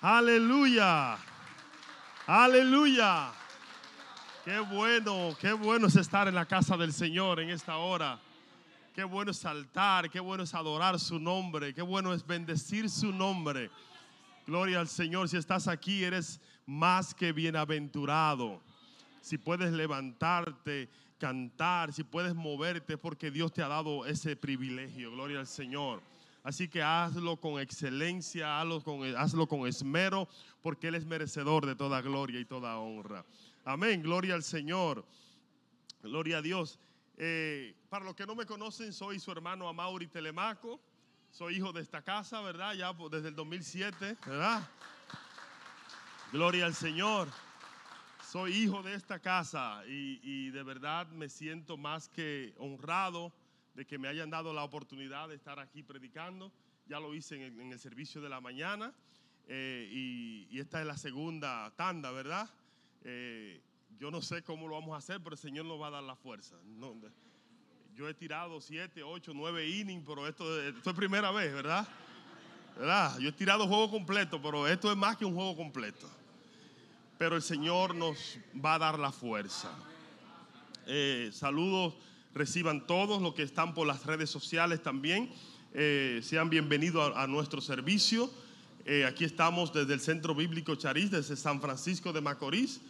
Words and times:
Aleluya. 0.00 1.18
Aleluya. 2.26 3.32
Qué 4.46 4.58
bueno, 4.60 5.36
qué 5.38 5.52
bueno 5.52 5.88
es 5.88 5.96
estar 5.96 6.26
en 6.26 6.34
la 6.34 6.46
casa 6.46 6.78
del 6.78 6.94
Señor 6.94 7.38
en 7.38 7.50
esta 7.50 7.76
hora. 7.76 8.18
Qué 8.94 9.04
bueno 9.04 9.30
es 9.30 9.36
saltar, 9.36 10.08
qué 10.08 10.18
bueno 10.18 10.44
es 10.44 10.54
adorar 10.54 10.98
su 10.98 11.18
nombre, 11.18 11.74
qué 11.74 11.82
bueno 11.82 12.14
es 12.14 12.26
bendecir 12.26 12.88
su 12.88 13.12
nombre. 13.12 13.70
Gloria 14.46 14.80
al 14.80 14.88
Señor. 14.88 15.28
Si 15.28 15.36
estás 15.36 15.68
aquí, 15.68 16.02
eres 16.02 16.40
más 16.64 17.14
que 17.14 17.32
bienaventurado. 17.32 18.62
Si 19.20 19.36
puedes 19.36 19.70
levantarte, 19.70 20.88
cantar, 21.18 21.92
si 21.92 22.04
puedes 22.04 22.34
moverte, 22.34 22.96
porque 22.96 23.30
Dios 23.30 23.52
te 23.52 23.62
ha 23.62 23.68
dado 23.68 24.06
ese 24.06 24.34
privilegio. 24.34 25.12
Gloria 25.12 25.40
al 25.40 25.46
Señor. 25.46 26.00
Así 26.42 26.68
que 26.68 26.82
hazlo 26.82 27.36
con 27.36 27.60
excelencia, 27.60 28.60
hazlo 28.60 28.82
con, 28.82 29.04
hazlo 29.16 29.46
con 29.46 29.66
esmero, 29.66 30.28
porque 30.62 30.88
Él 30.88 30.94
es 30.94 31.04
merecedor 31.04 31.66
de 31.66 31.76
toda 31.76 32.00
gloria 32.00 32.40
y 32.40 32.46
toda 32.46 32.78
honra. 32.78 33.24
Amén, 33.64 34.02
gloria 34.02 34.34
al 34.34 34.42
Señor. 34.42 35.04
Gloria 36.02 36.38
a 36.38 36.42
Dios. 36.42 36.78
Eh, 37.18 37.74
para 37.90 38.06
los 38.06 38.14
que 38.14 38.24
no 38.24 38.34
me 38.34 38.46
conocen, 38.46 38.94
soy 38.94 39.20
su 39.20 39.30
hermano 39.30 39.68
Amauri 39.68 40.06
Telemaco. 40.06 40.80
Soy 41.30 41.56
hijo 41.56 41.72
de 41.72 41.82
esta 41.82 42.02
casa, 42.02 42.40
¿verdad? 42.40 42.72
Ya 42.72 42.92
desde 43.10 43.28
el 43.28 43.34
2007, 43.34 44.16
¿verdad? 44.26 44.66
Gloria 46.32 46.64
al 46.64 46.74
Señor. 46.74 47.28
Soy 48.26 48.52
hijo 48.52 48.82
de 48.82 48.94
esta 48.94 49.18
casa 49.18 49.82
y, 49.86 50.20
y 50.22 50.50
de 50.50 50.62
verdad 50.62 51.06
me 51.08 51.28
siento 51.28 51.76
más 51.76 52.08
que 52.08 52.54
honrado 52.58 53.32
de 53.74 53.86
que 53.86 53.98
me 53.98 54.08
hayan 54.08 54.30
dado 54.30 54.52
la 54.52 54.64
oportunidad 54.64 55.28
de 55.28 55.36
estar 55.36 55.58
aquí 55.58 55.82
predicando. 55.82 56.52
Ya 56.86 56.98
lo 56.98 57.14
hice 57.14 57.46
en 57.46 57.60
en 57.60 57.72
el 57.72 57.78
servicio 57.78 58.20
de 58.20 58.28
la 58.28 58.40
mañana 58.40 58.92
eh, 59.52 59.88
y, 59.90 60.46
y, 60.50 60.60
esta 60.60 60.80
es 60.80 60.86
la 60.86 60.96
segunda 60.96 61.72
tanda, 61.76 62.12
¿verdad? 62.12 62.48
Eh, 63.02 63.60
yo 63.98 64.10
no 64.10 64.22
sé 64.22 64.42
cómo 64.42 64.68
lo 64.68 64.76
vamos 64.76 64.94
a 64.94 64.98
hacer, 64.98 65.20
pero 65.20 65.34
el 65.34 65.38
Señor 65.38 65.64
nos 65.66 65.80
va 65.80 65.88
a 65.88 65.90
dar 65.90 66.02
la 66.04 66.14
fuerza. 66.14 66.54
No, 66.64 66.94
yo 67.96 68.08
he 68.08 68.14
tirado 68.14 68.60
siete, 68.60 69.02
ocho, 69.02 69.32
nueve 69.34 69.68
innings, 69.68 70.04
pero 70.06 70.26
esto, 70.26 70.60
esto 70.62 70.90
es 70.90 70.96
primera 70.96 71.32
vez, 71.32 71.52
¿verdad? 71.52 71.86
¿verdad? 72.76 73.18
Yo 73.18 73.28
he 73.28 73.32
tirado 73.32 73.66
juego 73.66 73.90
completo, 73.90 74.40
pero 74.40 74.66
esto 74.68 74.90
es 74.90 74.96
más 74.96 75.16
que 75.16 75.24
un 75.24 75.34
juego 75.34 75.56
completo. 75.56 76.08
Pero 77.18 77.36
el 77.36 77.42
Señor 77.42 77.94
nos 77.94 78.38
va 78.54 78.74
a 78.74 78.78
dar 78.78 78.98
la 78.98 79.12
fuerza. 79.12 79.70
Eh, 80.86 81.30
saludos 81.32 81.94
reciban 82.34 82.86
todos 82.86 83.20
los 83.20 83.34
que 83.34 83.42
están 83.42 83.74
por 83.74 83.86
las 83.86 84.06
redes 84.06 84.30
sociales 84.30 84.82
también. 84.82 85.30
Eh, 85.72 86.20
sean 86.22 86.50
bienvenidos 86.50 87.12
a, 87.16 87.26
nuestro 87.26 87.60
servicio. 87.60 88.30
Eh, 88.84 89.04
aquí 89.04 89.24
estamos 89.24 89.72
desde 89.72 89.94
el 89.94 90.00
Centro 90.00 90.34
Bíblico 90.34 90.74
Chariz, 90.74 91.10
desde 91.10 91.36
San 91.36 91.60
Francisco 91.60 92.12
de 92.12 92.20
Macorís, 92.20 92.80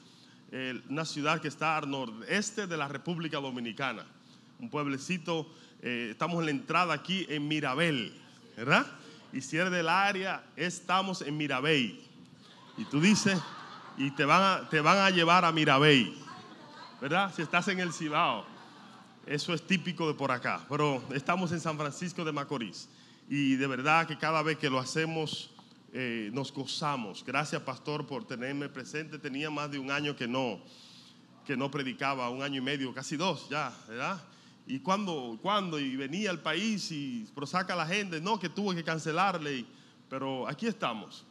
eh, 0.52 0.80
una 0.88 1.05
ciudad 1.05 1.41
que 1.41 1.48
está 1.48 1.77
al 1.77 1.91
nordeste 1.91 2.66
de 2.66 2.77
la 2.77 2.88
República 2.88 3.38
Dominicana. 3.38 4.05
Un 4.58 4.68
pueblecito, 4.68 5.50
estamos 5.83 6.41
en 6.41 6.44
la 6.44 6.50
entrada 6.50 6.92
aquí 6.92 7.27
en 7.30 7.48
Mirabel, 7.48 8.12
¿verdad? 8.56 8.86
Y 9.33 9.41
si 9.41 9.56
eres 9.56 9.72
del 9.72 9.88
área, 9.88 10.44
estamos 10.55 11.22
en 11.22 11.38
Mirabey. 11.38 11.98
Y 12.77 12.84
tú 12.84 13.00
dices, 13.00 13.38
y 13.96 14.11
te 14.11 14.27
van 14.27 14.42
a, 14.42 14.68
te 14.68 14.83
van 14.83 14.98
a 14.98 15.08
llevar 15.08 15.46
a 15.46 15.52
Mirabey, 15.52 16.14
¿verdad? 17.00 17.33
Si 17.34 17.41
estás 17.41 17.68
en 17.68 17.80
el 17.80 17.94
Cibao. 17.94 18.59
Eso 19.26 19.52
es 19.54 19.62
típico 19.62 20.08
de 20.08 20.14
por 20.14 20.32
acá, 20.32 20.64
pero 20.68 21.02
estamos 21.14 21.52
en 21.52 21.60
San 21.60 21.76
Francisco 21.76 22.24
de 22.24 22.32
Macorís 22.32 22.88
y 23.28 23.54
de 23.54 23.66
verdad 23.68 24.08
que 24.08 24.18
cada 24.18 24.42
vez 24.42 24.58
que 24.58 24.68
lo 24.68 24.78
hacemos 24.78 25.50
eh, 25.92 26.30
nos 26.32 26.52
gozamos. 26.52 27.24
Gracias, 27.24 27.62
pastor, 27.62 28.06
por 28.06 28.27
tenerme 28.27 28.68
presente. 28.68 29.18
Tenía 29.18 29.50
más 29.50 29.70
de 29.70 29.78
un 29.78 29.90
año 29.90 30.16
que 30.16 30.27
no, 30.27 30.60
que 31.46 31.56
no 31.56 31.70
predicaba, 31.70 32.28
un 32.30 32.42
año 32.42 32.58
y 32.58 32.64
medio, 32.64 32.92
casi 32.92 33.16
dos 33.16 33.48
ya, 33.48 33.72
¿verdad? 33.86 34.20
Y 34.67 34.80
cuando, 34.80 35.39
cuando 35.42 35.78
y 35.78 35.96
venía 35.96 36.30
al 36.30 36.40
país 36.40 36.90
y 36.90 37.24
prosaca 37.34 37.77
la 37.77 37.86
gente, 37.86 38.20
no, 38.20 38.39
que 38.39 38.48
tuve 38.48 38.74
que 38.74 38.84
cancelarle, 38.84 39.64
pero 40.08 40.48
aquí 40.48 40.66
estamos. 40.66 41.24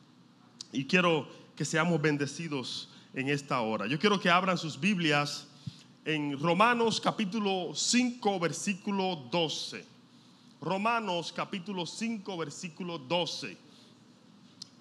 Y 0.71 0.85
quiero 0.85 1.27
que 1.55 1.65
seamos 1.65 2.01
bendecidos 2.01 2.89
en 3.13 3.27
esta 3.27 3.59
hora. 3.59 3.87
Yo 3.87 3.99
quiero 3.99 4.19
que 4.19 4.29
abran 4.29 4.57
sus 4.57 4.79
Biblias 4.79 5.48
en 6.09 6.39
Romanos 6.39 6.99
capítulo 6.99 7.75
5, 7.75 8.39
versículo 8.39 9.27
12. 9.29 9.85
Romanos 10.59 11.31
capítulo 11.31 11.85
5, 11.85 12.35
versículo 12.35 12.97
12. 12.97 13.55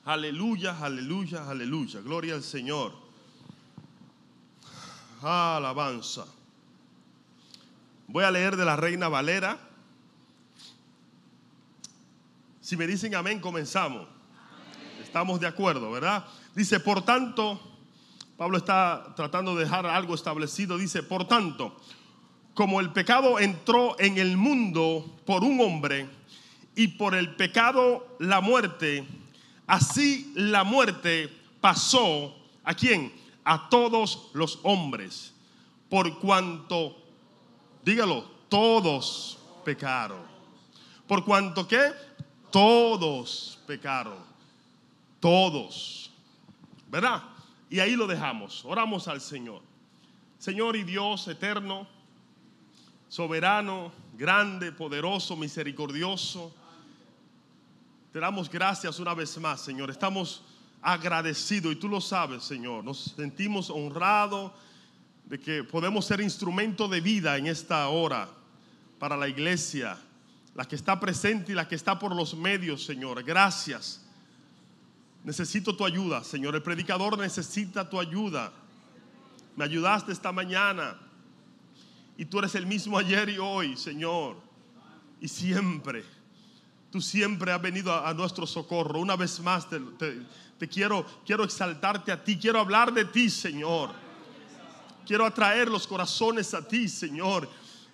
Aleluya, 0.06 0.78
aleluya, 0.80 1.46
aleluya. 1.46 2.00
Gloria 2.00 2.32
al 2.32 2.42
Señor. 2.42 2.94
Alabanza. 5.20 6.24
Voy 8.06 8.24
a 8.24 8.30
leer 8.30 8.56
de 8.56 8.64
la 8.64 8.76
Reina 8.76 9.08
Valera. 9.08 9.60
Si 12.62 12.74
me 12.74 12.86
dicen 12.86 13.14
amén, 13.14 13.38
comenzamos. 13.38 14.08
Estamos 15.02 15.40
de 15.40 15.46
acuerdo, 15.46 15.90
¿verdad? 15.90 16.24
Dice, 16.54 16.80
por 16.80 17.04
tanto, 17.04 17.60
Pablo 18.38 18.56
está 18.56 19.14
tratando 19.16 19.56
de 19.56 19.64
dejar 19.64 19.84
algo 19.84 20.14
establecido. 20.14 20.78
Dice, 20.78 21.02
por 21.02 21.26
tanto, 21.26 21.76
como 22.54 22.78
el 22.78 22.92
pecado 22.92 23.40
entró 23.40 23.98
en 23.98 24.16
el 24.16 24.36
mundo 24.36 25.04
por 25.26 25.42
un 25.42 25.60
hombre 25.60 26.08
y 26.76 26.86
por 26.86 27.16
el 27.16 27.34
pecado 27.34 28.16
la 28.20 28.40
muerte, 28.40 29.04
así 29.66 30.32
la 30.36 30.62
muerte 30.62 31.28
pasó 31.60 32.32
a 32.62 32.74
quién? 32.74 33.12
A 33.42 33.68
todos 33.68 34.30
los 34.34 34.60
hombres. 34.62 35.34
Por 35.90 36.20
cuanto, 36.20 36.96
dígalo, 37.84 38.22
todos 38.48 39.40
pecaron. 39.64 40.22
Por 41.08 41.24
cuanto 41.24 41.66
que 41.66 41.90
todos 42.52 43.58
pecaron. 43.66 44.18
Todos. 45.18 46.12
¿Verdad? 46.88 47.20
Y 47.70 47.80
ahí 47.80 47.96
lo 47.96 48.06
dejamos. 48.06 48.64
Oramos 48.64 49.08
al 49.08 49.20
Señor. 49.20 49.62
Señor 50.38 50.76
y 50.76 50.84
Dios 50.84 51.26
eterno, 51.28 51.86
soberano, 53.08 53.92
grande, 54.16 54.72
poderoso, 54.72 55.36
misericordioso. 55.36 56.54
Te 58.12 58.20
damos 58.20 58.48
gracias 58.48 58.98
una 58.98 59.14
vez 59.14 59.36
más, 59.38 59.60
Señor. 59.60 59.90
Estamos 59.90 60.42
agradecidos 60.80 61.72
y 61.72 61.76
tú 61.76 61.88
lo 61.88 62.00
sabes, 62.00 62.44
Señor. 62.44 62.84
Nos 62.84 63.14
sentimos 63.16 63.68
honrados 63.68 64.52
de 65.24 65.38
que 65.38 65.64
podemos 65.64 66.06
ser 66.06 66.20
instrumento 66.20 66.88
de 66.88 67.00
vida 67.00 67.36
en 67.36 67.48
esta 67.48 67.86
hora 67.88 68.28
para 68.98 69.16
la 69.16 69.28
iglesia, 69.28 69.98
la 70.54 70.64
que 70.64 70.76
está 70.76 70.98
presente 70.98 71.52
y 71.52 71.54
la 71.54 71.68
que 71.68 71.74
está 71.74 71.98
por 71.98 72.14
los 72.14 72.34
medios, 72.34 72.84
Señor. 72.84 73.22
Gracias. 73.22 74.07
Necesito 75.28 75.76
tu 75.76 75.84
ayuda, 75.84 76.24
Señor. 76.24 76.54
El 76.54 76.62
predicador 76.62 77.18
necesita 77.18 77.86
tu 77.86 78.00
ayuda. 78.00 78.50
Me 79.56 79.64
ayudaste 79.66 80.10
esta 80.10 80.32
mañana. 80.32 80.96
Y 82.16 82.24
tú 82.24 82.38
eres 82.38 82.54
el 82.54 82.64
mismo 82.64 82.96
ayer 82.96 83.28
y 83.28 83.36
hoy, 83.36 83.76
Señor. 83.76 84.38
Y 85.20 85.28
siempre. 85.28 86.02
Tú 86.90 87.02
siempre 87.02 87.52
has 87.52 87.60
venido 87.60 87.92
a, 87.92 88.14
nuestro 88.14 88.46
socorro. 88.46 89.00
Una 89.00 89.16
vez 89.16 89.38
más 89.40 89.68
te, 89.68 89.78
te, 89.98 90.22
te, 90.58 90.66
quiero, 90.66 91.04
quiero 91.26 91.44
exaltarte 91.44 92.10
a 92.10 92.24
ti. 92.24 92.38
Quiero 92.38 92.60
hablar 92.60 92.90
de 92.90 93.04
ti, 93.04 93.28
Señor. 93.28 93.90
Quiero 95.04 95.26
atraer 95.26 95.68
los 95.68 95.86
corazones 95.86 96.54
a 96.54 96.66
ti, 96.66 96.88
Señor 96.88 97.46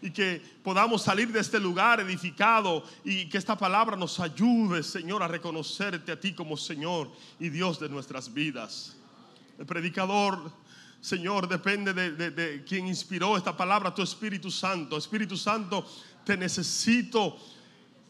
y 0.05 0.11
que 0.11 0.39
podamos 0.63 1.01
salir 1.01 1.33
de 1.33 1.41
este 1.41 1.59
lugar 1.59 1.99
edificado 1.99 2.85
y 3.05 3.27
que 3.27 3.39
esta 3.39 3.57
palabra 3.57 3.97
nos 3.97 4.21
ayude, 4.21 4.83
Señor, 4.83 5.23
a 5.23 5.29
reconocerte 5.29 6.13
a 6.13 6.21
ti 6.21 6.35
como 6.35 6.59
Señor 6.59 7.11
y 7.41 7.49
Dios 7.49 7.81
de 7.81 7.89
nuestras 7.89 8.31
vidas. 8.31 8.99
El 9.59 9.65
predicador, 9.65 10.53
Señor, 11.01 11.49
depende 11.49 11.95
de, 11.95 12.13
de, 12.13 12.31
de 12.31 12.65
quien 12.65 12.87
inspiró 12.87 13.39
esta 13.39 13.57
palabra, 13.57 13.95
tu 13.95 14.03
Espíritu 14.03 14.51
Santo. 14.51 14.99
Espíritu 14.99 15.39
Santo, 15.39 15.87
te 16.23 16.37
necesito 16.37 17.39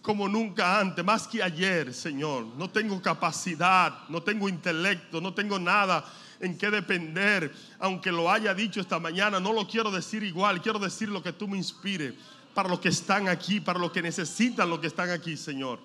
como 0.02 0.26
nunca 0.28 0.80
antes, 0.80 1.04
más 1.04 1.28
que 1.28 1.44
ayer, 1.44 1.94
Señor. 1.94 2.44
No 2.58 2.70
tengo 2.70 3.00
capacidad, 3.00 4.08
no 4.08 4.20
tengo 4.20 4.48
intelecto, 4.48 5.20
no 5.20 5.32
tengo 5.32 5.60
nada 5.60 6.04
en 6.44 6.58
qué 6.58 6.70
depender, 6.70 7.52
aunque 7.78 8.12
lo 8.12 8.30
haya 8.30 8.54
dicho 8.54 8.80
esta 8.80 8.98
mañana, 8.98 9.40
no 9.40 9.52
lo 9.52 9.66
quiero 9.66 9.90
decir 9.90 10.22
igual, 10.22 10.60
quiero 10.60 10.78
decir 10.78 11.08
lo 11.08 11.22
que 11.22 11.32
tú 11.32 11.48
me 11.48 11.56
inspires 11.56 12.14
para 12.54 12.68
los 12.68 12.80
que 12.80 12.90
están 12.90 13.28
aquí, 13.28 13.60
para 13.60 13.78
los 13.78 13.90
que 13.90 14.02
necesitan 14.02 14.68
los 14.68 14.78
que 14.78 14.86
están 14.86 15.10
aquí, 15.10 15.36
Señor. 15.36 15.80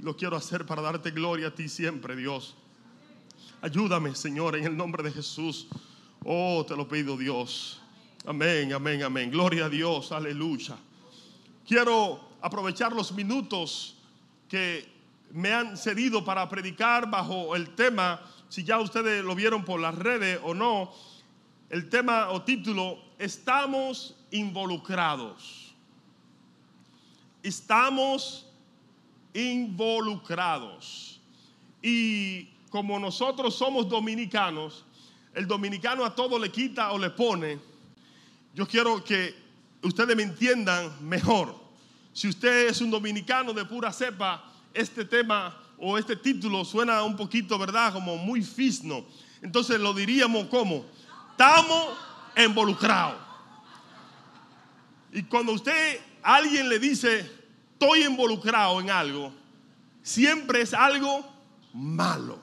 Lo 0.00 0.16
quiero 0.16 0.36
hacer 0.36 0.66
para 0.66 0.82
darte 0.82 1.10
gloria 1.10 1.48
a 1.48 1.54
ti 1.54 1.68
siempre, 1.68 2.14
Dios. 2.14 2.54
Ayúdame, 3.60 4.14
Señor, 4.14 4.56
en 4.56 4.64
el 4.64 4.76
nombre 4.76 5.02
de 5.02 5.10
Jesús. 5.10 5.66
Oh, 6.24 6.64
te 6.66 6.76
lo 6.76 6.86
pido, 6.86 7.16
Dios. 7.16 7.80
Amén, 8.26 8.72
amén, 8.72 9.02
amén. 9.02 9.30
Gloria 9.30 9.66
a 9.66 9.68
Dios, 9.68 10.12
aleluya. 10.12 10.76
Quiero 11.66 12.20
aprovechar 12.40 12.92
los 12.92 13.12
minutos 13.12 13.96
que 14.48 14.98
me 15.32 15.52
han 15.52 15.76
cedido 15.76 16.24
para 16.24 16.48
predicar 16.48 17.10
bajo 17.10 17.54
el 17.56 17.74
tema, 17.74 18.20
si 18.48 18.64
ya 18.64 18.78
ustedes 18.78 19.24
lo 19.24 19.34
vieron 19.34 19.64
por 19.64 19.80
las 19.80 19.94
redes 19.94 20.40
o 20.42 20.54
no, 20.54 20.92
el 21.70 21.88
tema 21.88 22.30
o 22.30 22.42
título, 22.42 22.98
estamos 23.18 24.16
involucrados. 24.30 25.74
Estamos 27.42 28.46
involucrados. 29.34 31.20
Y 31.82 32.44
como 32.70 32.98
nosotros 32.98 33.54
somos 33.54 33.88
dominicanos, 33.88 34.84
el 35.34 35.46
dominicano 35.46 36.04
a 36.04 36.14
todo 36.14 36.38
le 36.38 36.50
quita 36.50 36.92
o 36.92 36.98
le 36.98 37.10
pone. 37.10 37.58
Yo 38.54 38.66
quiero 38.66 39.04
que 39.04 39.34
ustedes 39.82 40.16
me 40.16 40.22
entiendan 40.22 41.06
mejor. 41.06 41.54
Si 42.12 42.28
usted 42.28 42.68
es 42.68 42.80
un 42.80 42.90
dominicano 42.90 43.52
de 43.52 43.64
pura 43.64 43.92
cepa, 43.92 44.44
este 44.74 45.04
tema 45.04 45.56
o 45.80 45.98
este 45.98 46.16
título 46.16 46.64
suena 46.64 47.02
un 47.02 47.16
poquito, 47.16 47.58
¿verdad? 47.58 47.92
Como 47.92 48.16
muy 48.16 48.42
fisno. 48.42 49.04
Entonces 49.42 49.78
lo 49.78 49.94
diríamos 49.94 50.46
como, 50.46 50.84
estamos 51.30 51.96
involucrados. 52.36 53.16
Y 55.12 55.22
cuando 55.24 55.52
usted, 55.52 56.00
alguien 56.22 56.68
le 56.68 56.78
dice, 56.78 57.30
estoy 57.72 58.04
involucrado 58.04 58.80
en 58.80 58.90
algo, 58.90 59.32
siempre 60.02 60.60
es 60.62 60.74
algo 60.74 61.24
malo. 61.72 62.40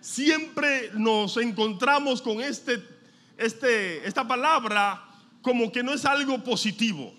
Siempre 0.00 0.90
nos 0.94 1.36
encontramos 1.36 2.22
con 2.22 2.40
este, 2.40 2.82
este, 3.36 4.06
esta 4.06 4.26
palabra 4.26 5.06
como 5.42 5.70
que 5.70 5.82
no 5.82 5.92
es 5.92 6.04
algo 6.04 6.42
positivo. 6.42 7.14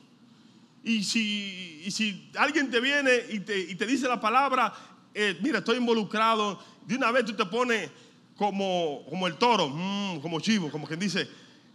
Y 0.84 1.04
si, 1.04 1.92
si 1.92 2.32
alguien 2.38 2.72
te 2.72 2.80
viene 2.80 3.12
y 3.30 3.40
te, 3.40 3.60
y 3.60 3.76
te 3.76 3.86
dice 3.86 4.08
la 4.08 4.20
palabra, 4.20 4.74
eh, 5.14 5.38
mira, 5.42 5.60
estoy 5.60 5.78
involucrado, 5.78 6.60
de 6.86 6.96
una 6.96 7.12
vez 7.12 7.26
tú 7.26 7.34
te 7.34 7.46
pones 7.46 7.90
como, 8.36 9.04
como 9.10 9.28
el 9.28 9.36
toro, 9.36 9.70
mm, 9.70 10.20
como 10.20 10.40
chivo, 10.40 10.72
como 10.72 10.88
quien 10.88 11.00
dice, 11.00 11.28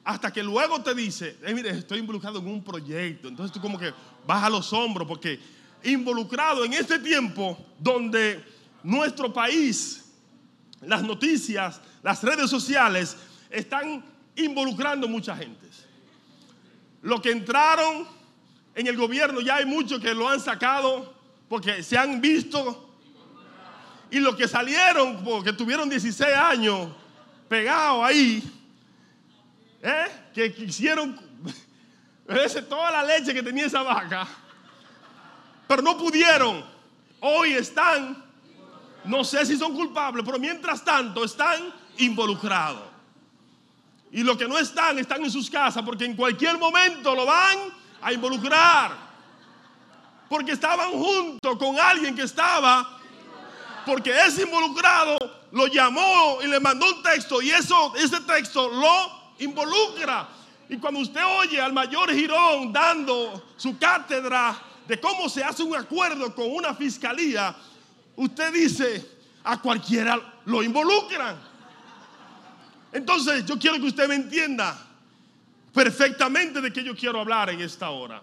hasta 0.05 0.33
que 0.33 0.43
luego 0.43 0.81
te 0.83 0.95
dice, 0.95 1.37
eh, 1.45 1.53
mire, 1.53 1.71
estoy 1.71 1.99
involucrado 1.99 2.39
en 2.39 2.47
un 2.47 2.63
proyecto. 2.63 3.29
Entonces 3.29 3.53
tú 3.53 3.61
como 3.61 3.79
que 3.79 3.93
baja 4.27 4.49
los 4.49 4.73
hombros 4.73 5.07
porque 5.07 5.39
involucrado 5.83 6.65
en 6.65 6.75
este 6.75 6.99
tiempo 6.99 7.59
donde 7.79 8.45
nuestro 8.83 9.33
país, 9.33 10.05
las 10.81 11.03
noticias, 11.03 11.81
las 12.03 12.23
redes 12.23 12.49
sociales 12.49 13.17
están 13.51 14.05
involucrando 14.37 15.09
mucha 15.09 15.37
gente. 15.37 15.67
Los 17.03 17.21
que 17.21 17.31
entraron 17.31 18.07
en 18.75 18.87
el 18.87 18.97
gobierno 18.97 19.41
ya 19.41 19.57
hay 19.57 19.65
muchos 19.65 20.01
que 20.01 20.15
lo 20.15 20.29
han 20.29 20.41
sacado 20.41 21.15
porque 21.49 21.83
se 21.83 21.97
han 21.97 22.21
visto. 22.21 22.86
Y 24.11 24.21
los 24.21 24.37
que 24.37 24.47
salieron 24.47 25.23
porque 25.25 25.53
tuvieron 25.53 25.89
16 25.89 26.35
años 26.35 26.91
pegados 27.49 28.05
ahí, 28.05 28.43
¿eh? 29.83 30.07
que 30.35 30.53
quisieron 30.55 31.19
toda 32.69 32.91
la 32.91 33.05
leche 33.05 33.33
que 33.33 33.43
tenía 33.43 33.67
esa 33.67 33.83
vaca, 33.83 34.27
pero 35.67 35.83
no 35.83 35.97
pudieron. 35.97 36.65
Hoy 37.21 37.53
están, 37.53 38.25
no 39.05 39.25
sé 39.25 39.47
si 39.47 39.57
son 39.57 39.75
culpables, 39.75 40.25
pero 40.25 40.39
mientras 40.39 40.85
tanto 40.85 41.25
están 41.25 41.73
involucrados. 41.99 42.97
Y 44.13 44.23
los 44.23 44.37
que 44.37 44.49
no 44.49 44.59
están, 44.59 44.99
están 44.99 45.25
en 45.25 45.31
sus 45.31 45.51
casas 45.51 45.83
porque 45.85 46.05
en 46.05 46.15
cualquier 46.15 46.59
momento 46.59 47.15
lo 47.15 47.27
van 47.27 47.59
a 48.03 48.13
involucrar. 48.13 49.07
Porque 50.29 50.53
estaban 50.53 50.91
junto 50.91 51.57
con 51.59 51.79
alguien 51.79 52.15
que 52.15 52.23
estaba, 52.23 52.96
porque 53.87 54.11
ese 54.11 54.43
involucrado 54.43 55.17
lo 55.53 55.69
llamó 55.69 56.39
y 56.43 56.49
le 56.49 56.59
mandó 56.59 56.87
un 56.87 57.03
texto 57.05 57.41
y 57.41 57.51
eso, 57.51 57.95
ese 57.97 58.21
texto 58.23 58.69
lo 58.69 59.35
involucra. 59.39 60.29
Y 60.69 60.77
cuando 60.79 60.99
usted 60.99 61.23
oye 61.25 61.61
al 61.61 61.73
mayor 61.73 62.13
Girón 62.13 62.73
dando 62.73 63.51
su 63.57 63.79
cátedra 63.79 64.61
de 64.89 65.01
cómo 65.01 65.29
se 65.29 65.45
hace 65.45 65.63
un 65.63 65.77
acuerdo 65.77 66.35
con 66.35 66.53
una 66.53 66.75
fiscalía, 66.75 67.55
usted 68.17 68.53
dice, 68.53 69.09
a 69.45 69.61
cualquiera 69.61 70.21
lo 70.47 70.65
involucran. 70.65 71.37
Entonces 72.93 73.47
yo 73.47 73.57
quiero 73.57 73.77
que 73.77 73.87
usted 73.87 74.09
me 74.09 74.17
entienda 74.17 74.77
perfectamente 75.73 76.61
de 76.61 76.73
qué 76.73 76.83
yo 76.83 76.97
quiero 76.97 77.21
hablar 77.21 77.51
en 77.51 77.61
esta 77.61 77.91
hora. 77.91 78.21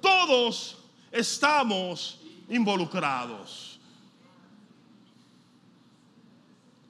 Todos 0.00 0.78
estamos 1.12 2.18
involucrados. 2.48 3.75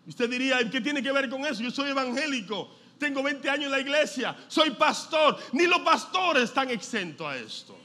Usted 0.06 0.30
diría, 0.30 0.58
¿qué 0.70 0.80
tiene 0.80 1.02
que 1.02 1.10
ver 1.10 1.28
con 1.28 1.44
eso? 1.44 1.62
Yo 1.62 1.70
soy 1.70 1.90
evangélico, 1.90 2.70
tengo 2.98 3.22
20 3.22 3.50
años 3.50 3.64
en 3.66 3.72
la 3.72 3.80
iglesia, 3.80 4.36
soy 4.46 4.70
pastor. 4.70 5.38
Ni 5.52 5.66
los 5.66 5.80
pastores 5.80 6.44
están 6.44 6.70
exentos 6.70 7.26
a 7.26 7.36
esto. 7.36 7.76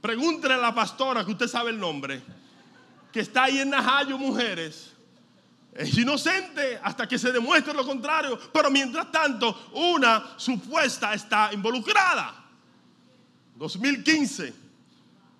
Pregúntele 0.00 0.54
a 0.54 0.58
la 0.58 0.74
pastora, 0.74 1.24
que 1.24 1.32
usted 1.32 1.48
sabe 1.48 1.70
el 1.70 1.78
nombre, 1.78 2.22
que 3.12 3.20
está 3.20 3.44
ahí 3.44 3.58
en 3.58 3.70
Najayo, 3.70 4.16
mujeres. 4.18 4.92
Es 5.72 5.96
inocente 5.98 6.78
hasta 6.80 7.08
que 7.08 7.18
se 7.18 7.32
demuestre 7.32 7.74
lo 7.74 7.84
contrario, 7.84 8.38
pero 8.52 8.70
mientras 8.70 9.10
tanto 9.10 9.70
una 9.72 10.34
supuesta 10.36 11.12
está 11.14 11.50
involucrada. 11.52 12.44
2015, 13.56 14.54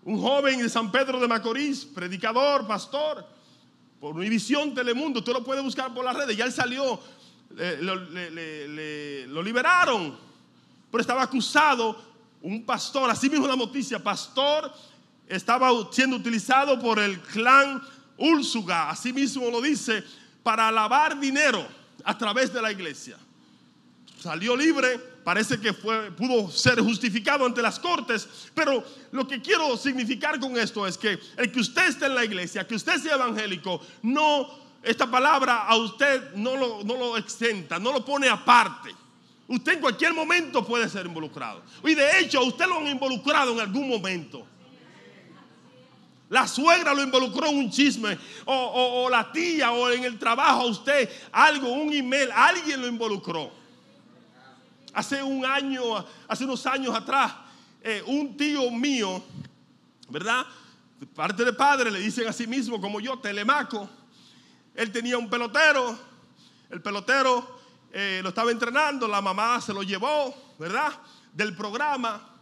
un 0.05 0.21
joven 0.21 0.59
de 0.59 0.69
San 0.69 0.91
Pedro 0.91 1.21
de 1.21 1.29
Macorís, 1.29 1.85
predicador, 1.85 2.67
pastor, 2.67 3.34
por 4.05 4.17
Univisión 4.17 4.75
Telemundo, 4.75 5.21
usted 5.21 5.33
lo 5.33 5.43
puede 5.43 5.63
buscar 5.63 5.95
por 5.95 6.05
las 6.05 6.15
redes, 6.15 6.37
ya 6.37 6.45
él 6.45 6.53
salió, 6.53 7.01
lo 9.29 9.43
liberaron, 9.43 10.15
pero 10.91 11.01
estaba 11.01 11.23
acusado 11.23 11.97
un 12.43 12.67
pastor, 12.67 13.09
así 13.09 13.31
mismo 13.31 13.49
la 13.49 13.57
noticia, 13.57 13.99
pastor 13.99 14.71
estaba 15.27 15.71
siendo 15.91 16.17
utilizado 16.17 16.79
por 16.79 16.99
el 16.99 17.19
clan 17.19 17.81
Úlsuga, 18.19 18.91
así 18.91 19.11
mismo 19.11 19.49
lo 19.49 19.63
dice 19.63 20.05
para 20.43 20.71
lavar 20.71 21.19
dinero 21.19 21.67
a 22.05 22.19
través 22.19 22.53
de 22.53 22.61
la 22.61 22.71
iglesia. 22.71 23.17
Salió 24.21 24.55
libre, 24.55 25.01
parece 25.25 25.59
que 25.59 25.73
pudo 25.73 26.51
ser 26.51 26.81
justificado 26.81 27.47
ante 27.47 27.63
las 27.63 27.81
cortes, 27.81 28.29
pero 28.55 28.85
lo 29.11 29.27
que 29.27 29.41
quiero 29.41 29.77
significar 29.77 30.39
con 30.39 30.57
esto 30.59 30.87
es 30.87 30.99
que 30.99 31.19
el 31.37 31.51
que 31.51 31.61
usted 31.61 31.89
esté 31.89 32.07
en 32.07 32.15
la 32.15 32.25
iglesia, 32.25 32.67
que 32.67 32.75
usted 32.75 33.01
sea 33.01 33.15
evangélico, 33.15 33.81
no, 34.03 34.47
esta 34.83 35.11
palabra 35.11 35.65
a 35.65 35.77
usted 35.77 36.35
no 36.35 36.55
lo, 36.57 36.85
no 36.85 36.97
lo 36.97 37.17
exenta, 37.17 37.79
no 37.79 37.93
lo 37.93 38.05
pone 38.05 38.29
aparte. 38.29 38.95
Usted 39.49 39.75
en 39.75 39.81
cualquier 39.81 40.15
momento 40.15 40.65
puede 40.65 40.89
ser 40.89 41.07
involucrado. 41.07 41.63
Y 41.83 41.95
de 41.95 42.21
hecho, 42.21 42.43
usted 42.45 42.67
lo 42.67 42.79
han 42.79 42.87
involucrado 42.87 43.53
en 43.53 43.61
algún 43.61 43.89
momento. 43.89 44.47
La 46.31 46.49
suegra 46.49 46.95
lo 46.95 47.03
involucró 47.03 47.49
en 47.49 47.59
un 47.59 47.71
chisme, 47.71 48.19
o, 48.47 49.09
la 49.11 49.31
tía, 49.31 49.73
o 49.73 49.91
en 49.91 50.05
el 50.05 50.19
trabajo, 50.19 50.67
usted, 50.67 51.09
algo, 51.31 51.69
un 51.69 51.93
email, 51.93 52.31
alguien 52.33 52.81
lo 52.81 52.89
involucró. 52.89 53.64
Hace 54.95 55.23
un 55.23 55.45
año, 55.45 55.83
hace 56.29 56.45
unos 56.45 56.65
años 56.67 56.95
atrás, 56.95 57.33
eh, 57.83 58.03
un 58.07 58.37
tío 58.37 58.71
mío, 58.71 59.23
¿verdad? 60.09 60.47
parte 61.15 61.45
de 61.45 61.53
padre 61.53 61.91
le 61.91 61.99
dicen 61.99 62.27
a 62.27 62.33
sí 62.33 62.47
mismo, 62.47 62.81
como 62.81 63.01
yo, 63.01 63.19
Telemaco. 63.19 63.89
Él 64.75 64.91
tenía 64.91 65.19
un 65.19 65.29
pelotero, 65.29 65.99
el 66.71 66.81
pelotero 66.81 67.61
eh, 67.93 68.21
lo 68.23 68.31
estaba 68.31 68.51
entrenando, 68.51 69.07
la 69.07 69.21
mamá 69.21 69.61
se 69.61 69.73
lo 69.73 69.83
llevó, 69.83 70.35
¿verdad? 70.59 70.93
Del 71.33 71.55
programa 71.55 72.35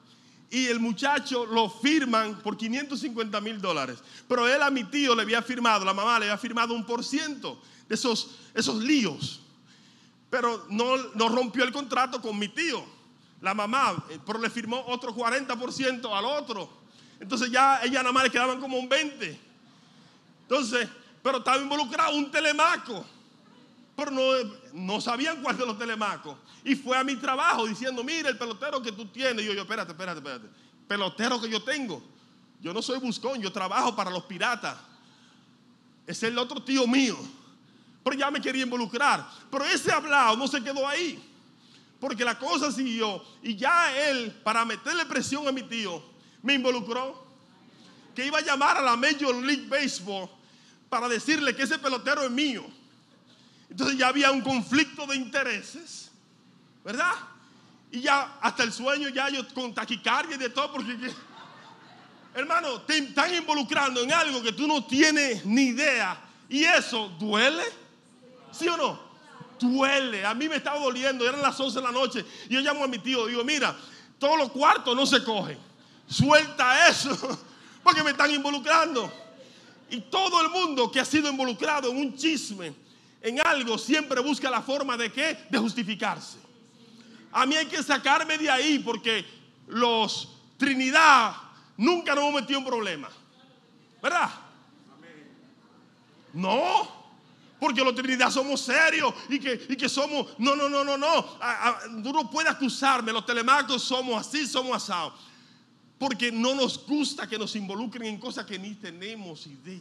y 0.50 0.66
el 0.66 0.80
muchacho 0.80 1.46
lo 1.46 1.68
firman 1.70 2.38
por 2.40 2.56
550 2.56 3.40
mil 3.40 3.60
dólares. 3.60 3.98
Pero 4.28 4.46
él 4.46 4.62
a 4.62 4.70
mi 4.70 4.84
tío 4.84 5.14
le 5.14 5.22
había 5.22 5.42
firmado, 5.42 5.84
la 5.84 5.94
mamá 5.94 6.18
le 6.18 6.26
había 6.26 6.38
firmado 6.38 6.74
un 6.74 6.84
por 6.84 7.02
ciento 7.02 7.60
de 7.88 7.94
esos, 7.94 8.36
esos 8.54 8.76
líos. 8.82 9.41
Pero 10.32 10.64
no, 10.70 10.96
no 11.14 11.28
rompió 11.28 11.62
el 11.62 11.70
contrato 11.70 12.18
con 12.22 12.38
mi 12.38 12.48
tío, 12.48 12.82
la 13.42 13.52
mamá, 13.52 14.02
eh, 14.08 14.18
pero 14.24 14.38
le 14.38 14.48
firmó 14.48 14.82
otro 14.86 15.14
40% 15.14 16.10
al 16.10 16.24
otro. 16.24 16.70
Entonces 17.20 17.50
ya 17.50 17.82
ella 17.82 17.98
nada 17.98 18.12
más 18.12 18.22
le 18.24 18.30
quedaban 18.30 18.58
como 18.58 18.78
un 18.78 18.88
20. 18.88 19.38
Entonces, 20.40 20.88
pero 21.22 21.36
estaba 21.36 21.58
involucrado 21.58 22.16
un 22.16 22.30
telemaco. 22.30 23.04
Pero 23.94 24.10
no, 24.10 24.22
no 24.72 25.02
sabían 25.02 25.42
cuál 25.42 25.58
de 25.58 25.66
los 25.66 25.78
telemacos. 25.78 26.38
Y 26.64 26.76
fue 26.76 26.96
a 26.96 27.04
mi 27.04 27.16
trabajo 27.16 27.66
diciendo, 27.66 28.02
mira 28.02 28.30
el 28.30 28.38
pelotero 28.38 28.80
que 28.80 28.92
tú 28.92 29.04
tienes. 29.08 29.44
Y 29.44 29.48
yo, 29.48 29.52
yo, 29.52 29.60
espérate, 29.60 29.92
espérate, 29.92 30.20
espérate. 30.20 30.48
Pelotero 30.88 31.38
que 31.42 31.50
yo 31.50 31.62
tengo. 31.62 32.02
Yo 32.58 32.72
no 32.72 32.80
soy 32.80 32.98
buscón, 33.00 33.38
yo 33.38 33.52
trabajo 33.52 33.94
para 33.94 34.10
los 34.10 34.24
piratas. 34.24 34.78
Es 36.06 36.22
el 36.22 36.38
otro 36.38 36.62
tío 36.62 36.86
mío. 36.86 37.18
Pero 38.04 38.16
ya 38.16 38.30
me 38.30 38.40
quería 38.40 38.62
involucrar. 38.62 39.28
Pero 39.50 39.64
ese 39.64 39.92
hablado 39.92 40.36
no 40.36 40.48
se 40.48 40.62
quedó 40.62 40.86
ahí. 40.86 41.22
Porque 42.00 42.24
la 42.24 42.38
cosa 42.38 42.72
siguió. 42.72 43.22
Y 43.42 43.56
ya 43.56 43.96
él, 44.08 44.32
para 44.42 44.64
meterle 44.64 45.06
presión 45.06 45.46
a 45.46 45.52
mi 45.52 45.62
tío, 45.62 46.02
me 46.42 46.54
involucró. 46.54 47.26
Que 48.14 48.26
iba 48.26 48.38
a 48.38 48.42
llamar 48.42 48.76
a 48.76 48.82
la 48.82 48.96
Major 48.96 49.34
League 49.34 49.66
Baseball 49.68 50.28
para 50.88 51.08
decirle 51.08 51.56
que 51.56 51.62
ese 51.62 51.78
pelotero 51.78 52.24
es 52.24 52.30
mío. 52.30 52.66
Entonces 53.70 53.96
ya 53.96 54.08
había 54.08 54.30
un 54.30 54.42
conflicto 54.42 55.06
de 55.06 55.16
intereses, 55.16 56.10
¿verdad? 56.84 57.14
Y 57.90 58.02
ya 58.02 58.36
hasta 58.42 58.62
el 58.62 58.72
sueño 58.72 59.08
ya 59.08 59.30
yo 59.30 59.48
con 59.54 59.72
taquicardia 59.72 60.36
y 60.36 60.38
de 60.38 60.50
todo, 60.50 60.70
porque 60.70 60.94
hermano, 62.34 62.82
te 62.82 62.98
están 62.98 63.34
involucrando 63.34 64.02
en 64.02 64.12
algo 64.12 64.42
que 64.42 64.52
tú 64.52 64.66
no 64.66 64.84
tienes 64.84 65.46
ni 65.46 65.68
idea. 65.68 66.20
Y 66.48 66.64
eso 66.64 67.08
duele, 67.18 67.64
¿sí 68.52 68.68
o 68.68 68.76
no? 68.76 69.00
Duele. 69.58 70.24
A 70.24 70.34
mí 70.34 70.48
me 70.48 70.56
estaba 70.56 70.78
doliendo, 70.78 71.28
eran 71.28 71.42
las 71.42 71.58
11 71.58 71.78
de 71.78 71.84
la 71.84 71.92
noche. 71.92 72.24
Y 72.48 72.54
yo 72.54 72.60
llamo 72.60 72.84
a 72.84 72.88
mi 72.88 72.98
tío, 72.98 73.26
digo, 73.26 73.44
mira, 73.44 73.76
todos 74.18 74.38
los 74.38 74.50
cuartos 74.50 74.94
no 74.94 75.06
se 75.06 75.22
cogen. 75.24 75.58
Suelta 76.06 76.88
eso, 76.88 77.16
porque 77.82 78.02
me 78.02 78.10
están 78.10 78.30
involucrando. 78.30 79.10
Y 79.90 80.00
todo 80.02 80.40
el 80.42 80.48
mundo 80.50 80.90
que 80.90 81.00
ha 81.00 81.04
sido 81.04 81.30
involucrado 81.30 81.90
en 81.90 81.96
un 81.96 82.16
chisme, 82.16 82.74
en 83.20 83.40
algo, 83.46 83.78
siempre 83.78 84.20
busca 84.20 84.50
la 84.50 84.62
forma 84.62 84.96
de 84.96 85.12
qué? 85.12 85.46
De 85.48 85.58
justificarse. 85.58 86.38
A 87.30 87.46
mí 87.46 87.56
hay 87.56 87.66
que 87.66 87.82
sacarme 87.82 88.36
de 88.36 88.50
ahí 88.50 88.78
porque 88.78 89.24
los 89.68 90.28
Trinidad 90.58 91.34
nunca 91.76 92.14
nos 92.14 92.24
hemos 92.24 92.40
metido 92.40 92.58
en 92.58 92.64
problemas. 92.64 93.12
¿Verdad? 94.02 94.30
No, 96.32 97.01
porque 97.62 97.84
los 97.84 97.94
Trinidad 97.94 98.28
somos 98.28 98.60
serios 98.60 99.14
y 99.28 99.38
que, 99.38 99.66
y 99.68 99.76
que 99.76 99.88
somos. 99.88 100.36
No, 100.36 100.56
no, 100.56 100.68
no, 100.68 100.82
no, 100.82 100.98
no. 100.98 101.24
Tú 102.02 102.12
no 102.12 102.28
puedes 102.28 102.50
acusarme. 102.50 103.12
Los 103.12 103.24
telemacos 103.24 103.84
somos 103.84 104.20
así, 104.20 104.48
somos 104.48 104.74
asados. 104.76 105.12
Porque 105.96 106.32
no 106.32 106.56
nos 106.56 106.84
gusta 106.84 107.24
que 107.28 107.38
nos 107.38 107.54
involucren 107.54 108.08
en 108.08 108.18
cosas 108.18 108.46
que 108.46 108.58
ni 108.58 108.74
tenemos 108.74 109.46
idea. 109.46 109.78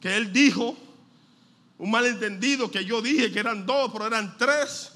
Que 0.00 0.16
él 0.16 0.32
dijo, 0.32 0.76
un 1.76 1.90
malentendido 1.90 2.70
que 2.70 2.84
yo 2.84 3.02
dije 3.02 3.32
que 3.32 3.40
eran 3.40 3.66
dos, 3.66 3.90
pero 3.92 4.06
eran 4.06 4.38
tres. 4.38 4.92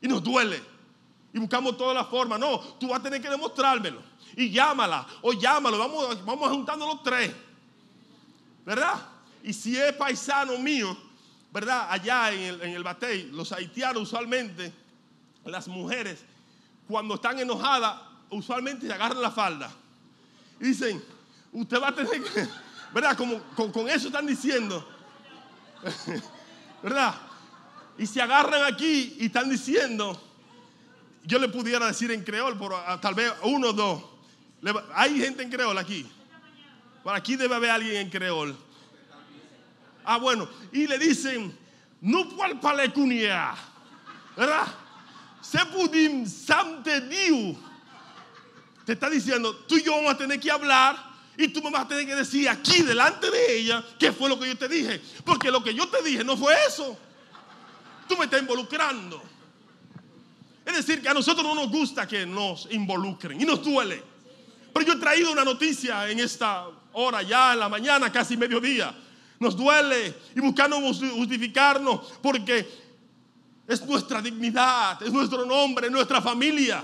Y 0.00 0.08
nos 0.08 0.24
duele. 0.24 0.62
Y 1.34 1.38
buscamos 1.38 1.76
todas 1.76 1.94
las 1.94 2.08
formas. 2.08 2.40
No, 2.40 2.60
tú 2.78 2.88
vas 2.88 3.00
a 3.00 3.02
tener 3.02 3.20
que 3.20 3.28
demostrármelo. 3.28 4.00
Y 4.38 4.48
llámala 4.48 5.06
o 5.20 5.34
llámalo. 5.34 5.76
Vamos, 5.76 6.24
vamos 6.24 6.48
juntando 6.48 6.86
los 6.86 7.02
tres. 7.02 7.30
¿Verdad? 8.70 9.02
Y 9.42 9.52
si 9.52 9.76
es 9.76 9.92
paisano 9.94 10.56
mío, 10.56 10.96
¿verdad? 11.52 11.88
Allá 11.90 12.30
en 12.30 12.40
el, 12.40 12.62
en 12.62 12.70
el 12.70 12.84
batey, 12.84 13.28
los 13.32 13.50
haitianos 13.50 14.04
usualmente, 14.04 14.72
las 15.44 15.66
mujeres 15.66 16.20
cuando 16.86 17.16
están 17.16 17.40
enojadas, 17.40 18.00
usualmente 18.30 18.92
agarran 18.92 19.20
la 19.20 19.32
falda. 19.32 19.72
Y 20.60 20.66
dicen, 20.66 21.02
usted 21.52 21.82
va 21.82 21.88
a 21.88 21.94
tener 21.96 22.22
que, 22.22 22.46
¿verdad? 22.94 23.16
Como 23.16 23.42
con, 23.56 23.88
eso 23.88 24.06
están 24.06 24.24
diciendo, 24.24 24.88
¿verdad? 26.80 27.16
Y 27.98 28.06
se 28.06 28.22
agarran 28.22 28.72
aquí 28.72 29.16
y 29.18 29.26
están 29.26 29.50
diciendo, 29.50 30.16
yo 31.24 31.40
le 31.40 31.48
pudiera 31.48 31.88
decir 31.88 32.12
en 32.12 32.22
creol, 32.22 32.56
pero 32.56 32.80
tal 33.00 33.16
vez 33.16 33.32
uno 33.42 33.70
o 33.70 33.72
dos. 33.72 34.04
Hay 34.94 35.18
gente 35.18 35.42
en 35.42 35.50
creol 35.50 35.76
aquí. 35.76 36.08
Por 37.02 37.14
aquí 37.14 37.36
debe 37.36 37.54
haber 37.54 37.70
alguien 37.70 37.96
en 37.96 38.10
creol. 38.10 38.56
Ah, 40.04 40.18
bueno. 40.18 40.48
Y 40.72 40.86
le 40.86 40.98
dicen, 40.98 41.56
no 42.00 42.28
cual 42.30 42.60
palecunia. 42.60 43.54
¿Verdad? 44.36 44.66
Sepudim 45.40 46.26
Samte 46.26 47.00
Diu. 47.02 47.56
Te 48.84 48.92
está 48.92 49.08
diciendo, 49.08 49.54
tú 49.68 49.76
y 49.76 49.82
yo 49.82 49.92
vamos 49.92 50.14
a 50.14 50.16
tener 50.16 50.40
que 50.40 50.50
hablar 50.50 50.96
y 51.36 51.48
tú 51.48 51.62
me 51.62 51.70
vas 51.70 51.82
a 51.82 51.88
tener 51.88 52.06
que 52.06 52.14
decir 52.14 52.48
aquí 52.48 52.82
delante 52.82 53.30
de 53.30 53.58
ella 53.58 53.84
qué 53.98 54.12
fue 54.12 54.28
lo 54.28 54.38
que 54.38 54.48
yo 54.48 54.58
te 54.58 54.68
dije. 54.68 55.00
Porque 55.24 55.50
lo 55.50 55.62
que 55.62 55.74
yo 55.74 55.88
te 55.88 56.02
dije 56.02 56.24
no 56.24 56.36
fue 56.36 56.54
eso. 56.66 56.98
Tú 58.08 58.16
me 58.16 58.24
estás 58.24 58.40
involucrando. 58.40 59.22
Es 60.66 60.74
decir, 60.74 61.02
que 61.02 61.08
a 61.08 61.14
nosotros 61.14 61.44
no 61.44 61.54
nos 61.54 61.70
gusta 61.70 62.06
que 62.06 62.26
nos 62.26 62.68
involucren 62.70 63.40
y 63.40 63.44
nos 63.44 63.64
duele. 63.64 64.02
Pero 64.72 64.86
yo 64.86 64.92
he 64.94 64.96
traído 64.96 65.32
una 65.32 65.44
noticia 65.44 66.08
en 66.10 66.20
esta 66.20 66.66
hora, 66.92 67.22
ya 67.22 67.52
en 67.52 67.60
la 67.60 67.68
mañana, 67.68 68.10
casi 68.10 68.36
mediodía. 68.36 68.94
Nos 69.38 69.56
duele 69.56 70.14
y 70.34 70.40
buscamos 70.40 70.98
justificarnos 70.98 72.00
porque 72.22 72.68
es 73.66 73.86
nuestra 73.86 74.20
dignidad, 74.20 75.02
es 75.02 75.12
nuestro 75.12 75.44
nombre, 75.46 75.86
es 75.86 75.92
nuestra 75.92 76.20
familia. 76.20 76.82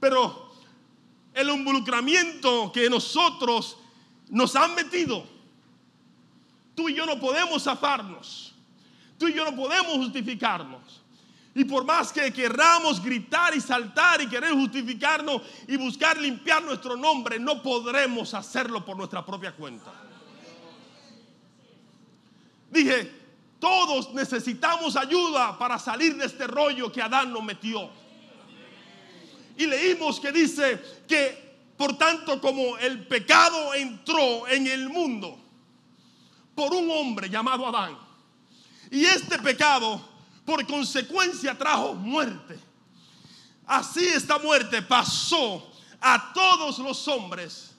Pero 0.00 0.52
el 1.32 1.48
involucramiento 1.48 2.70
que 2.72 2.90
nosotros 2.90 3.78
nos 4.28 4.56
han 4.56 4.74
metido, 4.74 5.24
tú 6.74 6.88
y 6.88 6.94
yo 6.94 7.06
no 7.06 7.18
podemos 7.20 7.62
zafarnos, 7.62 8.54
tú 9.18 9.28
y 9.28 9.34
yo 9.34 9.44
no 9.44 9.56
podemos 9.56 9.94
justificarnos. 9.96 11.01
Y 11.54 11.64
por 11.64 11.84
más 11.84 12.12
que 12.12 12.32
queramos 12.32 13.02
gritar 13.02 13.54
y 13.54 13.60
saltar 13.60 14.22
y 14.22 14.28
querer 14.28 14.52
justificarnos 14.52 15.42
y 15.68 15.76
buscar 15.76 16.16
limpiar 16.18 16.62
nuestro 16.62 16.96
nombre, 16.96 17.38
no 17.38 17.62
podremos 17.62 18.32
hacerlo 18.32 18.84
por 18.84 18.96
nuestra 18.96 19.24
propia 19.24 19.52
cuenta. 19.52 19.92
Dije, 22.70 23.12
todos 23.58 24.14
necesitamos 24.14 24.96
ayuda 24.96 25.58
para 25.58 25.78
salir 25.78 26.16
de 26.16 26.24
este 26.24 26.46
rollo 26.46 26.90
que 26.90 27.02
Adán 27.02 27.32
nos 27.32 27.44
metió. 27.44 27.90
Y 29.58 29.66
leímos 29.66 30.18
que 30.18 30.32
dice 30.32 30.82
que 31.06 31.52
por 31.76 31.98
tanto 31.98 32.40
como 32.40 32.78
el 32.78 33.06
pecado 33.06 33.74
entró 33.74 34.48
en 34.48 34.66
el 34.66 34.88
mundo 34.88 35.38
por 36.54 36.72
un 36.72 36.90
hombre 36.90 37.28
llamado 37.28 37.66
Adán. 37.66 37.98
Y 38.90 39.04
este 39.04 39.38
pecado 39.38 40.11
por 40.44 40.66
consecuencia 40.66 41.56
trajo 41.56 41.94
muerte. 41.94 42.58
Así 43.66 44.04
esta 44.04 44.38
muerte 44.38 44.82
pasó 44.82 45.70
a 46.00 46.32
todos 46.32 46.78
los 46.78 47.06
hombres 47.08 47.74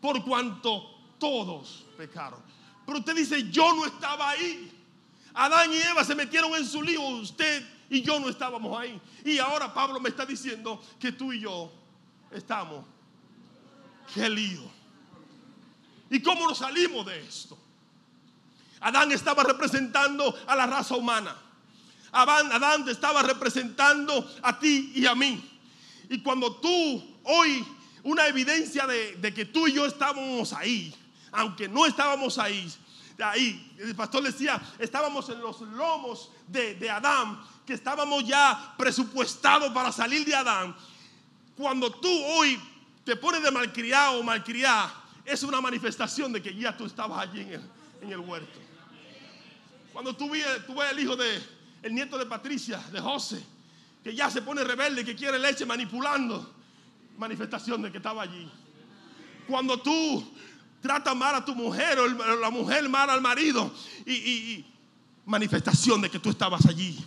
por 0.00 0.22
cuanto 0.24 0.90
todos 1.18 1.84
pecaron. 1.96 2.40
Pero 2.84 2.98
usted 2.98 3.16
dice, 3.16 3.50
yo 3.50 3.74
no 3.74 3.86
estaba 3.86 4.30
ahí. 4.30 4.70
Adán 5.32 5.72
y 5.72 5.76
Eva 5.76 6.04
se 6.04 6.14
metieron 6.14 6.54
en 6.54 6.66
su 6.66 6.82
lío, 6.82 7.00
usted 7.00 7.66
y 7.88 8.02
yo 8.02 8.20
no 8.20 8.28
estábamos 8.28 8.78
ahí. 8.78 9.00
Y 9.24 9.38
ahora 9.38 9.72
Pablo 9.72 9.98
me 9.98 10.10
está 10.10 10.26
diciendo 10.26 10.82
que 10.98 11.12
tú 11.12 11.32
y 11.32 11.40
yo 11.40 11.72
estamos. 12.30 12.84
Qué 14.12 14.28
lío. 14.28 14.62
¿Y 16.10 16.20
cómo 16.20 16.46
nos 16.46 16.58
salimos 16.58 17.06
de 17.06 17.18
esto? 17.20 17.58
Adán 18.80 19.10
estaba 19.12 19.42
representando 19.42 20.38
a 20.46 20.54
la 20.54 20.66
raza 20.66 20.94
humana. 20.94 21.34
Adán, 22.14 22.52
Adán 22.52 22.84
te 22.84 22.92
estaba 22.92 23.22
representando 23.22 24.30
a 24.42 24.58
ti 24.58 24.92
y 24.94 25.06
a 25.06 25.14
mí. 25.14 25.50
Y 26.08 26.20
cuando 26.20 26.56
tú 26.56 27.16
hoy, 27.24 27.64
una 28.02 28.26
evidencia 28.26 28.86
de, 28.86 29.16
de 29.16 29.34
que 29.34 29.44
tú 29.44 29.66
y 29.66 29.72
yo 29.72 29.86
estábamos 29.86 30.52
ahí, 30.52 30.94
aunque 31.32 31.68
no 31.68 31.86
estábamos 31.86 32.38
ahí, 32.38 32.72
ahí. 33.22 33.74
El 33.78 33.94
pastor 33.94 34.22
decía, 34.22 34.60
estábamos 34.78 35.28
en 35.28 35.40
los 35.40 35.60
lomos 35.60 36.30
de, 36.48 36.90
Adán, 36.90 37.40
que 37.66 37.74
estábamos 37.74 38.26
ya 38.26 38.74
presupuestados 38.76 39.72
para 39.72 39.92
salir 39.92 40.24
de 40.24 40.34
Adán. 40.34 40.74
Cuando 41.56 41.90
tú 41.90 42.10
hoy 42.10 42.58
te 43.04 43.16
pones 43.16 43.42
de 43.42 43.50
malcriado 43.50 44.18
o 44.18 44.22
malcriada, 44.22 44.92
es 45.24 45.42
una 45.42 45.60
manifestación 45.60 46.32
de 46.32 46.42
que 46.42 46.54
ya 46.54 46.76
tú 46.76 46.86
estabas 46.86 47.28
allí 47.28 47.40
en 47.40 48.12
el, 48.12 48.18
huerto. 48.18 48.58
Cuando 49.92 50.14
tú 50.14 50.30
ves, 50.30 50.44
tú 50.66 50.74
ves 50.74 50.90
el 50.90 51.00
hijo 51.00 51.16
de, 51.16 51.40
el 51.84 51.94
nieto 51.94 52.18
de 52.18 52.26
Patricia, 52.26 52.78
de 52.90 53.00
José, 53.00 53.44
que 54.02 54.14
ya 54.14 54.30
se 54.30 54.42
pone 54.42 54.64
rebelde, 54.64 55.04
que 55.04 55.14
quiere 55.14 55.38
leche 55.38 55.64
manipulando, 55.64 56.54
manifestación 57.18 57.82
de 57.82 57.92
que 57.92 57.98
estaba 57.98 58.22
allí. 58.22 58.50
Cuando 59.46 59.78
tú 59.78 60.24
trata 60.84 61.14
mal 61.14 61.34
a 61.34 61.42
tu 61.42 61.54
mujer 61.54 61.98
o 61.98 62.36
la 62.36 62.50
mujer 62.50 62.86
mal 62.90 63.08
al 63.08 63.22
marido. 63.22 63.72
Y, 64.06 64.66
manifestación 65.26 66.02
de 66.02 66.10
que 66.10 66.18
tú 66.18 66.28
estabas 66.28 66.66
allí. 66.66 67.02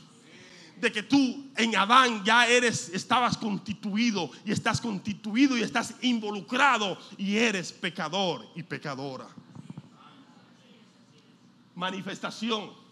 De 0.81 0.91
que 0.91 1.03
tú 1.03 1.46
en 1.55 1.75
Adán 1.75 2.24
ya 2.24 2.48
eres, 2.48 2.89
estabas 2.89 3.38
constituido 3.38 4.31
y 4.43 4.51
estás 4.51 4.81
constituido 4.81 5.55
y 5.55 5.62
estás 5.62 5.93
involucrado 6.01 6.98
y 7.17 7.38
eres 7.38 7.72
pecador 7.72 8.48
y 8.55 8.63
pecadora. 8.63 9.27
Manifestación. 11.75 12.87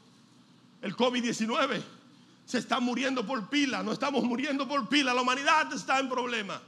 El 0.81 0.95
COVID-19 0.95 1.81
se 2.45 2.59
está 2.59 2.79
muriendo 2.79 3.25
por 3.25 3.49
pila, 3.49 3.81
no 3.81 3.91
estamos 3.91 4.23
muriendo 4.23 4.67
por 4.67 4.87
pila, 4.87 5.13
la 5.13 5.21
humanidad 5.21 5.71
está 5.73 5.99
en 5.99 6.09
problema. 6.09 6.61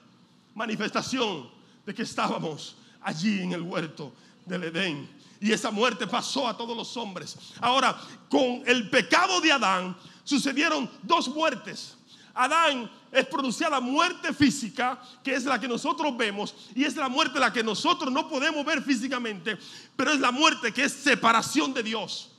Manifestación 0.56 1.50
de 1.86 1.94
que 1.94 2.02
estábamos 2.02 2.78
allí 3.02 3.42
en 3.42 3.54
el 3.54 3.62
huerto 3.62 4.14
del 4.46 4.66
Edén. 4.66 5.10
Y 5.40 5.52
esa 5.52 5.70
muerte 5.70 6.08
pasó 6.08 6.48
a 6.48 6.58
todos 6.58 6.76
los 6.76 6.98
hombres. 6.98 7.38
Ahora, 7.62 7.96
con 8.30 8.64
el 8.66 8.90
pecado 8.90 9.40
de 9.40 9.52
Adán 9.52 9.96
sucedieron 10.24 10.90
dos 11.04 11.28
muertes. 11.30 11.96
Adán 12.34 12.90
es 13.12 13.26
pronunciada 13.26 13.80
muerte 13.80 14.34
física, 14.34 15.00
que 15.24 15.34
es 15.34 15.46
la 15.46 15.60
que 15.60 15.68
nosotros 15.68 16.16
vemos, 16.16 16.54
y 16.76 16.84
es 16.84 16.96
la 16.96 17.10
muerte 17.10 17.40
la 17.40 17.52
que 17.52 17.64
nosotros 17.64 18.12
no 18.12 18.28
podemos 18.28 18.64
ver 18.66 18.82
físicamente, 18.84 19.58
pero 19.96 20.12
es 20.12 20.20
la 20.20 20.32
muerte 20.32 20.72
que 20.72 20.84
es 20.84 20.94
separación 20.94 21.74
de 21.74 21.84
Dios. 21.84 22.30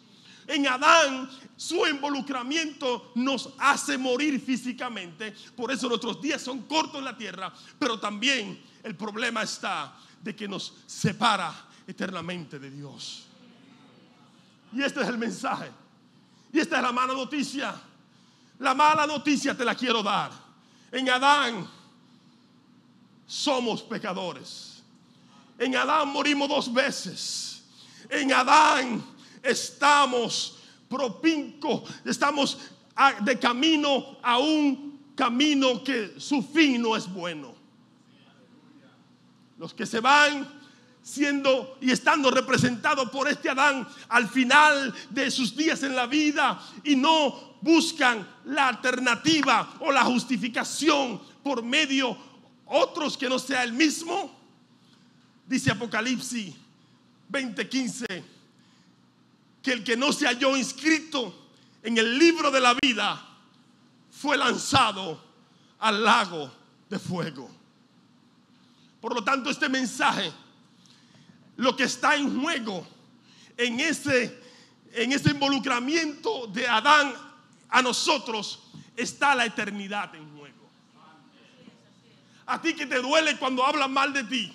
En 0.46 0.66
Adán 0.68 1.28
su 1.58 1.84
involucramiento 1.88 3.10
nos 3.16 3.50
hace 3.58 3.98
morir 3.98 4.40
físicamente, 4.40 5.34
por 5.56 5.72
eso 5.72 5.88
nuestros 5.88 6.22
días 6.22 6.40
son 6.40 6.62
cortos 6.62 6.98
en 7.00 7.04
la 7.04 7.16
tierra, 7.16 7.52
pero 7.80 7.98
también 7.98 8.62
el 8.84 8.94
problema 8.94 9.42
está 9.42 9.92
de 10.22 10.36
que 10.36 10.46
nos 10.46 10.72
separa 10.86 11.52
eternamente 11.84 12.60
de 12.60 12.70
Dios. 12.70 13.24
Y 14.72 14.82
este 14.82 15.00
es 15.00 15.08
el 15.08 15.18
mensaje. 15.18 15.68
Y 16.52 16.60
esta 16.60 16.76
es 16.76 16.82
la 16.82 16.92
mala 16.92 17.12
noticia. 17.12 17.74
La 18.60 18.72
mala 18.72 19.04
noticia 19.04 19.56
te 19.56 19.64
la 19.64 19.74
quiero 19.74 20.00
dar. 20.00 20.30
En 20.92 21.10
Adán 21.10 21.68
somos 23.26 23.82
pecadores. 23.82 24.80
En 25.58 25.74
Adán 25.74 26.08
morimos 26.08 26.48
dos 26.48 26.72
veces. 26.72 27.64
En 28.08 28.32
Adán 28.32 29.04
estamos 29.42 30.57
propinco, 30.88 31.85
estamos 32.04 32.59
de 33.21 33.38
camino 33.38 34.18
a 34.23 34.38
un 34.38 34.99
camino 35.14 35.83
que 35.83 36.14
su 36.18 36.42
fin 36.42 36.83
no 36.83 36.97
es 36.97 37.12
bueno. 37.12 37.54
Los 39.59 39.75
que 39.75 39.87
se 39.87 40.00
van 40.00 40.59
siendo 41.02 41.78
y 41.80 41.90
estando 41.90 42.30
representados 42.30 43.09
por 43.11 43.28
este 43.28 43.49
Adán 43.49 43.87
al 44.09 44.28
final 44.28 44.95
de 45.11 45.30
sus 45.30 45.57
días 45.57 45.83
en 45.83 45.97
la 45.97 46.07
vida 46.07 46.61
y 46.85 46.97
no 46.97 47.57
buscan 47.62 48.26
la 48.45 48.68
alternativa 48.68 49.75
o 49.80 49.90
la 49.90 50.04
justificación 50.04 51.21
por 51.42 51.62
medio 51.62 52.16
otros 52.66 53.16
que 53.16 53.28
no 53.28 53.38
sea 53.38 53.64
el 53.64 53.73
mismo. 53.73 54.30
Dice 55.47 55.71
Apocalipsis 55.71 56.54
20:15 57.33 58.38
que 59.68 59.75
el 59.75 59.84
que 59.84 59.98
no 59.98 60.14
se 60.14 60.26
halló 60.26 60.56
inscrito 60.56 61.50
en 61.82 61.98
el 61.98 62.18
libro 62.18 62.50
de 62.50 62.58
la 62.58 62.72
vida 62.80 63.22
fue 64.10 64.34
lanzado 64.34 65.22
al 65.78 66.02
lago 66.02 66.50
de 66.88 66.98
fuego. 66.98 67.50
Por 68.98 69.14
lo 69.14 69.22
tanto, 69.22 69.50
este 69.50 69.68
mensaje, 69.68 70.32
lo 71.58 71.76
que 71.76 71.84
está 71.84 72.16
en 72.16 72.40
juego 72.40 72.87
en 73.58 73.78
ese, 73.80 74.42
en 74.94 75.12
ese 75.12 75.32
involucramiento 75.32 76.46
de 76.46 76.66
Adán 76.66 77.12
a 77.68 77.82
nosotros, 77.82 78.60
está 78.96 79.34
la 79.34 79.44
eternidad 79.44 80.14
en 80.14 80.34
juego. 80.34 80.66
A 82.46 82.58
ti 82.58 82.72
que 82.72 82.87
te 82.87 83.02
duele 83.02 83.37
cuando 83.37 83.66
hablan 83.66 83.92
mal 83.92 84.14
de 84.14 84.25
ti. 84.25 84.50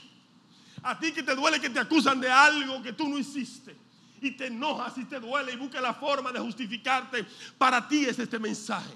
A 0.82 0.98
ti 0.98 1.12
que 1.12 1.22
te 1.22 1.36
duele 1.36 1.62
que 1.62 1.70
te 1.70 1.80
acusan 1.80 2.20
de 2.20 2.32
algo 2.32 2.82
que 2.82 2.94
tú 2.94 3.08
no 3.08 3.20
hiciste. 3.20 3.83
Y 4.24 4.32
te 4.32 4.48
enojas 4.48 4.98
y 4.98 5.06
te 5.06 5.20
duele 5.20 5.54
y 5.54 5.58
busca 5.58 5.82
la 5.82 5.94
forma 5.94 6.32
de 6.32 6.40
justificarte. 6.40 7.26
Para 7.58 7.88
ti 7.88 8.06
es 8.06 8.18
este 8.18 8.40
mensaje. 8.40 8.94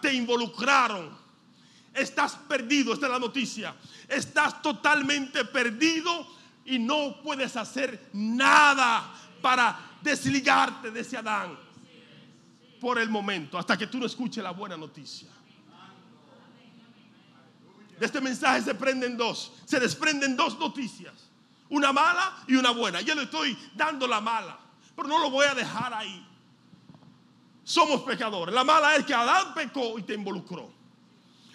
Te 0.00 0.12
involucraron. 0.12 1.10
Estás 1.92 2.36
perdido, 2.48 2.94
esta 2.94 3.06
es 3.06 3.12
la 3.12 3.18
noticia. 3.18 3.74
Estás 4.08 4.62
totalmente 4.62 5.44
perdido 5.44 6.26
y 6.64 6.78
no 6.78 7.20
puedes 7.22 7.54
hacer 7.56 8.08
nada 8.14 9.12
para 9.42 9.78
desligarte 10.00 10.90
de 10.90 11.00
ese 11.00 11.18
Adán 11.18 11.56
por 12.80 12.98
el 12.98 13.10
momento, 13.10 13.58
hasta 13.58 13.76
que 13.76 13.86
tú 13.86 13.98
no 13.98 14.06
escuches 14.06 14.42
la 14.42 14.50
buena 14.50 14.76
noticia. 14.76 15.28
De 17.98 18.06
este 18.06 18.20
mensaje 18.20 18.62
se 18.62 18.74
prenden 18.74 19.16
dos, 19.16 19.52
se 19.64 19.78
desprenden 19.78 20.34
dos 20.34 20.58
noticias, 20.58 21.12
una 21.68 21.92
mala 21.92 22.42
y 22.48 22.56
una 22.56 22.70
buena. 22.70 23.00
Yo 23.00 23.14
le 23.14 23.24
estoy 23.24 23.56
dando 23.76 24.08
la 24.08 24.20
mala, 24.20 24.58
pero 24.94 25.08
no 25.08 25.18
lo 25.18 25.30
voy 25.30 25.46
a 25.46 25.54
dejar 25.54 25.92
ahí. 25.94 26.26
Somos 27.64 28.02
pecadores. 28.02 28.54
La 28.54 28.64
mala 28.64 28.96
es 28.96 29.04
que 29.04 29.14
Adán 29.14 29.54
pecó 29.54 29.98
y 29.98 30.02
te 30.02 30.14
involucró. 30.14 30.70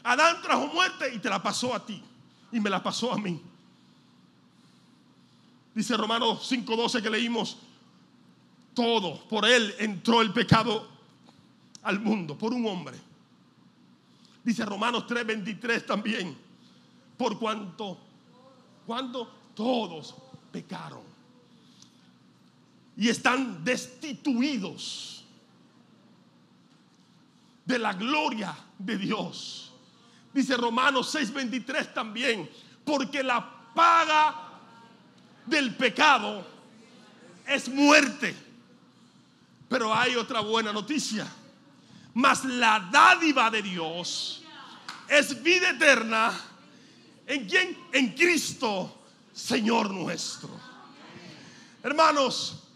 Adán 0.03 0.41
trajo 0.41 0.67
muerte 0.67 1.13
y 1.13 1.19
te 1.19 1.29
la 1.29 1.41
pasó 1.41 1.73
a 1.73 1.85
ti 1.85 2.01
y 2.51 2.59
me 2.59 2.69
la 2.69 2.81
pasó 2.81 3.11
a 3.11 3.17
mí. 3.17 3.41
Dice 5.73 5.95
Romanos 5.95 6.49
5:12 6.49 7.01
que 7.01 7.09
leímos, 7.09 7.57
todo, 8.73 9.19
por 9.27 9.45
él 9.45 9.75
entró 9.79 10.21
el 10.21 10.33
pecado 10.33 10.87
al 11.83 11.99
mundo, 11.99 12.37
por 12.37 12.53
un 12.53 12.65
hombre. 12.67 12.97
Dice 14.43 14.65
Romanos 14.65 15.05
3:23 15.07 15.85
también, 15.85 16.37
por 17.17 17.37
cuanto, 17.37 17.97
cuando 18.85 19.27
todos 19.53 20.15
pecaron 20.51 21.06
y 22.97 23.09
están 23.09 23.63
destituidos 23.63 25.23
de 27.63 27.77
la 27.77 27.93
gloria 27.93 28.57
de 28.79 28.97
Dios. 28.97 29.71
Dice 30.33 30.57
Romanos 30.57 31.13
6:23 31.13 31.93
también, 31.93 32.49
porque 32.83 33.21
la 33.21 33.73
paga 33.75 34.35
del 35.45 35.75
pecado 35.75 36.45
es 37.45 37.69
muerte. 37.69 38.35
Pero 39.69 39.93
hay 39.93 40.15
otra 40.15 40.39
buena 40.39 40.73
noticia. 40.73 41.27
Mas 42.13 42.43
la 42.45 42.89
dádiva 42.91 43.51
de 43.51 43.61
Dios 43.61 44.41
es 45.07 45.41
vida 45.43 45.69
eterna. 45.69 46.33
¿En 47.27 47.47
quién? 47.47 47.77
En 47.91 48.13
Cristo, 48.13 49.03
Señor 49.33 49.91
nuestro. 49.91 50.49
Hermanos, 51.83 52.66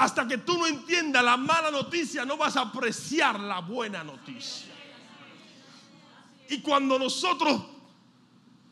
hasta 0.00 0.26
que 0.26 0.38
tú 0.38 0.56
no 0.56 0.66
entiendas 0.66 1.22
la 1.22 1.36
mala 1.36 1.70
noticia, 1.70 2.24
no 2.24 2.38
vas 2.38 2.56
a 2.56 2.62
apreciar 2.62 3.38
la 3.38 3.60
buena 3.60 4.02
noticia. 4.02 4.72
Y 6.48 6.60
cuando 6.62 6.98
nosotros 6.98 7.60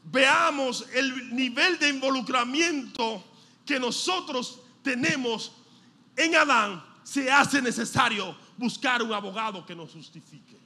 veamos 0.05 0.87
el 0.95 1.37
nivel 1.37 1.79
de 1.79 1.91
involucramiento 1.91 3.23
que 3.67 3.79
nosotros 3.79 4.61
tenemos 4.83 5.53
en 6.17 6.35
Adán, 6.35 6.83
se 7.03 7.31
hace 7.31 7.61
necesario 7.61 8.35
buscar 8.57 9.03
un 9.03 9.13
abogado 9.13 9.67
que 9.67 9.77
nos 9.77 9.93
justifique. 9.93 10.57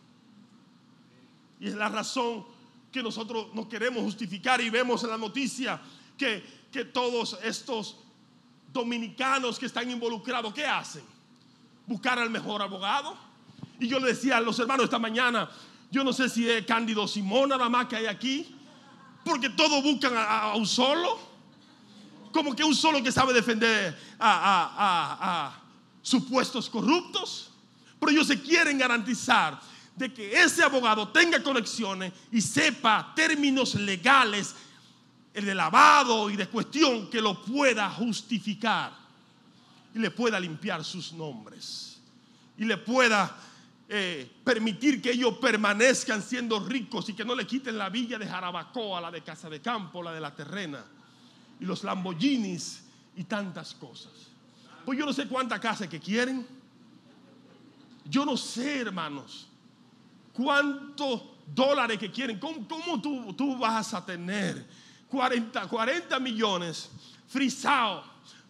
Y 1.59 1.67
es 1.67 1.75
la 1.75 1.89
razón 1.89 2.47
que 2.93 3.03
nosotros 3.03 3.53
nos 3.53 3.67
queremos 3.67 4.05
justificar 4.05 4.61
y 4.61 4.71
vemos 4.71 5.03
en 5.03 5.11
la 5.11 5.19
noticia 5.19 5.83
que, 6.17 6.69
que 6.71 6.85
todos 6.85 7.37
estos 7.43 7.97
dominicanos 8.73 9.59
que 9.59 9.67
están 9.67 9.91
involucrados, 9.91 10.53
¿qué 10.55 10.65
hacen? 10.65 11.05
Buscar 11.87 12.19
al 12.19 12.31
mejor 12.31 12.63
abogado. 12.63 13.17
Y 13.79 13.89
yo 13.89 13.99
le 13.99 14.09
decía 14.09 14.39
a 14.39 14.41
los 14.41 14.59
hermanos 14.59 14.85
esta 14.85 14.99
mañana, 14.99 15.51
yo 15.91 16.05
no 16.05 16.13
sé 16.13 16.29
si 16.29 16.49
es 16.49 16.65
Cándido 16.65 17.07
Simón 17.07 17.51
nada 17.51 17.69
más 17.69 17.87
que 17.87 17.97
hay 17.97 18.07
aquí, 18.07 18.55
porque 19.25 19.51
todos 19.51 19.83
buscan 19.83 20.15
a, 20.17 20.55
un 20.55 20.67
solo, 20.67 21.19
como 22.33 22.55
que 22.55 22.65
un 22.65 22.75
solo 22.75 23.03
que 23.03 23.13
sabe 23.13 23.33
defender 23.33 23.97
a, 24.19 25.51
a 25.51 25.63
supuestos 26.01 26.71
corruptos. 26.71 27.51
Pero 28.01 28.11
ellos 28.11 28.27
se 28.27 28.41
quieren 28.41 28.79
garantizar 28.79 29.61
de 29.95 30.13
que 30.13 30.41
ese 30.41 30.63
abogado 30.63 31.09
tenga 31.09 31.43
conexiones 31.43 32.13
y 32.31 32.41
sepa 32.41 33.13
términos 33.15 33.75
legales 33.75 34.55
de 35.35 35.55
lavado 35.55 36.29
y 36.31 36.37
de 36.37 36.49
cuestión 36.49 37.09
que 37.09 37.21
lo 37.21 37.43
pueda 37.43 37.89
justificar 37.91 38.93
y 39.95 39.99
le 39.99 40.11
pueda 40.11 40.39
limpiar 40.39 40.85
sus 40.85 41.13
nombres 41.13 41.99
y 42.59 42.65
le 42.65 42.77
pueda 42.77 43.35
eh, 43.89 44.31
permitir 44.45 45.01
que 45.01 45.11
ellos 45.13 45.39
permanezcan 45.39 46.23
siendo 46.23 46.61
ricos 46.61 47.09
y 47.09 47.15
que 47.15 47.25
no 47.25 47.35
le 47.35 47.47
quiten 47.47 47.77
la 47.77 47.89
villa 47.89 48.19
de 48.19 48.27
Jarabacoa, 48.27 49.01
la 49.01 49.11
de 49.11 49.23
Casa 49.23 49.49
de 49.49 49.61
Campo, 49.61 50.03
la 50.03 50.13
de 50.13 50.21
la 50.21 50.35
Terrena 50.35 50.85
y 51.61 51.65
los 51.65 51.85
Lamborghinis 51.85 52.85
y 53.17 53.25
tantas 53.25 53.75
cosas. 53.75 54.13
Pues 54.85 54.99
yo 54.99 55.07
no 55.07 55.13
sé 55.13 55.27
cuántas 55.29 55.61
casas 55.61 55.89
que 55.89 56.01
quieren. 56.01 56.47
Yo 58.05 58.25
no 58.25 58.37
sé, 58.37 58.81
hermanos, 58.81 59.47
cuántos 60.33 61.23
dólares 61.55 61.99
que 61.99 62.11
quieren. 62.11 62.39
¿Cómo, 62.39 63.01
tú, 63.01 63.59
vas 63.59 63.95
a 63.95 64.05
tener 64.05 64.67
40, 65.13 65.69
40 65.69 66.19
millones 66.21 66.89
frisados? 67.29 68.07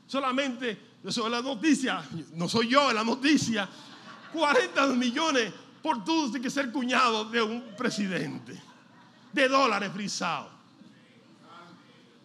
Solamente, 0.06 0.78
eso 1.04 1.26
es 1.26 1.32
la 1.32 1.42
noticia, 1.42 2.04
no 2.34 2.48
soy 2.48 2.68
yo, 2.68 2.88
es 2.88 2.94
la 2.94 3.02
noticia. 3.02 3.68
40 4.32 4.86
millones 4.88 5.52
por 5.82 6.04
tú 6.04 6.32
que 6.40 6.48
ser 6.48 6.70
cuñado 6.70 7.24
de 7.24 7.42
un 7.42 7.74
presidente. 7.76 8.62
De 9.32 9.48
dólares 9.48 9.90
frisados. 9.92 10.52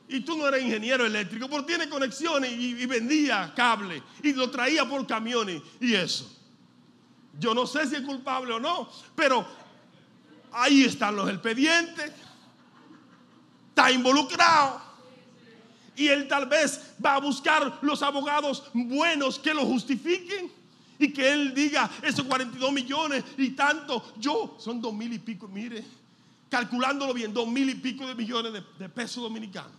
Y 0.07 0.21
tú 0.21 0.37
no 0.37 0.47
eres 0.47 0.63
ingeniero 0.63 1.05
eléctrico, 1.05 1.49
porque 1.49 1.75
tiene 1.75 1.89
conexiones 1.89 2.51
y 2.51 2.85
vendía 2.85 3.51
cable 3.55 4.03
y 4.21 4.33
lo 4.33 4.51
traía 4.51 4.87
por 4.87 5.05
camiones 5.07 5.61
y 5.81 5.95
eso. 5.95 6.31
Yo 7.39 7.55
no 7.55 7.65
sé 7.65 7.87
si 7.87 7.95
es 7.95 8.01
culpable 8.01 8.53
o 8.53 8.59
no, 8.59 8.89
pero 9.15 9.45
Ahí 10.51 10.83
están 10.83 11.15
los 11.15 11.29
expedientes. 11.29 12.11
Está 13.77 13.91
involucrado. 13.91 14.81
Y 15.95 16.07
él 16.07 16.27
tal 16.27 16.47
vez 16.47 16.95
va 17.03 17.13
a 17.13 17.19
buscar 17.19 17.77
los 17.83 18.01
abogados 18.01 18.71
buenos 18.73 19.37
que 19.37 19.53
lo 19.53 19.67
justifiquen. 19.67 20.51
Y 20.97 21.13
que 21.13 21.31
él 21.31 21.53
diga, 21.53 21.87
esos 22.01 22.25
42 22.25 22.71
millones 22.71 23.23
y 23.37 23.51
tanto, 23.51 24.13
yo, 24.17 24.57
son 24.59 24.81
dos 24.81 24.91
mil 24.95 25.13
y 25.13 25.19
pico, 25.19 25.47
mire, 25.47 25.85
calculándolo 26.49 27.13
bien, 27.13 27.31
dos 27.31 27.47
mil 27.47 27.69
y 27.69 27.75
pico 27.75 28.07
de 28.07 28.15
millones 28.15 28.51
de, 28.51 28.63
de 28.79 28.89
pesos 28.89 29.21
dominicanos. 29.21 29.71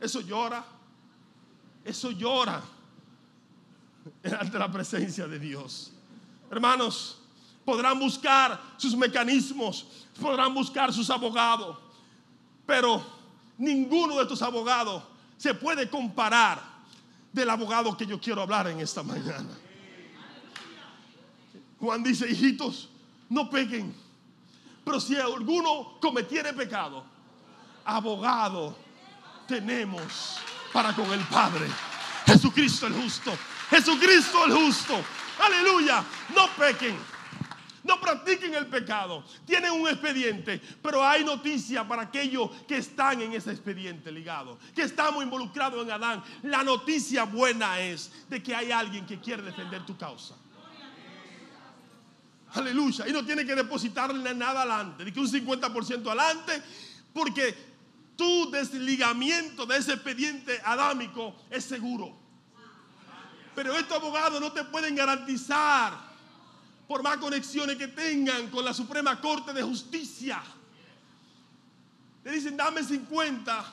Eso 0.00 0.22
llora, 0.22 0.64
eso 1.84 2.10
llora 2.10 2.62
ante 4.40 4.58
la 4.58 4.72
presencia 4.72 5.28
de 5.28 5.38
Dios. 5.38 5.92
Hermanos, 6.50 7.19
podrán 7.70 8.00
buscar 8.00 8.60
sus 8.76 8.96
mecanismos, 8.96 9.86
podrán 10.20 10.52
buscar 10.52 10.92
sus 10.92 11.08
abogados, 11.08 11.76
pero 12.66 13.00
ninguno 13.56 14.16
de 14.16 14.22
estos 14.22 14.42
abogados 14.42 15.04
se 15.36 15.54
puede 15.54 15.88
comparar 15.88 16.60
del 17.32 17.48
abogado 17.48 17.96
que 17.96 18.04
yo 18.04 18.20
quiero 18.20 18.42
hablar 18.42 18.66
en 18.66 18.80
esta 18.80 19.04
mañana. 19.04 19.56
Juan 21.78 22.02
dice, 22.02 22.28
hijitos, 22.28 22.88
no 23.28 23.48
peguen, 23.48 23.94
pero 24.84 24.98
si 24.98 25.14
alguno 25.14 25.96
cometiere 26.00 26.52
pecado, 26.52 27.04
abogado 27.84 28.76
tenemos 29.46 30.40
para 30.72 30.92
con 30.92 31.08
el 31.12 31.20
Padre. 31.26 31.68
Jesucristo 32.26 32.88
el 32.88 32.94
justo. 32.94 33.32
Jesucristo 33.70 34.44
el 34.46 34.54
justo. 34.54 35.00
Aleluya. 35.38 36.04
No 36.34 36.48
pequen. 36.58 37.19
No 37.82 38.00
practiquen 38.00 38.54
el 38.54 38.66
pecado. 38.66 39.24
Tienen 39.46 39.72
un 39.72 39.88
expediente, 39.88 40.60
pero 40.82 41.04
hay 41.04 41.24
noticia 41.24 41.86
para 41.86 42.02
aquellos 42.02 42.50
que 42.68 42.76
están 42.76 43.20
en 43.22 43.32
ese 43.32 43.50
expediente 43.52 44.12
ligado, 44.12 44.58
que 44.74 44.82
estamos 44.82 45.22
involucrados 45.22 45.84
en 45.84 45.90
Adán. 45.90 46.22
La 46.42 46.62
noticia 46.62 47.24
buena 47.24 47.80
es 47.80 48.10
de 48.28 48.42
que 48.42 48.54
hay 48.54 48.70
alguien 48.70 49.06
que 49.06 49.18
quiere 49.18 49.42
defender 49.42 49.84
tu 49.86 49.96
causa. 49.96 50.36
Aleluya. 52.52 53.08
Y 53.08 53.12
no 53.12 53.24
tiene 53.24 53.46
que 53.46 53.54
depositarle 53.54 54.34
nada 54.34 54.62
adelante, 54.62 55.04
ni 55.04 55.12
que 55.12 55.20
un 55.20 55.28
50% 55.30 56.06
adelante, 56.06 56.62
porque 57.12 57.70
tu 58.16 58.50
desligamiento 58.50 59.64
de 59.64 59.78
ese 59.78 59.94
expediente 59.94 60.60
adámico 60.64 61.34
es 61.48 61.64
seguro. 61.64 62.18
Pero 63.54 63.74
estos 63.74 63.96
abogados 63.96 64.40
no 64.40 64.52
te 64.52 64.64
pueden 64.64 64.94
garantizar, 64.94 66.09
por 66.90 67.04
más 67.04 67.18
conexiones 67.18 67.76
que 67.76 67.86
tengan 67.86 68.48
con 68.48 68.64
la 68.64 68.74
Suprema 68.74 69.20
Corte 69.20 69.52
de 69.52 69.62
Justicia. 69.62 70.42
Le 72.24 72.32
dicen, 72.32 72.56
dame 72.56 72.82
50 72.82 73.64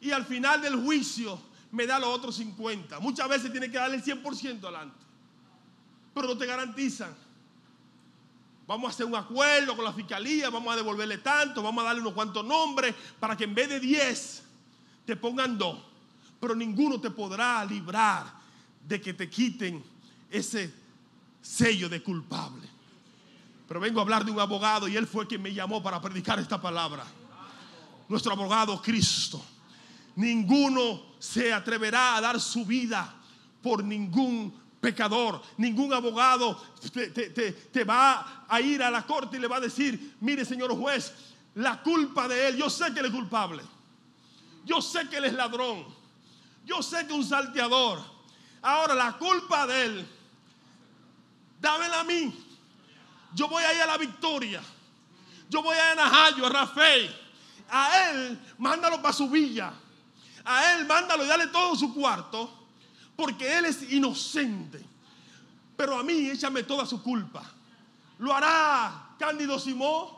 y 0.00 0.10
al 0.10 0.24
final 0.24 0.60
del 0.60 0.74
juicio 0.82 1.40
me 1.70 1.86
da 1.86 2.00
los 2.00 2.08
otros 2.08 2.34
50. 2.34 2.98
Muchas 2.98 3.28
veces 3.28 3.52
tiene 3.52 3.70
que 3.70 3.78
darle 3.78 3.98
el 3.98 4.02
100% 4.02 4.64
adelante. 4.64 4.96
Pero 6.12 6.26
no 6.26 6.36
te 6.36 6.46
garantizan. 6.46 7.14
Vamos 8.66 8.88
a 8.88 8.90
hacer 8.92 9.06
un 9.06 9.14
acuerdo 9.14 9.76
con 9.76 9.84
la 9.84 9.92
fiscalía, 9.92 10.50
vamos 10.50 10.74
a 10.74 10.76
devolverle 10.76 11.18
tanto, 11.18 11.62
vamos 11.62 11.84
a 11.84 11.86
darle 11.86 12.00
unos 12.00 12.14
cuantos 12.14 12.44
nombres 12.44 12.92
para 13.20 13.36
que 13.36 13.44
en 13.44 13.54
vez 13.54 13.68
de 13.68 13.78
10 13.78 14.42
te 15.06 15.14
pongan 15.14 15.56
dos. 15.56 15.78
Pero 16.40 16.56
ninguno 16.56 17.00
te 17.00 17.10
podrá 17.12 17.64
librar 17.64 18.26
de 18.84 19.00
que 19.00 19.14
te 19.14 19.30
quiten 19.30 19.80
ese 20.28 20.82
sello 21.44 21.88
de 21.88 22.02
culpable. 22.02 22.66
Pero 23.68 23.78
vengo 23.80 24.00
a 24.00 24.02
hablar 24.02 24.24
de 24.24 24.30
un 24.30 24.40
abogado 24.40 24.88
y 24.88 24.96
él 24.96 25.06
fue 25.06 25.26
quien 25.26 25.42
me 25.42 25.52
llamó 25.52 25.82
para 25.82 26.00
predicar 26.00 26.38
esta 26.38 26.60
palabra. 26.60 27.04
Nuestro 28.08 28.32
abogado 28.32 28.80
Cristo. 28.80 29.44
Ninguno 30.16 31.02
se 31.18 31.52
atreverá 31.52 32.16
a 32.16 32.20
dar 32.20 32.40
su 32.40 32.64
vida 32.64 33.14
por 33.62 33.82
ningún 33.82 34.54
pecador. 34.80 35.42
Ningún 35.56 35.92
abogado 35.92 36.60
te, 36.92 37.08
te- 37.08 37.30
te- 37.30 37.52
te 37.52 37.84
va 37.84 38.44
a 38.48 38.60
ir 38.60 38.82
a 38.82 38.90
la 38.90 39.04
corte 39.06 39.36
y 39.36 39.40
le 39.40 39.48
va 39.48 39.56
a 39.56 39.60
decir, 39.60 40.16
mire 40.20 40.44
señor 40.44 40.76
juez, 40.76 41.12
la 41.54 41.82
culpa 41.82 42.28
de 42.28 42.48
él, 42.48 42.56
yo 42.56 42.68
sé 42.70 42.92
que 42.92 43.00
él 43.00 43.06
es 43.06 43.12
culpable. 43.12 43.62
Yo 44.64 44.80
sé 44.80 45.08
que 45.08 45.16
él 45.16 45.24
es 45.24 45.32
ladrón. 45.34 45.84
Yo 46.64 46.82
sé 46.82 46.98
que 47.06 47.12
es 47.12 47.18
un 47.18 47.24
salteador. 47.24 48.00
Ahora 48.62 48.94
la 48.94 49.12
culpa 49.18 49.66
de 49.66 49.84
él, 49.86 50.06
dámela 51.64 52.00
a 52.00 52.04
mí. 52.04 52.32
Yo 53.34 53.48
voy 53.48 53.64
a 53.64 53.82
a 53.82 53.86
la 53.86 53.96
victoria. 53.96 54.62
Yo 55.48 55.62
voy 55.62 55.76
a 55.76 55.94
Najayo, 55.94 56.46
a 56.46 56.48
Rafael. 56.50 57.14
A 57.70 58.10
él, 58.10 58.38
mándalo 58.58 59.00
para 59.00 59.14
su 59.14 59.28
villa. 59.28 59.72
A 60.44 60.72
él, 60.72 60.86
mándalo 60.86 61.24
y 61.24 61.28
dale 61.28 61.48
todo 61.48 61.74
su 61.74 61.92
cuarto. 61.92 62.68
Porque 63.16 63.58
él 63.58 63.64
es 63.64 63.90
inocente. 63.90 64.84
Pero 65.76 65.98
a 65.98 66.02
mí, 66.02 66.28
échame 66.30 66.62
toda 66.62 66.86
su 66.86 67.02
culpa. 67.02 67.42
¿Lo 68.18 68.32
hará 68.32 69.14
Cándido 69.18 69.58
Simón? 69.58 70.08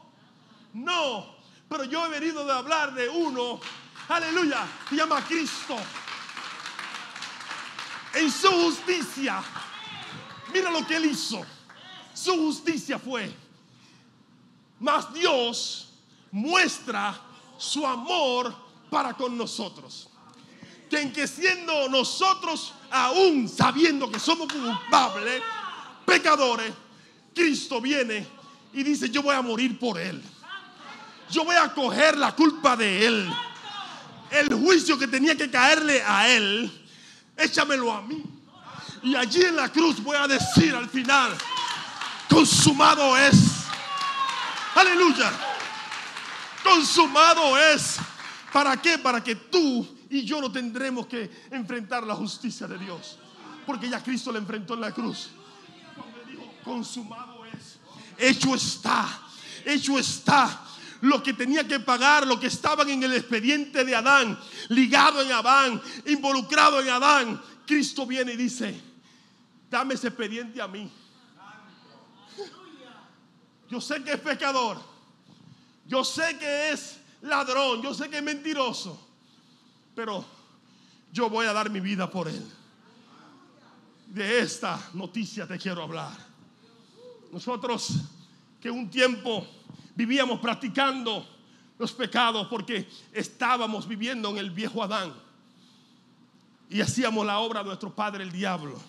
No. 0.74 1.36
Pero 1.68 1.84
yo 1.84 2.04
he 2.06 2.08
venido 2.08 2.44
de 2.44 2.52
hablar 2.52 2.92
de 2.94 3.08
uno, 3.08 3.60
aleluya, 4.08 4.66
se 4.88 4.96
llama 4.96 5.24
Cristo. 5.24 5.76
En 8.14 8.30
su 8.30 8.48
justicia, 8.48 9.42
mira 10.56 10.70
lo 10.70 10.86
que 10.86 10.96
él 10.96 11.06
hizo. 11.06 11.44
Su 12.14 12.34
justicia 12.36 12.98
fue. 12.98 13.30
Mas 14.80 15.12
Dios 15.12 15.90
muestra 16.30 17.18
su 17.58 17.86
amor 17.86 18.54
para 18.90 19.14
con 19.14 19.36
nosotros. 19.36 20.08
Que 20.88 21.00
en 21.00 21.12
que 21.12 21.26
siendo 21.26 21.88
nosotros, 21.88 22.72
aún 22.90 23.48
sabiendo 23.48 24.10
que 24.10 24.18
somos 24.18 24.50
culpables, 24.52 25.42
pecadores, 26.06 26.72
Cristo 27.34 27.80
viene 27.80 28.26
y 28.72 28.82
dice, 28.82 29.10
yo 29.10 29.22
voy 29.22 29.34
a 29.34 29.42
morir 29.42 29.78
por 29.78 29.98
él. 29.98 30.22
Yo 31.30 31.44
voy 31.44 31.56
a 31.56 31.74
coger 31.74 32.16
la 32.16 32.34
culpa 32.34 32.76
de 32.76 33.06
él. 33.06 33.30
El 34.30 34.54
juicio 34.54 34.98
que 34.98 35.08
tenía 35.08 35.36
que 35.36 35.50
caerle 35.50 36.02
a 36.02 36.28
él, 36.28 36.70
échamelo 37.36 37.92
a 37.92 38.02
mí. 38.02 38.35
Y 39.06 39.14
allí 39.14 39.40
en 39.40 39.54
la 39.54 39.70
cruz 39.70 40.02
voy 40.02 40.16
a 40.16 40.26
decir 40.26 40.74
al 40.74 40.88
final, 40.88 41.30
consumado 42.28 43.16
es. 43.16 43.36
Aleluya. 44.74 45.30
Consumado 46.64 47.56
es. 47.56 47.98
¿Para 48.52 48.76
qué? 48.82 48.98
Para 48.98 49.22
que 49.22 49.36
tú 49.36 49.86
y 50.10 50.24
yo 50.24 50.40
no 50.40 50.50
tendremos 50.50 51.06
que 51.06 51.30
enfrentar 51.52 52.02
la 52.02 52.16
justicia 52.16 52.66
de 52.66 52.78
Dios. 52.78 53.16
Porque 53.64 53.88
ya 53.88 54.02
Cristo 54.02 54.32
le 54.32 54.40
enfrentó 54.40 54.74
en 54.74 54.80
la 54.80 54.90
cruz. 54.90 55.28
Consumado 56.64 57.44
es. 57.46 57.78
Hecho 58.18 58.56
está. 58.56 59.20
Hecho 59.64 60.00
está. 60.00 60.62
Lo 61.02 61.22
que 61.22 61.32
tenía 61.32 61.62
que 61.62 61.78
pagar, 61.78 62.26
lo 62.26 62.40
que 62.40 62.48
estaban 62.48 62.90
en 62.90 63.04
el 63.04 63.12
expediente 63.12 63.84
de 63.84 63.94
Adán, 63.94 64.36
ligado 64.70 65.22
en 65.22 65.30
Adán, 65.30 65.80
involucrado 66.06 66.80
en 66.80 66.88
Adán. 66.88 67.40
Cristo 67.64 68.04
viene 68.04 68.32
y 68.32 68.36
dice, 68.36 68.95
dame 69.70 69.94
ese 69.94 70.08
expediente 70.08 70.60
a 70.60 70.68
mí. 70.68 70.90
Yo 73.68 73.80
sé 73.80 74.02
que 74.02 74.12
es 74.12 74.20
pecador. 74.20 74.80
Yo 75.86 76.04
sé 76.04 76.38
que 76.38 76.70
es 76.70 77.00
ladrón. 77.22 77.82
Yo 77.82 77.94
sé 77.94 78.08
que 78.08 78.18
es 78.18 78.22
mentiroso. 78.22 79.00
Pero 79.94 80.24
yo 81.12 81.28
voy 81.28 81.46
a 81.46 81.52
dar 81.52 81.70
mi 81.70 81.80
vida 81.80 82.08
por 82.10 82.28
él. 82.28 82.46
De 84.06 84.38
esta 84.38 84.80
noticia 84.94 85.46
te 85.46 85.58
quiero 85.58 85.82
hablar. 85.82 86.16
Nosotros 87.32 87.94
que 88.60 88.70
un 88.70 88.88
tiempo 88.88 89.46
vivíamos 89.94 90.40
practicando 90.40 91.26
los 91.78 91.92
pecados 91.92 92.46
porque 92.48 92.88
estábamos 93.12 93.86
viviendo 93.86 94.30
en 94.30 94.38
el 94.38 94.50
viejo 94.50 94.82
Adán 94.82 95.12
y 96.68 96.80
hacíamos 96.80 97.26
la 97.26 97.38
obra 97.38 97.60
de 97.60 97.66
nuestro 97.66 97.94
padre 97.94 98.24
el 98.24 98.32
diablo. 98.32 98.80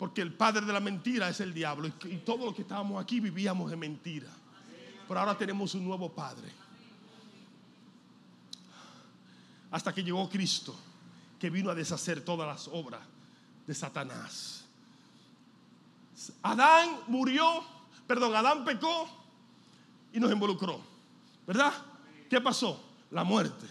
Porque 0.00 0.22
el 0.22 0.32
padre 0.32 0.64
de 0.64 0.72
la 0.72 0.80
mentira 0.80 1.28
es 1.28 1.40
el 1.40 1.52
diablo. 1.52 1.86
Y, 1.86 2.08
y 2.08 2.16
todos 2.24 2.40
los 2.40 2.54
que 2.54 2.62
estábamos 2.62 3.02
aquí 3.02 3.20
vivíamos 3.20 3.70
en 3.70 3.78
mentira. 3.78 4.28
Pero 5.06 5.20
ahora 5.20 5.36
tenemos 5.36 5.74
un 5.74 5.84
nuevo 5.84 6.08
padre. 6.08 6.50
Hasta 9.70 9.92
que 9.92 10.02
llegó 10.02 10.26
Cristo, 10.30 10.74
que 11.38 11.50
vino 11.50 11.68
a 11.68 11.74
deshacer 11.74 12.24
todas 12.24 12.48
las 12.48 12.66
obras 12.68 13.02
de 13.66 13.74
Satanás. 13.74 14.64
Adán 16.44 17.00
murió, 17.08 17.62
perdón, 18.06 18.34
Adán 18.34 18.64
pecó 18.64 19.06
y 20.14 20.18
nos 20.18 20.32
involucró. 20.32 20.80
¿Verdad? 21.46 21.74
¿Qué 22.30 22.40
pasó? 22.40 22.82
La 23.10 23.22
muerte. 23.22 23.66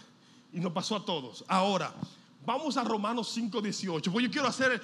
Y 0.52 0.60
nos 0.60 0.72
pasó 0.72 0.94
a 0.94 1.04
todos. 1.04 1.44
Ahora, 1.48 1.92
vamos 2.44 2.76
a 2.76 2.84
Romanos 2.84 3.28
5:18. 3.36 4.10
Pues 4.10 4.24
yo 4.24 4.30
quiero 4.30 4.48
hacer 4.48 4.82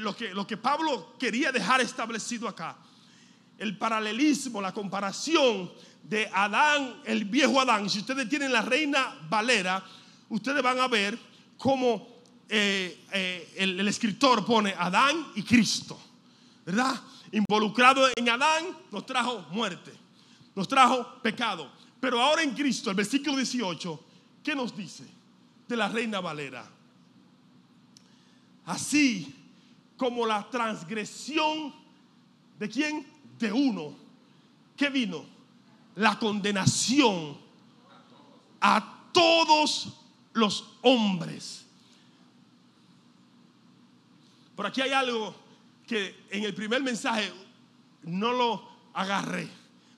lo 0.00 0.16
que, 0.16 0.34
lo 0.34 0.46
que 0.46 0.56
Pablo 0.56 1.14
quería 1.18 1.52
dejar 1.52 1.80
establecido 1.80 2.48
acá. 2.48 2.76
el 3.58 3.78
paralelismo, 3.78 4.60
la 4.60 4.72
comparación 4.72 5.70
de 6.02 6.28
Adán, 6.32 7.00
el 7.04 7.26
viejo 7.26 7.60
Adán. 7.60 7.88
Si 7.88 8.00
ustedes 8.00 8.28
tienen 8.28 8.52
la 8.52 8.62
reina 8.62 9.14
Valera, 9.28 9.84
ustedes 10.30 10.60
van 10.60 10.80
a 10.80 10.88
ver 10.88 11.16
cómo 11.58 12.08
eh, 12.48 13.04
eh, 13.12 13.54
el, 13.56 13.78
el 13.78 13.86
escritor 13.86 14.44
pone 14.44 14.74
Adán 14.76 15.28
y 15.36 15.44
Cristo, 15.44 16.00
¿verdad? 16.66 17.00
Involucrado 17.30 18.08
en 18.16 18.28
Adán 18.28 18.76
nos 18.90 19.06
trajo 19.06 19.46
muerte, 19.50 19.92
nos 20.56 20.66
trajo 20.66 21.20
pecado. 21.22 21.70
Pero 22.00 22.20
ahora 22.20 22.42
en 22.42 22.50
Cristo, 22.50 22.90
el 22.90 22.96
versículo 22.96 23.36
18, 23.36 24.04
¿qué 24.42 24.56
nos 24.56 24.76
dice 24.76 25.04
de 25.68 25.76
la 25.76 25.88
reina 25.88 26.18
Valera? 26.18 26.68
Así 28.72 29.34
como 29.98 30.24
la 30.24 30.48
transgresión 30.48 31.74
de 32.58 32.70
quién? 32.70 33.06
De 33.38 33.52
uno. 33.52 33.94
¿Qué 34.74 34.88
vino? 34.88 35.26
La 35.96 36.18
condenación 36.18 37.36
a 38.62 39.10
todos 39.12 39.92
los 40.32 40.78
hombres. 40.80 41.66
Por 44.56 44.64
aquí 44.64 44.80
hay 44.80 44.92
algo 44.92 45.34
que 45.86 46.24
en 46.30 46.44
el 46.44 46.54
primer 46.54 46.82
mensaje 46.82 47.30
no 48.04 48.32
lo 48.32 48.68
agarré, 48.94 49.50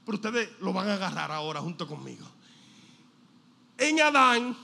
pero 0.05 0.17
ustedes 0.17 0.51
lo 0.61 0.73
van 0.73 0.89
a 0.89 0.95
agarrar 0.95 1.31
ahora 1.31 1.61
junto 1.61 1.87
conmigo. 1.87 2.27
En 3.79 4.01
Adán, 4.01 4.57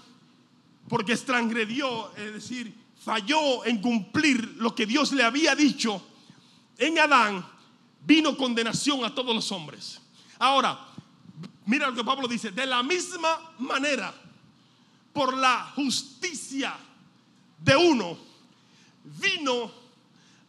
porque 0.89 1.17
transgredió, 1.17 2.13
es 2.17 2.33
decir, 2.33 2.80
falló 3.01 3.65
en 3.65 3.81
cumplir 3.81 4.57
lo 4.59 4.75
que 4.75 4.87
Dios 4.87 5.13
le 5.13 5.25
había 5.25 5.55
dicho, 5.55 6.03
en 6.79 6.99
Adán 6.99 7.45
vino 8.05 8.37
condenación 8.37 9.05
a 9.05 9.15
todos 9.15 9.35
los 9.35 9.51
hombres. 9.53 10.01
Ahora, 10.39 10.79
mira 11.67 11.89
lo 11.89 11.95
que 11.95 12.05
Pablo 12.05 12.29
dice, 12.29 12.51
de 12.51 12.67
la 12.67 12.83
misma 12.83 13.55
manera, 13.59 14.15
por 15.13 15.37
la 15.37 15.73
justicia 15.75 16.77
de 17.59 17.77
uno, 17.77 18.19
vino 19.05 19.71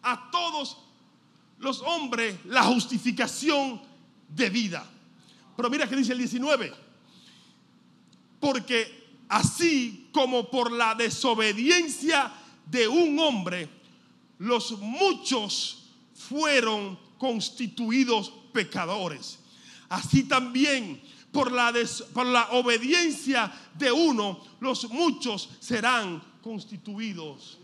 a 0.03 0.29
todos 0.29 0.77
los 1.59 1.81
hombres 1.81 2.37
la 2.45 2.63
justificación 2.63 3.81
de 4.27 4.49
vida. 4.49 4.85
Pero 5.55 5.69
mira 5.69 5.87
que 5.87 5.95
dice 5.95 6.11
el 6.11 6.17
19, 6.17 6.73
porque 8.39 9.15
así 9.29 10.09
como 10.11 10.49
por 10.49 10.71
la 10.71 10.95
desobediencia 10.95 12.31
de 12.71 12.87
un 12.87 13.19
hombre, 13.19 13.69
los 14.39 14.71
muchos 14.79 15.83
fueron 16.15 16.97
constituidos 17.17 18.31
pecadores. 18.53 19.37
Así 19.89 20.23
también 20.23 21.01
por 21.31 21.51
la, 21.51 21.73
por 22.13 22.25
la 22.25 22.49
obediencia 22.51 23.51
de 23.77 23.91
uno, 23.91 24.41
los 24.61 24.89
muchos 24.89 25.49
serán 25.59 26.23
constituidos 26.41 27.59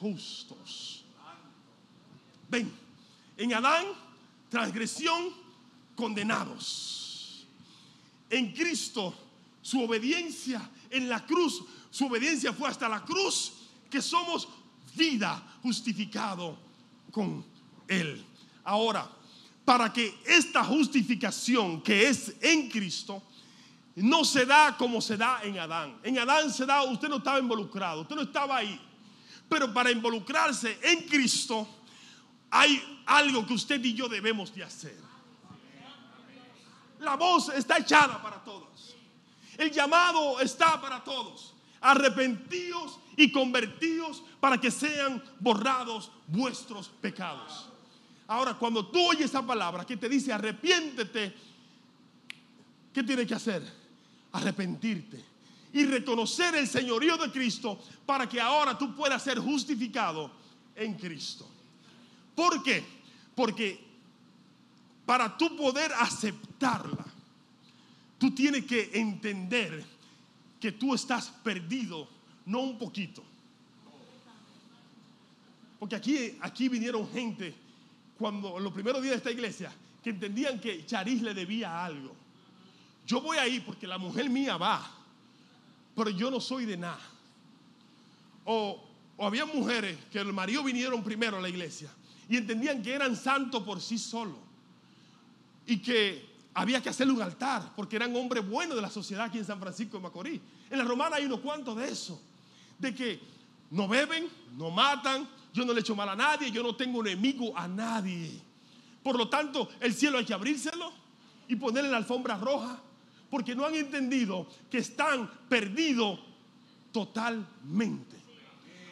justos. 0.00 1.04
Ven, 2.48 2.72
en 3.36 3.54
Adán, 3.54 3.86
transgresión, 4.48 5.30
condenados. 5.94 7.46
En 8.28 8.52
Cristo, 8.52 9.14
su 9.60 9.82
obediencia 9.82 10.70
en 10.90 11.08
la 11.08 11.24
cruz, 11.24 11.62
su 11.90 12.06
obediencia 12.06 12.52
fue 12.52 12.68
hasta 12.68 12.88
la 12.88 13.04
cruz, 13.04 13.52
que 13.92 14.00
somos 14.00 14.48
vida 14.96 15.40
justificado 15.62 16.56
con 17.10 17.44
Él. 17.86 18.24
Ahora, 18.64 19.06
para 19.66 19.92
que 19.92 20.18
esta 20.24 20.64
justificación 20.64 21.82
que 21.82 22.08
es 22.08 22.34
en 22.40 22.70
Cristo 22.70 23.22
no 23.96 24.24
se 24.24 24.46
da 24.46 24.74
como 24.78 25.02
se 25.02 25.18
da 25.18 25.42
en 25.42 25.58
Adán. 25.58 25.98
En 26.02 26.18
Adán 26.18 26.50
se 26.50 26.64
da, 26.64 26.82
usted 26.84 27.10
no 27.10 27.18
estaba 27.18 27.38
involucrado, 27.38 28.00
usted 28.00 28.16
no 28.16 28.22
estaba 28.22 28.56
ahí. 28.56 28.80
Pero 29.46 29.72
para 29.74 29.90
involucrarse 29.90 30.78
en 30.82 31.02
Cristo 31.06 31.68
hay 32.50 33.02
algo 33.04 33.46
que 33.46 33.52
usted 33.52 33.84
y 33.84 33.92
yo 33.92 34.08
debemos 34.08 34.54
de 34.54 34.64
hacer. 34.64 34.98
La 37.00 37.16
voz 37.16 37.50
está 37.50 37.76
echada 37.76 38.22
para 38.22 38.42
todos. 38.42 38.96
El 39.58 39.70
llamado 39.70 40.40
está 40.40 40.80
para 40.80 41.04
todos. 41.04 41.52
Arrepentidos 41.82 43.01
y 43.16 43.30
convertidos 43.30 44.22
para 44.40 44.60
que 44.60 44.70
sean 44.70 45.22
borrados 45.40 46.10
vuestros 46.26 46.88
pecados. 46.88 47.68
Ahora, 48.26 48.54
cuando 48.54 48.86
tú 48.86 48.98
oyes 49.08 49.26
esa 49.26 49.44
palabra 49.46 49.84
que 49.84 49.96
te 49.96 50.08
dice 50.08 50.32
arrepiéntete, 50.32 51.34
¿qué 52.92 53.02
tienes 53.02 53.26
que 53.26 53.34
hacer? 53.34 53.62
Arrepentirte 54.32 55.32
y 55.72 55.84
reconocer 55.84 56.54
el 56.54 56.66
señorío 56.66 57.16
de 57.16 57.30
Cristo 57.30 57.78
para 58.04 58.28
que 58.28 58.40
ahora 58.40 58.76
tú 58.76 58.94
puedas 58.94 59.22
ser 59.22 59.38
justificado 59.38 60.30
en 60.74 60.94
Cristo. 60.94 61.48
¿Por 62.34 62.62
qué? 62.62 62.84
Porque 63.34 63.92
para 65.04 65.36
tú 65.36 65.56
poder 65.56 65.92
aceptarla, 65.92 67.04
tú 68.18 68.30
tienes 68.30 68.64
que 68.66 68.90
entender 68.94 69.84
que 70.60 70.72
tú 70.72 70.94
estás 70.94 71.28
perdido, 71.42 72.08
no 72.46 72.60
un 72.60 72.78
poquito. 72.78 73.22
Porque 75.78 75.96
aquí, 75.96 76.38
aquí 76.40 76.68
vinieron 76.68 77.08
gente 77.10 77.54
cuando 78.18 78.58
los 78.58 78.72
primeros 78.72 79.02
días 79.02 79.12
de 79.12 79.18
esta 79.18 79.30
iglesia 79.30 79.72
que 80.02 80.10
entendían 80.10 80.60
que 80.60 80.86
Charis 80.86 81.22
le 81.22 81.34
debía 81.34 81.84
algo. 81.84 82.14
Yo 83.06 83.20
voy 83.20 83.38
ahí 83.38 83.60
porque 83.60 83.86
la 83.86 83.98
mujer 83.98 84.30
mía 84.30 84.56
va, 84.56 84.88
pero 85.96 86.10
yo 86.10 86.30
no 86.30 86.40
soy 86.40 86.66
de 86.66 86.76
nada. 86.76 87.00
O, 88.44 88.80
o 89.16 89.26
había 89.26 89.44
mujeres 89.44 89.98
que 90.10 90.18
el 90.18 90.32
marido 90.32 90.62
vinieron 90.62 91.02
primero 91.02 91.38
a 91.38 91.40
la 91.40 91.48
iglesia 91.48 91.90
y 92.28 92.36
entendían 92.36 92.82
que 92.82 92.92
eran 92.92 93.16
santos 93.16 93.62
por 93.62 93.80
sí 93.80 93.98
solos 93.98 94.38
y 95.66 95.78
que 95.78 96.32
había 96.54 96.82
que 96.82 96.88
hacerle 96.88 97.12
un 97.12 97.22
altar 97.22 97.72
porque 97.74 97.96
eran 97.96 98.14
hombres 98.16 98.48
buenos 98.48 98.76
de 98.76 98.82
la 98.82 98.90
sociedad 98.90 99.26
aquí 99.26 99.38
en 99.38 99.44
San 99.44 99.60
Francisco 99.60 99.96
de 99.96 100.02
Macorís. 100.02 100.40
En 100.70 100.78
la 100.78 100.84
romana 100.84 101.16
hay 101.16 101.24
unos 101.24 101.40
cuantos 101.40 101.76
de 101.76 101.88
eso, 101.88 102.20
de 102.78 102.94
que 102.94 103.20
no 103.70 103.88
beben, 103.88 104.28
no 104.56 104.70
matan, 104.70 105.28
yo 105.52 105.64
no 105.64 105.72
le 105.72 105.80
echo 105.80 105.94
mal 105.94 106.08
a 106.08 106.16
nadie, 106.16 106.50
yo 106.50 106.62
no 106.62 106.74
tengo 106.74 107.00
enemigo 107.00 107.56
a 107.56 107.68
nadie. 107.68 108.40
Por 109.02 109.16
lo 109.16 109.28
tanto, 109.28 109.68
el 109.80 109.94
cielo 109.94 110.18
hay 110.18 110.24
que 110.24 110.34
abrírselo 110.34 110.92
y 111.48 111.56
ponerle 111.56 111.90
la 111.90 111.96
alfombra 111.98 112.36
roja, 112.36 112.78
porque 113.30 113.54
no 113.54 113.66
han 113.66 113.74
entendido 113.74 114.46
que 114.70 114.78
están 114.78 115.30
perdidos 115.48 116.20
totalmente. 116.92 118.16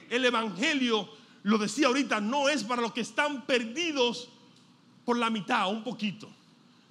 El 0.09 0.25
Evangelio, 0.25 1.09
lo 1.45 1.59
decía 1.59 1.87
ahorita, 1.87 2.21
no 2.21 2.49
es 2.49 2.65
para 2.65 2.83
los 2.83 2.93
que 2.93 3.03
están 3.03 3.47
perdidos 3.47 4.29
por 5.05 5.17
la 5.17 5.31
mitad, 5.31 5.71
un 5.71 5.85
poquito. 5.85 6.29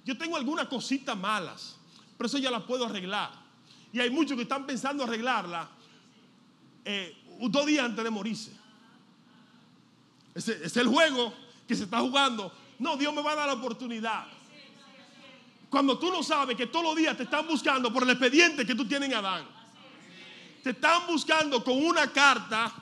Yo 0.04 0.16
tengo 0.16 0.36
algunas 0.36 0.66
cositas 0.68 1.16
malas, 1.16 1.76
pero 2.16 2.26
eso 2.26 2.38
ya 2.38 2.50
las 2.50 2.62
puedo 2.62 2.86
arreglar. 2.86 3.30
Y 3.92 4.00
hay 4.00 4.10
muchos 4.10 4.36
que 4.36 4.42
están 4.42 4.66
pensando 4.66 5.04
arreglarla 5.04 5.68
eh, 6.84 7.16
dos 7.40 7.66
días 7.66 7.84
antes 7.84 8.04
de 8.04 8.10
morirse. 8.10 8.52
Ese 10.34 10.64
es 10.64 10.76
el 10.76 10.88
juego 10.88 11.34
que 11.66 11.74
se 11.74 11.84
está 11.84 12.00
jugando. 12.00 12.52
No, 12.78 12.96
Dios 12.96 13.14
me 13.14 13.22
va 13.22 13.32
a 13.32 13.36
dar 13.36 13.46
la 13.48 13.54
oportunidad. 13.54 14.26
Cuando 15.68 15.98
tú 15.98 16.10
no 16.10 16.22
sabes 16.22 16.56
que 16.56 16.66
todos 16.66 16.84
los 16.84 16.96
días 16.96 17.16
te 17.16 17.22
están 17.22 17.46
buscando 17.46 17.92
por 17.92 18.02
el 18.02 18.10
expediente 18.10 18.66
que 18.66 18.74
tú 18.74 18.86
tienes 18.86 19.08
en 19.08 19.14
Adán. 19.16 19.46
Te 20.62 20.70
están 20.70 21.06
buscando 21.06 21.62
con 21.62 21.82
una 21.82 22.12
carta 22.12 22.72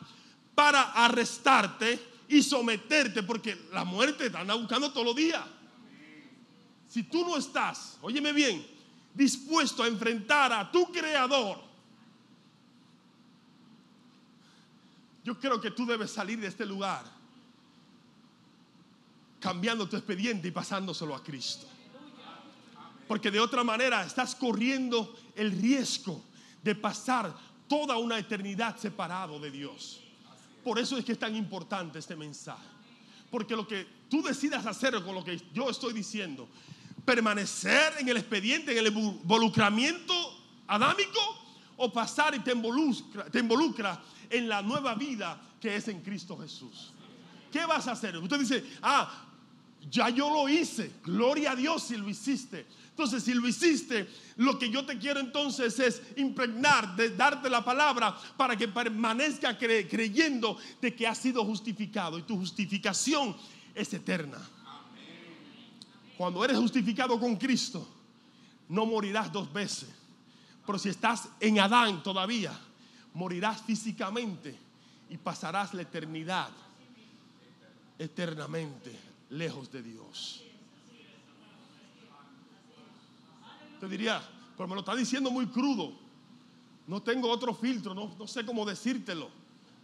para 0.54 0.92
arrestarte 0.92 2.00
y 2.28 2.42
someterte 2.42 3.22
porque 3.22 3.68
la 3.72 3.84
muerte 3.84 4.30
te 4.30 4.36
anda 4.36 4.54
buscando 4.54 4.90
todos 4.90 5.06
los 5.06 5.16
días. 5.16 5.44
Si 6.88 7.02
tú 7.02 7.24
no 7.24 7.36
estás, 7.36 7.98
óyeme 8.00 8.32
bien, 8.32 8.66
dispuesto 9.14 9.82
a 9.82 9.86
enfrentar 9.86 10.52
a 10.52 10.70
tu 10.70 10.90
creador, 10.90 11.67
yo 15.28 15.38
creo 15.38 15.60
que 15.60 15.70
tú 15.70 15.84
debes 15.84 16.10
salir 16.10 16.40
de 16.40 16.46
este 16.46 16.64
lugar 16.64 17.04
cambiando 19.38 19.86
tu 19.86 19.94
expediente 19.94 20.48
y 20.48 20.50
pasándoselo 20.50 21.14
a 21.14 21.22
Cristo. 21.22 21.66
Porque 23.06 23.30
de 23.30 23.38
otra 23.38 23.62
manera 23.62 24.04
estás 24.04 24.34
corriendo 24.34 25.14
el 25.36 25.52
riesgo 25.52 26.24
de 26.62 26.74
pasar 26.74 27.36
toda 27.68 27.98
una 27.98 28.18
eternidad 28.18 28.78
separado 28.78 29.38
de 29.38 29.50
Dios. 29.50 30.00
Por 30.64 30.78
eso 30.78 30.96
es 30.96 31.04
que 31.04 31.12
es 31.12 31.18
tan 31.18 31.36
importante 31.36 31.98
este 31.98 32.16
mensaje. 32.16 32.66
Porque 33.30 33.54
lo 33.54 33.68
que 33.68 33.86
tú 34.08 34.22
decidas 34.22 34.64
hacer 34.64 34.94
con 35.04 35.14
lo 35.14 35.22
que 35.22 35.38
yo 35.52 35.68
estoy 35.68 35.92
diciendo, 35.92 36.48
permanecer 37.04 37.92
en 37.98 38.08
el 38.08 38.16
expediente, 38.16 38.72
en 38.72 38.78
el 38.78 38.86
involucramiento 38.86 40.14
adámico, 40.66 41.37
o 41.78 41.92
pasar 41.92 42.34
y 42.34 42.40
te 42.40 42.52
involucra, 42.52 43.24
te 43.24 43.38
involucra 43.38 44.00
en 44.28 44.48
la 44.48 44.62
nueva 44.62 44.94
vida 44.94 45.40
que 45.60 45.74
es 45.74 45.88
en 45.88 46.02
Cristo 46.02 46.36
Jesús. 46.36 46.92
¿Qué 47.50 47.64
vas 47.64 47.88
a 47.88 47.92
hacer? 47.92 48.16
Usted 48.18 48.38
dice, 48.38 48.64
ah, 48.82 49.24
Ya 49.90 50.10
yo 50.10 50.30
lo 50.30 50.48
hice. 50.48 50.92
Gloria 51.04 51.52
a 51.52 51.56
Dios 51.56 51.84
si 51.84 51.96
lo 51.96 52.08
hiciste. 52.08 52.66
Entonces, 52.90 53.22
si 53.22 53.32
lo 53.32 53.46
hiciste, 53.46 54.08
lo 54.36 54.58
que 54.58 54.70
yo 54.70 54.84
te 54.84 54.98
quiero 54.98 55.20
entonces 55.20 55.78
es 55.78 56.02
impregnar, 56.16 56.96
de 56.96 57.10
darte 57.10 57.48
la 57.48 57.64
palabra 57.64 58.18
para 58.36 58.56
que 58.56 58.66
permanezca 58.66 59.56
creyendo 59.56 60.58
de 60.82 60.94
que 60.94 61.06
has 61.06 61.18
sido 61.18 61.44
justificado 61.44 62.18
y 62.18 62.22
tu 62.22 62.36
justificación 62.36 63.36
es 63.72 63.94
eterna. 63.94 64.38
Cuando 66.16 66.44
eres 66.44 66.56
justificado 66.56 67.18
con 67.20 67.36
Cristo, 67.36 67.88
no 68.68 68.84
morirás 68.84 69.32
dos 69.32 69.50
veces. 69.52 69.88
Pero 70.68 70.78
si 70.78 70.90
estás 70.90 71.30
en 71.40 71.60
Adán 71.60 72.02
todavía, 72.02 72.52
morirás 73.14 73.62
físicamente 73.62 74.54
y 75.08 75.16
pasarás 75.16 75.72
la 75.72 75.80
eternidad 75.80 76.50
eternamente 77.98 78.94
lejos 79.30 79.72
de 79.72 79.82
Dios. 79.82 80.42
Te 83.80 83.88
diría, 83.88 84.20
pero 84.58 84.68
me 84.68 84.74
lo 84.74 84.80
está 84.80 84.94
diciendo 84.94 85.30
muy 85.30 85.46
crudo. 85.46 85.94
No 86.86 87.00
tengo 87.00 87.30
otro 87.30 87.54
filtro, 87.54 87.94
no, 87.94 88.14
no 88.18 88.26
sé 88.26 88.44
cómo 88.44 88.66
decírtelo. 88.66 89.30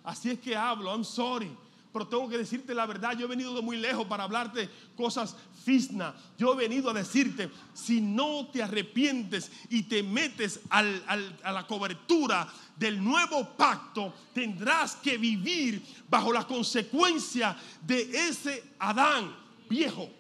Así 0.05 0.33
es 0.33 0.39
que 0.39 0.55
hablo, 0.55 0.91
I'm 0.91 1.03
sorry 1.03 1.57
pero 1.95 2.09
tengo 2.09 2.29
que 2.29 2.37
decirte 2.37 2.75
la 2.75 2.87
verdad. 2.87 3.17
Yo 3.17 3.27
he 3.27 3.29
venido 3.29 3.55
de 3.55 3.63
muy 3.63 3.77
lejos 3.77 4.05
para 4.09 4.25
hablarte 4.25 4.69
cosas 4.97 5.37
fisna. 5.65 6.13
Yo 6.37 6.53
he 6.53 6.57
venido 6.57 6.91
a 6.91 6.93
decirte, 6.93 7.49
si 7.73 8.01
no 8.01 8.49
te 8.49 8.65
arrepientes 8.65 9.53
y 9.71 9.85
te 9.85 10.03
metes 10.03 10.59
a 10.71 10.83
la 10.83 11.67
cobertura 11.69 12.53
del 12.77 13.03
nuevo 13.03 13.49
pacto, 13.57 14.13
tendrás 14.35 14.97
que 14.97 15.17
vivir 15.17 15.81
bajo 16.11 16.33
la 16.33 16.45
consecuencia 16.45 17.57
de 17.81 18.29
ese 18.29 18.73
Adán 18.81 19.33
viejo. 19.71 20.11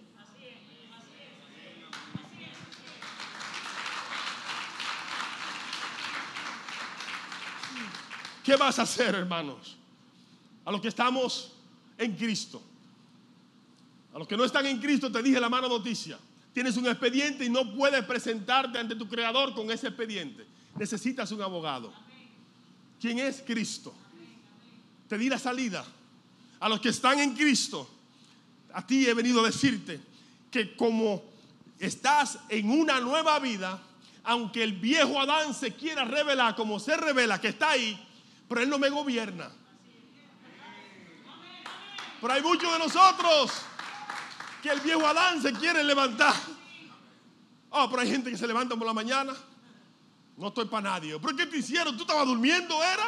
¿Qué 8.45 8.55
vas 8.55 8.79
a 8.79 8.83
hacer, 8.83 9.17
hermanos? 9.17 9.77
A 10.65 10.71
los 10.71 10.81
que 10.81 10.89
estamos 10.89 11.54
en 11.99 12.17
Cristo. 12.17 12.63
A 14.15 14.19
los 14.19 14.29
que 14.29 14.37
no 14.37 14.45
están 14.45 14.67
en 14.67 14.79
Cristo 14.79 15.11
te 15.11 15.23
dije 15.23 15.41
la 15.41 15.49
mala 15.49 15.69
noticia. 15.69 16.19
Tienes 16.53 16.77
un 16.77 16.87
expediente 16.87 17.45
y 17.45 17.51
no 17.51 17.75
puedes 17.75 18.05
presentarte 18.05 18.79
ante 18.79 18.95
tu 18.95 19.09
creador 19.09 19.55
con 19.55 19.71
ese 19.71 19.89
expediente. 19.89 20.47
Necesitas 20.77 21.33
un 21.33 21.43
abogado. 21.43 21.93
¿Quién 23.01 23.19
es 23.19 23.43
Cristo? 23.45 23.93
Te 25.09 25.19
di 25.19 25.29
la 25.29 25.39
salida. 25.39 25.85
A 26.61 26.69
los 26.69 26.81
que 26.81 26.91
están 26.91 27.19
en 27.19 27.35
Cristo, 27.35 27.89
a 28.73 28.87
ti 28.87 29.07
he 29.07 29.15
venido 29.15 29.41
a 29.41 29.47
decirte 29.47 30.01
que 30.51 30.77
como 30.77 31.23
estás 31.79 32.39
en 32.49 32.71
una 32.71 33.01
nueva 33.01 33.39
vida, 33.41 33.83
aunque 34.23 34.63
el 34.63 34.75
viejo 34.75 35.21
Adán 35.21 35.53
se 35.53 35.73
quiera 35.73 36.05
revelar 36.05 36.55
como 36.55 36.79
se 36.79 36.97
revela 36.97 37.41
que 37.41 37.49
está 37.49 37.73
ahí, 37.73 38.01
pero 38.49 38.63
él 38.63 38.69
no 38.69 38.79
me 38.79 38.89
gobierna. 38.89 39.51
Pero 42.25 42.33
hay 42.33 42.41
muchos 42.43 42.73
de 42.73 42.79
nosotros 42.79 43.53
que 44.63 44.71
el 44.71 44.81
viejo 44.81 45.07
Adán 45.07 45.43
se 45.43 45.53
quiere 45.53 45.85
levantar. 45.85 46.33
Oh, 47.69 47.87
pero 47.91 48.01
hay 48.01 48.11
gente 48.11 48.31
que 48.31 48.39
se 48.39 48.47
levanta 48.47 48.75
por 48.77 48.87
la 48.87 48.95
mañana. 48.95 49.35
No 50.39 50.49
estoy 50.49 50.65
para 50.65 50.89
nadie. 50.89 51.21
¿Pero 51.21 51.37
qué 51.37 51.45
te 51.45 51.59
hicieron? 51.59 51.95
¿Tú 51.99 52.05
estabas 52.05 52.27
durmiendo, 52.27 52.83
era? 52.83 53.05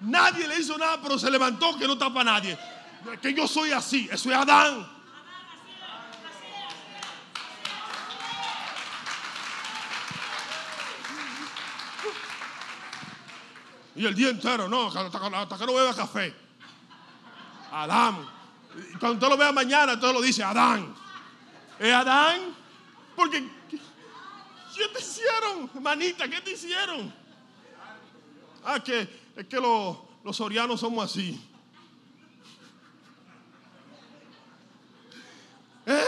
Nadie 0.00 0.46
le 0.48 0.60
hizo 0.60 0.76
nada, 0.76 1.00
pero 1.00 1.18
se 1.18 1.30
levantó 1.30 1.78
que 1.78 1.86
no 1.86 1.94
está 1.94 2.12
para 2.12 2.32
nadie. 2.32 2.58
Que 3.22 3.32
yo 3.32 3.48
soy 3.48 3.72
así. 3.72 4.06
Eso 4.12 4.30
es 4.30 4.36
Adán. 4.36 4.86
Y 13.96 14.04
el 14.04 14.14
día 14.14 14.28
entero, 14.28 14.68
no, 14.68 14.88
hasta 14.88 15.56
que 15.56 15.64
no 15.64 15.72
beba 15.72 15.94
café. 15.94 16.51
Adán. 17.72 18.28
Cuando 19.00 19.14
usted 19.14 19.28
lo 19.28 19.36
vea 19.36 19.52
mañana, 19.52 19.98
todo 19.98 20.12
lo 20.14 20.20
dice 20.20 20.44
Adán. 20.44 20.94
¿Es 21.78 21.92
Adán? 21.92 22.54
Porque, 23.16 23.48
¿qué 23.70 24.88
te 24.88 25.00
hicieron, 25.00 25.70
manita? 25.82 26.28
¿Qué 26.28 26.40
te 26.40 26.52
hicieron? 26.52 27.12
Ah, 28.64 28.78
que 28.80 29.08
es 29.34 29.46
que 29.46 29.56
los, 29.56 29.96
los 30.22 30.36
sorianos 30.36 30.80
somos 30.80 31.04
así. 31.04 31.40
¿Eh? 35.86 36.04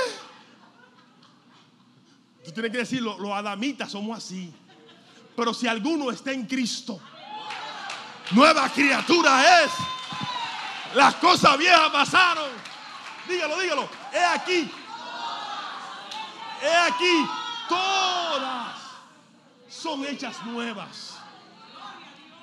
Tú 2.45 2.53
tienes 2.53 2.71
que 2.71 2.79
decir, 2.79 3.03
los 3.03 3.31
adamitas 3.33 3.91
somos 3.91 4.17
así. 4.17 4.53
Pero 5.35 5.53
si 5.53 5.67
alguno 5.67 6.11
está 6.11 6.31
en 6.31 6.47
Cristo, 6.47 7.01
nueva 8.31 8.69
criatura 8.69 9.65
es. 9.65 9.73
Las 10.95 11.17
cosas 11.17 11.59
viejas 11.59 11.91
pasaron. 11.91 12.51
Dígalo, 13.29 13.59
dígalo. 13.59 13.89
He 14.13 14.25
aquí. 14.25 14.71
He 16.63 16.75
aquí. 16.75 17.29
Todas 17.69 18.77
son 19.69 20.05
hechas 20.07 20.45
nuevas. 20.47 21.19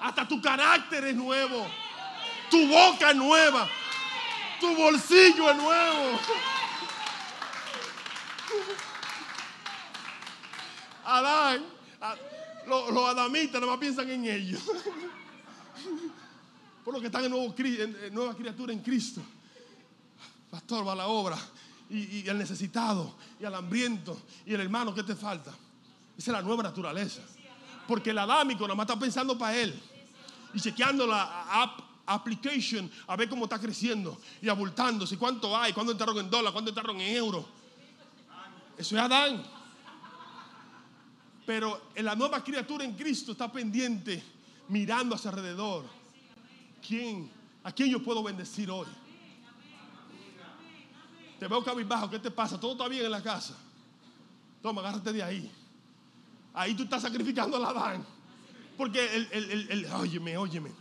Hasta 0.01 0.27
tu 0.27 0.41
carácter 0.41 1.05
es 1.05 1.15
nuevo. 1.15 1.67
Tu 2.49 2.67
boca 2.67 3.11
es 3.11 3.15
nueva. 3.15 3.67
Tu 4.59 4.75
bolsillo 4.75 5.49
es 5.49 5.55
nuevo. 5.55 6.19
Adán, 11.05 11.65
los, 12.67 13.09
adamitas 13.09 13.59
nada 13.59 13.67
más 13.67 13.79
piensan 13.79 14.09
en 14.09 14.25
ellos 14.25 14.61
por 16.83 16.93
lo 16.93 16.99
que 16.99 17.07
están 17.07 17.25
en, 17.25 18.13
nueva 18.13 18.35
criatura 18.35 18.73
en 18.73 18.79
Cristo. 18.79 19.21
Pastor, 20.49 20.87
va 20.87 20.93
a 20.93 20.95
la 20.95 21.07
obra. 21.07 21.37
Y, 21.89 22.27
al 22.29 22.37
necesitado, 22.37 23.15
y 23.37 23.43
al 23.43 23.53
hambriento, 23.53 24.17
y 24.45 24.53
el 24.53 24.61
hermano, 24.61 24.95
¿qué 24.95 25.03
te 25.03 25.13
falta? 25.13 25.51
Esa 26.17 26.31
es 26.31 26.37
la 26.37 26.41
nueva 26.41 26.63
naturaleza. 26.63 27.21
Porque 27.85 28.11
el 28.11 28.17
adámico 28.17 28.63
nada 28.63 28.75
más 28.75 28.85
está 28.85 28.97
pensando 28.97 29.37
para 29.37 29.57
él. 29.57 29.77
Y 30.53 30.59
chequeando 30.59 31.05
la 31.05 31.61
app, 31.61 31.81
application 32.05 32.89
a 33.07 33.15
ver 33.17 33.27
cómo 33.27 33.43
está 33.43 33.59
creciendo 33.59 34.17
y 34.41 34.47
abultándose. 34.47 35.17
¿Cuánto 35.17 35.55
hay? 35.57 35.73
¿Cuánto 35.73 35.91
entraron 35.91 36.17
en 36.17 36.29
dólar? 36.29 36.53
¿Cuánto 36.53 36.69
entraron 36.69 36.99
en 37.01 37.15
euro? 37.15 37.45
Eso 38.77 38.95
es 38.95 39.01
Adán. 39.01 39.43
Pero 41.45 41.89
en 41.93 42.05
la 42.05 42.15
nueva 42.15 42.41
criatura 42.41 42.85
en 42.85 42.95
Cristo 42.95 43.33
está 43.33 43.51
pendiente, 43.51 44.23
mirando 44.69 45.15
hacia 45.15 45.31
alrededor 45.31 46.00
quién, 46.81 47.31
a 47.63 47.71
quién 47.71 47.89
yo 47.89 48.03
puedo 48.03 48.23
bendecir 48.23 48.69
hoy. 48.69 48.87
Te 51.39 51.47
veo 51.47 51.63
cabizbajo, 51.63 52.09
¿qué 52.09 52.19
te 52.19 52.29
pasa? 52.29 52.59
Todo 52.59 52.73
está 52.73 52.87
bien 52.87 53.05
en 53.05 53.11
la 53.11 53.23
casa. 53.23 53.57
Toma, 54.61 54.81
agárrate 54.81 55.11
de 55.11 55.23
ahí. 55.23 55.51
Ahí 56.53 56.75
tú 56.75 56.83
estás 56.83 57.01
sacrificando 57.01 57.57
a 57.57 57.59
la 57.59 57.69
Adán. 57.69 58.05
Porque 58.77 59.15
el, 59.15 59.27
el, 59.31 59.67
el, 59.69 59.85
óyeme, 59.93 60.37
óyeme. 60.37 60.71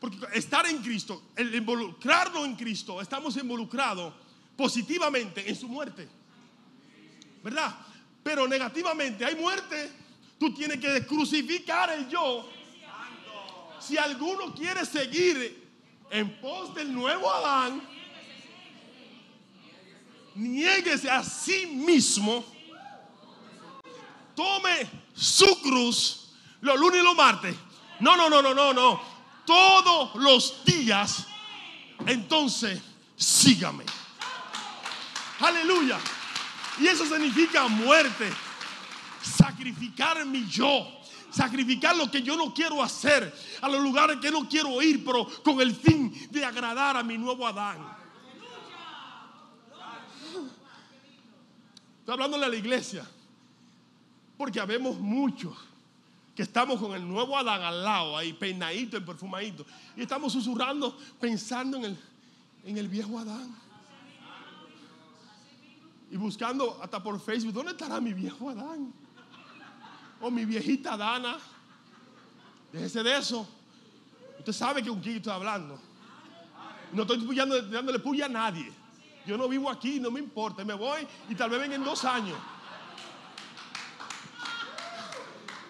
Porque 0.00 0.18
estar 0.34 0.66
en 0.66 0.82
Cristo, 0.82 1.22
el 1.36 1.54
involucrarnos 1.54 2.44
en 2.44 2.56
Cristo, 2.56 3.00
estamos 3.00 3.36
involucrados 3.36 4.12
positivamente 4.56 5.48
en 5.48 5.56
su 5.56 5.68
muerte. 5.68 6.08
¿Verdad? 7.42 7.74
Pero 8.22 8.46
negativamente 8.46 9.24
hay 9.24 9.36
muerte. 9.36 9.92
Tú 10.38 10.52
tienes 10.52 10.78
que 10.78 11.06
crucificar 11.06 11.90
el 11.90 12.08
yo 12.08 12.48
si 13.86 13.98
alguno 13.98 14.54
quiere 14.54 14.84
seguir 14.86 15.70
en 16.10 16.40
pos 16.40 16.74
del 16.74 16.92
nuevo 16.92 17.30
Adán, 17.32 17.82
niéguese 20.34 21.10
a 21.10 21.22
sí 21.22 21.66
mismo, 21.66 22.44
tome 24.34 24.88
su 25.14 25.60
cruz 25.62 26.22
los 26.62 26.78
lunes 26.78 27.00
y 27.00 27.04
los 27.04 27.16
martes. 27.16 27.54
No, 28.00 28.16
no, 28.16 28.30
no, 28.30 28.40
no, 28.40 28.54
no, 28.54 28.72
no. 28.72 29.00
Todos 29.44 30.14
los 30.14 30.64
días, 30.64 31.26
entonces 32.06 32.80
sígame. 33.16 33.84
Aleluya. 35.40 35.98
Y 36.80 36.86
eso 36.86 37.04
significa 37.04 37.66
muerte. 37.68 38.32
Sacrificar 39.22 40.24
mi 40.24 40.46
yo 40.48 41.01
sacrificar 41.32 41.96
lo 41.96 42.10
que 42.10 42.22
yo 42.22 42.36
no 42.36 42.52
quiero 42.52 42.82
hacer, 42.82 43.34
a 43.60 43.68
los 43.68 43.82
lugares 43.82 44.18
que 44.18 44.30
no 44.30 44.48
quiero 44.48 44.80
ir, 44.82 45.04
pero 45.04 45.26
con 45.42 45.60
el 45.60 45.74
fin 45.74 46.12
de 46.30 46.44
agradar 46.44 46.96
a 46.96 47.02
mi 47.02 47.16
nuevo 47.18 47.46
Adán. 47.46 48.02
Estoy 52.00 52.14
hablándole 52.14 52.46
a 52.46 52.48
la 52.48 52.56
iglesia, 52.56 53.08
porque 54.36 54.60
habemos 54.60 54.98
muchos 54.98 55.56
que 56.34 56.42
estamos 56.42 56.80
con 56.80 56.92
el 56.94 57.06
nuevo 57.06 57.36
Adán 57.36 57.62
al 57.62 57.82
lado, 57.84 58.16
ahí 58.16 58.32
peinadito, 58.32 59.02
perfumadito, 59.04 59.64
y 59.96 60.02
estamos 60.02 60.32
susurrando 60.32 60.96
pensando 61.20 61.76
en 61.78 61.84
el, 61.84 61.98
en 62.64 62.78
el 62.78 62.88
viejo 62.88 63.18
Adán. 63.18 63.54
y 66.10 66.16
buscando 66.16 66.78
hasta 66.82 67.02
por 67.02 67.18
Facebook, 67.18 67.54
¿dónde 67.54 67.72
estará 67.72 67.98
mi 68.00 68.12
viejo 68.12 68.50
Adán? 68.50 68.92
O 70.22 70.30
mi 70.30 70.44
viejita 70.44 70.96
Dana. 70.96 71.36
Déjese 72.72 73.02
de 73.02 73.18
eso. 73.18 73.46
Usted 74.38 74.52
sabe 74.52 74.82
que 74.82 74.88
con 74.88 75.00
quién 75.00 75.16
estoy 75.16 75.32
hablando. 75.32 75.78
No 76.92 77.02
estoy 77.02 77.18
puyando, 77.18 77.60
dándole 77.62 77.98
puya 77.98 78.26
a 78.26 78.28
nadie. 78.28 78.72
Yo 79.26 79.36
no 79.36 79.48
vivo 79.48 79.68
aquí, 79.68 79.98
no 79.98 80.10
me 80.12 80.20
importa. 80.20 80.64
Me 80.64 80.74
voy 80.74 81.06
y 81.28 81.34
tal 81.34 81.50
vez 81.50 81.60
venga 81.60 81.74
en 81.74 81.84
dos 81.84 82.04
años. 82.04 82.38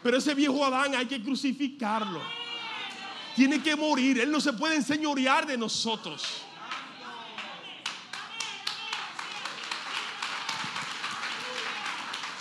Pero 0.02 0.18
ese 0.18 0.34
viejo 0.34 0.64
Adán 0.64 0.94
hay 0.94 1.06
que 1.06 1.22
crucificarlo. 1.22 2.20
Tiene 3.34 3.62
que 3.62 3.74
morir. 3.74 4.20
Él 4.20 4.30
no 4.30 4.40
se 4.40 4.52
puede 4.52 4.76
enseñorear 4.76 5.46
de 5.46 5.56
nosotros. 5.56 6.42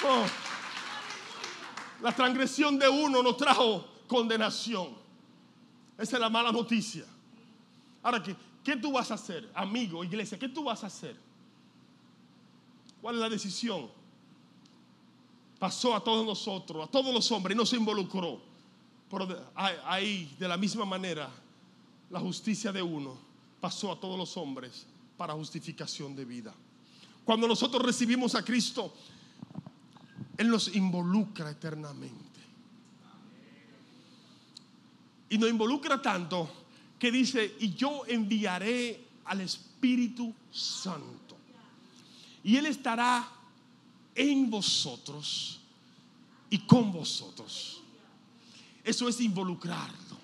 Oh. 0.03 0.40
La 2.01 2.15
transgresión 2.15 2.79
de 2.79 2.89
uno 2.89 3.21
nos 3.21 3.37
trajo 3.37 3.85
condenación. 4.07 4.89
Esa 5.97 6.15
es 6.15 6.19
la 6.19 6.29
mala 6.29 6.51
noticia. 6.51 7.05
Ahora, 8.01 8.21
¿qué, 8.23 8.35
¿qué 8.63 8.75
tú 8.75 8.91
vas 8.91 9.11
a 9.11 9.13
hacer, 9.13 9.49
amigo, 9.53 10.03
iglesia? 10.03 10.37
¿Qué 10.39 10.49
tú 10.49 10.63
vas 10.63 10.83
a 10.83 10.87
hacer? 10.87 11.15
¿Cuál 13.01 13.15
es 13.15 13.21
la 13.21 13.29
decisión? 13.29 13.89
Pasó 15.59 15.95
a 15.95 16.03
todos 16.03 16.25
nosotros, 16.25 16.87
a 16.87 16.91
todos 16.91 17.13
los 17.13 17.31
hombres, 17.31 17.55
y 17.55 17.57
no 17.57 17.65
se 17.65 17.75
involucró. 17.75 18.41
Pero 19.09 19.51
ahí, 19.53 20.35
de 20.39 20.47
la 20.47 20.57
misma 20.57 20.85
manera, 20.85 21.29
la 22.09 22.19
justicia 22.19 22.71
de 22.71 22.81
uno 22.81 23.17
pasó 23.59 23.91
a 23.91 23.99
todos 23.99 24.17
los 24.17 24.35
hombres 24.37 24.87
para 25.17 25.33
justificación 25.33 26.15
de 26.15 26.25
vida. 26.25 26.53
Cuando 27.23 27.47
nosotros 27.47 27.83
recibimos 27.83 28.33
a 28.33 28.43
Cristo, 28.43 28.93
Él 30.41 30.49
nos 30.49 30.75
involucra 30.75 31.51
eternamente. 31.51 32.39
Y 35.29 35.37
nos 35.37 35.51
involucra 35.51 36.01
tanto 36.01 36.51
que 36.97 37.11
dice, 37.11 37.57
y 37.59 37.75
yo 37.75 38.01
enviaré 38.07 39.05
al 39.25 39.41
Espíritu 39.41 40.33
Santo. 40.51 41.37
Y 42.43 42.57
Él 42.57 42.65
estará 42.65 43.29
en 44.15 44.49
vosotros 44.49 45.59
y 46.49 46.57
con 46.57 46.91
vosotros. 46.91 47.79
Eso 48.83 49.07
es 49.07 49.21
involucrarlo. 49.21 50.17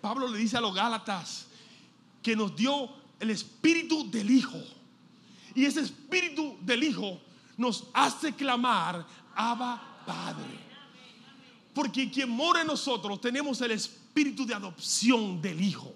Pablo 0.00 0.26
le 0.28 0.38
dice 0.38 0.56
a 0.56 0.62
los 0.62 0.74
Gálatas 0.74 1.48
que 2.22 2.34
nos 2.34 2.56
dio 2.56 2.88
el 3.20 3.28
espíritu 3.28 4.10
del 4.10 4.30
Hijo. 4.30 4.58
Y 5.54 5.66
ese 5.66 5.80
espíritu 5.80 6.56
del 6.62 6.82
Hijo 6.82 7.20
nos 7.58 7.84
hace 7.92 8.32
clamar, 8.32 9.04
Abba 9.34 10.02
Padre. 10.06 10.66
Porque 11.74 12.10
quien 12.10 12.30
mora 12.30 12.62
en 12.62 12.68
nosotros 12.68 13.20
tenemos 13.20 13.60
el 13.60 13.72
espíritu 13.72 14.46
de 14.46 14.54
adopción 14.54 15.42
del 15.42 15.60
Hijo. 15.60 15.94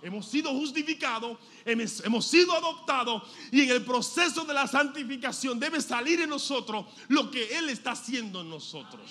Hemos 0.00 0.26
sido 0.26 0.52
justificados, 0.52 1.36
hemos, 1.64 2.24
sido 2.24 2.54
adoptados 2.54 3.24
y 3.50 3.62
en 3.62 3.70
el 3.70 3.84
proceso 3.84 4.44
de 4.44 4.54
la 4.54 4.68
santificación 4.68 5.58
debe 5.58 5.80
salir 5.80 6.20
en 6.20 6.30
nosotros 6.30 6.86
lo 7.08 7.30
que 7.30 7.58
Él 7.58 7.68
está 7.68 7.92
haciendo 7.92 8.42
en 8.42 8.50
nosotros. 8.50 9.10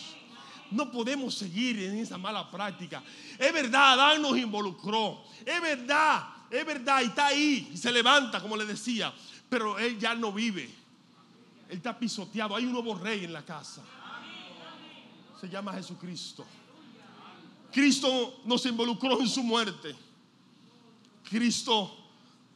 No 0.72 0.90
podemos 0.90 1.36
seguir 1.36 1.80
en 1.80 1.98
esa 1.98 2.18
mala 2.18 2.50
práctica. 2.50 3.04
Es 3.38 3.52
verdad, 3.52 3.94
Adán 3.94 4.22
nos 4.22 4.38
involucró. 4.38 5.24
Es 5.46 5.62
verdad, 5.62 6.30
es 6.50 6.66
verdad, 6.66 7.02
y 7.02 7.06
está 7.06 7.28
ahí, 7.28 7.70
y 7.74 7.78
se 7.78 7.92
levanta, 7.92 8.42
como 8.42 8.56
le 8.56 8.66
decía, 8.66 9.14
pero 9.50 9.78
Él 9.78 10.00
ya 10.00 10.16
no 10.16 10.32
vive. 10.32 10.87
Él 11.70 11.78
está 11.78 11.98
pisoteado. 11.98 12.56
Hay 12.56 12.66
un 12.66 12.72
nuevo 12.72 12.96
rey 12.96 13.26
en 13.26 13.34
la 13.34 13.44
casa. 13.44 13.84
Se 15.40 15.50
llama 15.50 15.74
Jesucristo. 15.74 16.46
Cristo 17.72 18.42
nos 18.46 18.66
involucró 18.66 19.20
en 19.20 19.28
su 19.28 19.44
muerte. 19.44 19.96
Cristo 21.30 21.96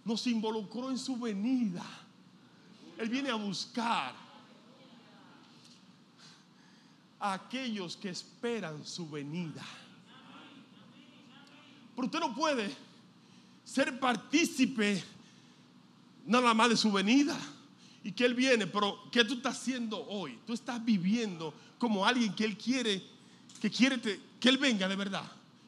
nos 0.05 0.25
involucró 0.27 0.89
en 0.89 0.97
su 0.97 1.17
venida. 1.17 1.83
Él 2.97 3.09
viene 3.09 3.29
a 3.29 3.35
buscar 3.35 4.13
a 7.19 7.33
aquellos 7.33 7.97
que 7.97 8.09
esperan 8.09 8.85
su 8.85 9.09
venida. 9.09 9.63
Pero 11.95 12.05
usted 12.05 12.19
no 12.19 12.33
puede 12.33 12.73
ser 13.65 13.99
partícipe 13.99 15.03
nada 16.25 16.53
más 16.53 16.69
de 16.69 16.77
su 16.77 16.91
venida 16.91 17.37
y 18.03 18.11
que 18.11 18.25
Él 18.25 18.33
viene, 18.33 18.67
pero 18.67 19.03
¿qué 19.11 19.23
tú 19.23 19.35
estás 19.35 19.57
haciendo 19.59 20.05
hoy? 20.07 20.39
Tú 20.45 20.53
estás 20.53 20.83
viviendo 20.83 21.53
como 21.77 22.05
alguien 22.05 22.33
que 22.33 22.45
Él 22.45 22.57
quiere, 22.57 23.03
que 23.61 23.69
quiere 23.69 23.99
que 24.39 24.49
Él 24.49 24.57
venga 24.57 24.87
de 24.87 24.95
verdad. 24.95 25.23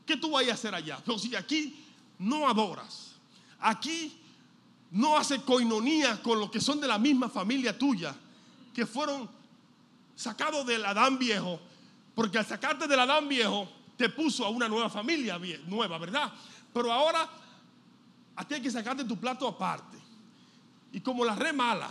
¿Qué 0.06 0.18
tú 0.18 0.32
vas 0.32 0.48
a 0.48 0.54
hacer 0.54 0.74
allá? 0.74 1.00
Pero 1.06 1.18
si 1.18 1.36
aquí 1.36 1.76
no 2.20 2.48
adoras, 2.48 3.16
aquí 3.60 4.18
no 4.92 5.18
hace 5.18 5.42
coinonía 5.42 6.22
con 6.22 6.40
los 6.40 6.52
que 6.52 6.60
son 6.60 6.80
de 6.80 6.88
la 6.88 6.98
misma 6.98 7.30
familia 7.30 7.78
tuya, 7.78 8.16
que 8.74 8.86
fueron 8.86 9.30
sacados 10.16 10.66
del 10.66 10.84
Adán 10.86 11.18
viejo, 11.18 11.60
porque 12.16 12.38
al 12.38 12.46
sacarte 12.46 12.88
del 12.88 13.00
Adán 13.00 13.28
viejo 13.28 13.68
te 13.98 14.10
puso 14.10 14.46
a 14.46 14.50
una 14.50 14.68
nueva 14.68 14.90
familia 14.90 15.40
nueva, 15.68 15.98
¿verdad? 15.98 16.32
Pero 16.74 16.92
ahora 16.92 17.30
a 18.36 18.48
ti 18.48 18.56
hay 18.56 18.62
que 18.62 18.72
sacarte 18.72 19.04
tu 19.04 19.18
plato 19.18 19.48
aparte. 19.48 19.98
Y 20.92 21.00
como 21.02 21.26
la 21.26 21.36
re 21.36 21.54
mala, 21.54 21.90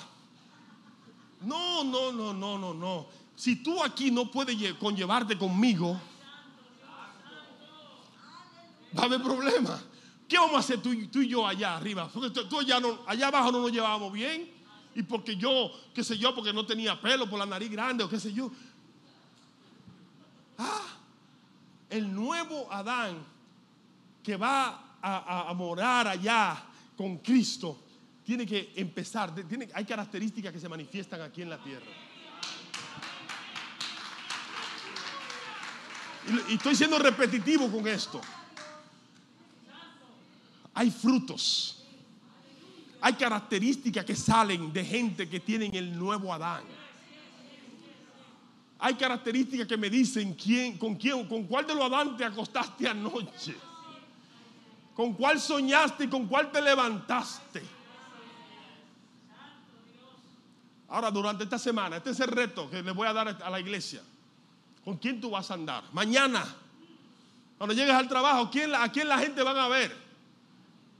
no, 1.45 1.85
no, 1.85 2.13
no, 2.13 2.33
no, 2.33 2.59
no, 2.59 2.75
no. 2.75 3.07
Si 3.35 3.57
tú 3.57 3.83
aquí 3.83 4.11
no 4.11 4.31
puedes 4.31 4.75
conllevarte 4.75 5.37
conmigo, 5.37 6.01
va 8.97 9.03
a 9.03 9.07
haber 9.07 9.23
problema. 9.23 9.81
¿Qué 10.29 10.39
vamos 10.39 10.57
a 10.57 10.59
hacer 10.61 10.81
tú, 10.81 10.93
y 10.93 11.29
yo 11.29 11.47
allá 11.47 11.77
arriba? 11.77 12.09
Porque 12.13 12.31
tú, 12.31 12.61
allá, 12.61 12.81
no, 12.81 13.01
allá 13.07 13.29
abajo 13.29 13.53
no 13.53 13.61
nos 13.61 13.73
llevábamos 13.73 14.13
bien. 14.13 14.51
Y 14.95 15.03
porque 15.03 15.37
yo, 15.37 15.71
qué 15.95 16.05
sé 16.05 16.19
yo, 16.19 16.35
porque 16.35 16.53
no 16.53 16.67
tenía 16.67 17.01
pelo 17.01 17.29
por 17.29 17.39
la 17.39 17.47
nariz 17.47 17.71
grande 17.71 18.05
o 18.05 18.09
qué 18.09 18.21
sé 18.21 18.33
yo. 18.33 18.51
Ah, 20.59 20.87
el 21.89 22.15
nuevo 22.15 22.71
Adán 22.71 23.25
que 24.23 24.37
va 24.37 24.99
a, 25.01 25.51
a 25.51 25.55
morar 25.55 26.09
allá 26.09 26.65
con 26.97 27.19
Cristo 27.19 27.79
tiene 28.25 28.47
que 28.47 28.73
empezar, 28.77 29.35
tiene, 29.35 29.69
hay 29.75 29.85
características 29.85 30.53
que 30.53 30.61
se 30.61 30.69
manifiestan 30.69 31.21
aquí 31.23 31.43
en 31.43 31.51
la 31.51 31.63
tierra. 31.63 31.87
Y, 36.49 36.55
estoy 36.55 36.77
siendo 36.77 36.99
repetitivo 36.99 37.71
con 37.71 37.87
esto. 37.87 38.21
Hay 40.75 40.91
frutos. 40.91 41.85
Hay 43.01 43.15
características 43.15 44.05
que 44.05 44.15
salen 44.15 44.73
de 44.73 44.85
gente 44.85 45.29
que 45.29 45.41
tienen 45.41 45.75
el 45.75 45.99
nuevo 45.99 46.33
Adán. 46.33 46.63
Hay 48.79 48.95
características 48.95 49.67
que 49.67 49.77
me 49.77 49.91
dicen 49.91 50.35
quién, 50.35 50.79
con 50.79 50.95
quién, 50.95 51.27
con 51.27 51.45
cuál 51.45 51.67
de 51.67 51.75
los 51.75 51.85
Adán 51.85 52.17
te 52.17 52.25
acostaste 52.25 52.89
anoche. 52.89 53.57
Con 54.95 55.15
cuál 55.15 55.41
soñaste 55.41 56.05
y 56.05 56.09
con 56.09 56.27
cuál 56.27 56.53
te 56.53 56.61
levantaste. 56.61 57.82
Ahora, 60.93 61.11
durante 61.11 61.45
esta 61.45 61.59
semana, 61.59 61.97
este 61.97 62.11
es 62.11 62.21
el 62.21 62.29
reto 62.29 62.69
que 62.69 62.83
le 62.83 62.91
voy 62.91 63.09
a 63.09 63.15
dar 63.15 63.27
a 63.43 63.49
la 63.49 63.59
iglesia. 63.59 64.03
¿Con 64.85 64.99
quién 64.99 65.23
tú 65.23 65.31
vas 65.31 65.51
a 65.51 65.55
andar? 65.55 65.85
Mañana, 65.91 66.45
cuando 67.57 67.73
llegues 67.73 67.95
al 67.95 68.07
trabajo, 68.07 68.43
¿a 68.43 68.91
quién 68.91 69.09
la 69.09 69.19
gente 69.19 69.43
van 69.43 69.57
a 69.57 69.69
ver? 69.69 69.97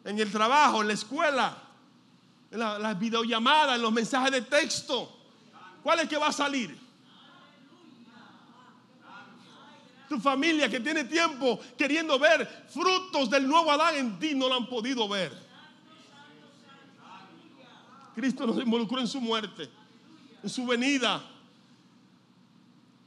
En 0.07 0.19
el 0.19 0.33
trabajo, 0.33 0.81
en 0.81 0.89
la 0.89 0.95
escuela, 0.95 1.59
en 2.51 2.59
las 2.59 2.99
videollamadas, 2.99 3.77
en 3.77 3.83
los 3.83 3.93
mensajes 3.93 4.33
de 4.33 4.41
texto. 4.41 5.15
¿Cuál 5.83 6.01
es 6.01 6.09
que 6.09 6.17
va 6.17 6.29
a 6.29 6.33
salir? 6.33 6.75
Tu 10.09 10.19
familia 10.21 10.71
que 10.71 10.81
tiene 10.81 11.05
tiempo 11.05 11.61
queriendo 11.77 12.19
ver 12.19 12.67
frutos 12.71 13.29
del 13.29 13.47
nuevo 13.47 13.71
Adán 13.71 13.97
en 13.97 14.19
ti 14.19 14.35
no 14.35 14.49
lo 14.49 14.55
han 14.55 14.67
podido 14.67 15.07
ver. 15.07 15.37
Cristo 18.15 18.47
nos 18.47 18.57
involucró 18.57 18.99
en 18.99 19.07
su 19.07 19.21
muerte 19.21 19.82
en 20.43 20.51
su 20.51 20.67
venida. 20.67 21.23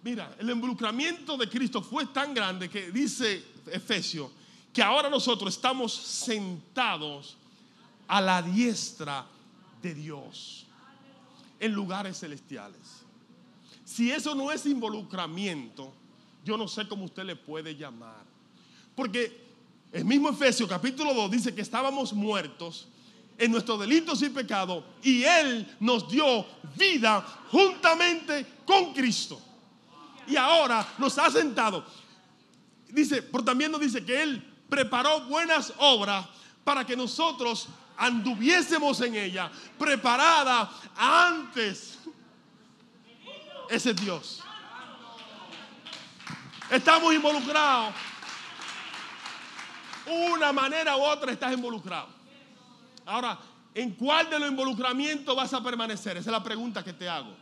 Mira, 0.04 0.36
el 0.40 0.50
involucramiento 0.50 1.36
de 1.38 1.50
Cristo 1.50 1.82
fue 1.82 2.06
tan 2.08 2.34
grande 2.34 2.70
que 2.70 2.92
dice 2.92 3.44
Efesio 3.72 4.32
que 4.72 4.84
ahora 4.84 5.10
nosotros 5.10 5.56
estamos 5.56 5.94
sentados 5.94 7.38
a 8.08 8.22
la 8.22 8.42
diestra 8.42 9.26
de 9.82 9.96
Dios 9.96 10.66
en 11.60 11.72
lugares 11.72 12.20
celestiales. 12.20 13.06
Si 13.84 14.12
eso 14.12 14.36
no 14.36 14.52
es 14.52 14.66
involucramiento, 14.66 15.94
yo 16.44 16.58
no 16.58 16.68
sé 16.68 16.88
cómo 16.88 17.06
usted 17.06 17.24
le 17.24 17.36
puede 17.36 17.76
llamar. 17.76 18.24
Porque 18.96 19.46
el 19.92 20.06
mismo 20.06 20.30
Efesio 20.30 20.68
capítulo 20.68 21.14
2 21.14 21.32
dice 21.32 21.56
que 21.56 21.62
estábamos 21.62 22.14
muertos 22.14 22.88
en 23.38 23.52
nuestros 23.52 23.80
delitos 23.80 24.22
y 24.22 24.30
pecados 24.30 24.84
y 25.04 25.24
Él 25.24 25.76
nos 25.80 26.10
dio 26.10 26.46
vida 26.76 27.26
juntamente 27.52 28.46
con 28.66 28.94
Cristo. 28.94 29.42
Y 30.28 30.36
ahora 30.36 30.88
nos 30.98 31.18
ha 31.18 31.30
sentado. 31.30 31.86
Dice, 32.90 33.22
por 33.22 33.44
también 33.44 33.72
nos 33.72 33.82
dice 33.82 34.04
que 34.04 34.24
Él 34.24 34.54
preparó 34.70 35.22
buenas 35.22 35.74
obras 35.78 36.26
para 36.64 36.86
que 36.86 36.96
nosotros 36.96 37.68
anduviésemos 37.98 39.00
en 39.02 39.16
ella, 39.16 39.52
preparada 39.78 40.72
antes. 40.96 42.00
Ese 43.70 43.92
es 43.92 43.96
Dios. 43.98 44.44
Estamos 46.70 47.14
involucrados. 47.14 47.94
Una 50.08 50.52
manera 50.52 50.98
u 50.98 51.02
otra 51.02 51.32
estás 51.32 51.54
involucrado. 51.54 52.15
Ahora, 53.06 53.38
¿en 53.74 53.92
cuál 53.92 54.30
de 54.30 54.40
los 54.40 54.50
involucramientos 54.50 55.36
vas 55.36 55.54
a 55.54 55.64
permanecer? 55.64 56.18
Esa 56.18 56.30
es 56.30 56.32
la 56.32 56.44
pregunta 56.44 56.84
que 56.84 56.94
te 56.94 57.08
hago. 57.08 57.36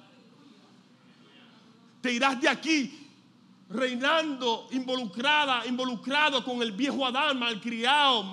Te 2.01 2.11
irás 2.11 2.39
de 2.41 2.49
aquí 2.49 2.99
reinando, 3.69 4.67
involucrada, 4.71 5.65
involucrado 5.65 6.43
con 6.43 6.61
el 6.61 6.71
viejo 6.73 7.05
Adán, 7.05 7.39
malcriado, 7.39 8.25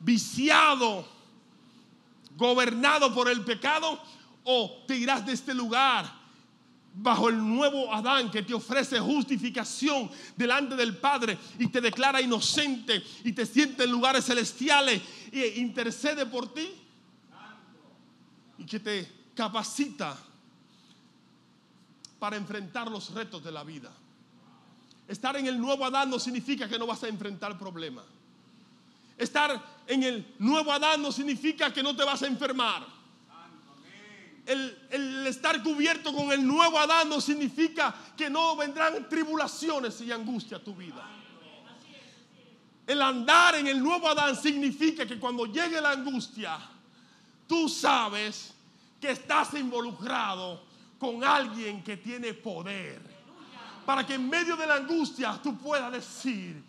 viciado, 0.00 1.08
gobernado 2.36 3.12
por 3.14 3.28
el 3.28 3.40
pecado, 3.44 3.98
o 4.44 4.84
te 4.86 4.96
irás 4.96 5.24
de 5.26 5.32
este 5.32 5.54
lugar 5.54 6.17
bajo 7.00 7.28
el 7.28 7.38
nuevo 7.38 7.92
Adán 7.94 8.30
que 8.30 8.42
te 8.42 8.54
ofrece 8.54 8.98
justificación 8.98 10.10
delante 10.36 10.74
del 10.74 10.96
Padre 10.96 11.38
y 11.58 11.68
te 11.68 11.80
declara 11.80 12.20
inocente 12.20 13.02
y 13.24 13.32
te 13.32 13.46
siente 13.46 13.84
en 13.84 13.90
lugares 13.90 14.24
celestiales 14.24 15.00
e 15.30 15.54
intercede 15.56 16.26
por 16.26 16.52
ti 16.52 16.68
y 18.58 18.64
que 18.64 18.80
te 18.80 19.12
capacita 19.34 20.18
para 22.18 22.36
enfrentar 22.36 22.90
los 22.90 23.14
retos 23.14 23.44
de 23.44 23.52
la 23.52 23.62
vida. 23.62 23.92
Estar 25.06 25.36
en 25.36 25.46
el 25.46 25.58
nuevo 25.58 25.84
Adán 25.84 26.10
no 26.10 26.18
significa 26.18 26.68
que 26.68 26.78
no 26.78 26.86
vas 26.86 27.02
a 27.04 27.08
enfrentar 27.08 27.56
problemas. 27.56 28.04
Estar 29.16 29.82
en 29.86 30.02
el 30.02 30.34
nuevo 30.38 30.72
Adán 30.72 31.00
no 31.00 31.12
significa 31.12 31.72
que 31.72 31.82
no 31.82 31.94
te 31.94 32.04
vas 32.04 32.22
a 32.22 32.26
enfermar 32.26 32.97
el, 34.48 35.26
estar 35.26 35.62
cubierto 35.62 36.14
con 36.14 36.32
el 36.32 36.46
nuevo 36.46 36.78
Adán 36.78 37.08
no 37.08 37.20
significa 37.20 37.94
que 38.16 38.30
no 38.30 38.56
vendrán 38.56 39.08
tribulaciones 39.08 40.00
y 40.00 40.10
angustia 40.10 40.56
a 40.56 40.60
tu 40.60 40.74
vida. 40.74 41.06
El 42.86 43.02
andar 43.02 43.56
en 43.56 43.66
el 43.66 43.82
nuevo 43.82 44.08
Adán 44.08 44.34
significa 44.34 45.06
que 45.06 45.18
cuando 45.18 45.44
llegue 45.44 45.80
la 45.80 45.90
angustia, 45.90 46.58
tú 47.46 47.68
sabes 47.68 48.54
que 48.98 49.10
estás 49.10 49.52
involucrado 49.52 50.64
con 50.98 51.22
alguien 51.22 51.84
que 51.84 51.98
tiene 51.98 52.32
poder. 52.32 53.00
Para 53.84 54.06
que 54.06 54.14
en 54.14 54.28
medio 54.28 54.56
de 54.56 54.66
la 54.66 54.76
angustia 54.76 55.38
tú 55.42 55.58
puedas 55.58 55.92
decir, 55.92 56.62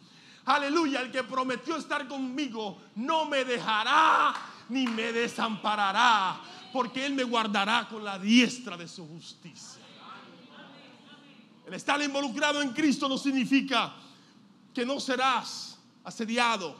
aleluya, 0.45 1.01
el 1.01 1.11
que 1.11 1.23
prometió 1.23 1.77
estar 1.77 2.05
conmigo 2.09 2.81
no 2.95 3.25
me 3.25 3.45
dejará 3.45 4.33
ni 4.67 4.85
me 4.85 5.13
desamparará 5.13 6.41
porque 6.71 7.05
Él 7.05 7.13
me 7.13 7.23
guardará 7.23 7.87
con 7.89 8.03
la 8.03 8.17
diestra 8.19 8.77
de 8.77 8.87
su 8.87 9.07
justicia. 9.07 9.81
El 11.67 11.75
estar 11.75 12.01
involucrado 12.01 12.61
en 12.61 12.73
Cristo 12.73 13.07
no 13.07 13.17
significa 13.17 13.93
que 14.73 14.83
no 14.83 14.99
serás 14.99 15.77
asediado 16.03 16.75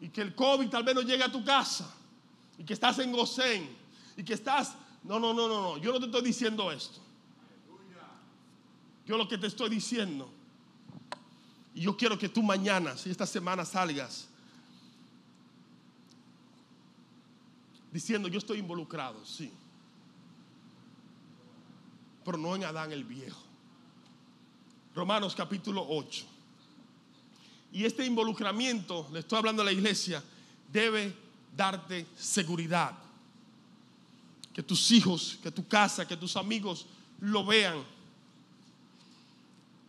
y 0.00 0.08
que 0.08 0.22
el 0.22 0.34
COVID 0.34 0.70
tal 0.70 0.82
vez 0.82 0.94
no 0.94 1.02
llegue 1.02 1.22
a 1.22 1.30
tu 1.30 1.44
casa 1.44 1.94
y 2.56 2.64
que 2.64 2.72
estás 2.72 2.98
en 2.98 3.12
Gosén 3.12 3.76
y 4.16 4.24
que 4.24 4.32
estás... 4.32 4.74
No, 5.02 5.18
no, 5.18 5.34
no, 5.34 5.48
no, 5.48 5.60
no. 5.60 5.78
Yo 5.78 5.92
no 5.92 5.98
te 5.98 6.06
estoy 6.06 6.22
diciendo 6.22 6.72
esto. 6.72 7.00
Yo 9.06 9.18
lo 9.18 9.28
que 9.28 9.36
te 9.36 9.48
estoy 9.48 9.68
diciendo, 9.68 10.32
y 11.74 11.82
yo 11.82 11.96
quiero 11.96 12.18
que 12.18 12.28
tú 12.28 12.42
mañana, 12.42 12.96
si 12.96 13.10
esta 13.10 13.26
semana 13.26 13.66
salgas 13.66 14.29
diciendo 17.92 18.28
yo 18.28 18.38
estoy 18.38 18.58
involucrado, 18.58 19.24
sí. 19.24 19.50
Pero 22.24 22.38
no 22.38 22.54
en 22.54 22.64
Adán 22.64 22.92
el 22.92 23.04
viejo. 23.04 23.40
Romanos 24.94 25.34
capítulo 25.34 25.84
8. 25.88 26.26
Y 27.72 27.84
este 27.84 28.04
involucramiento, 28.04 29.08
le 29.12 29.20
estoy 29.20 29.38
hablando 29.38 29.62
a 29.62 29.64
la 29.64 29.72
iglesia, 29.72 30.22
debe 30.72 31.14
darte 31.56 32.06
seguridad. 32.16 32.96
Que 34.52 34.62
tus 34.62 34.90
hijos, 34.90 35.38
que 35.42 35.50
tu 35.50 35.66
casa, 35.66 36.06
que 36.06 36.16
tus 36.16 36.36
amigos 36.36 36.86
lo 37.20 37.44
vean. 37.44 37.84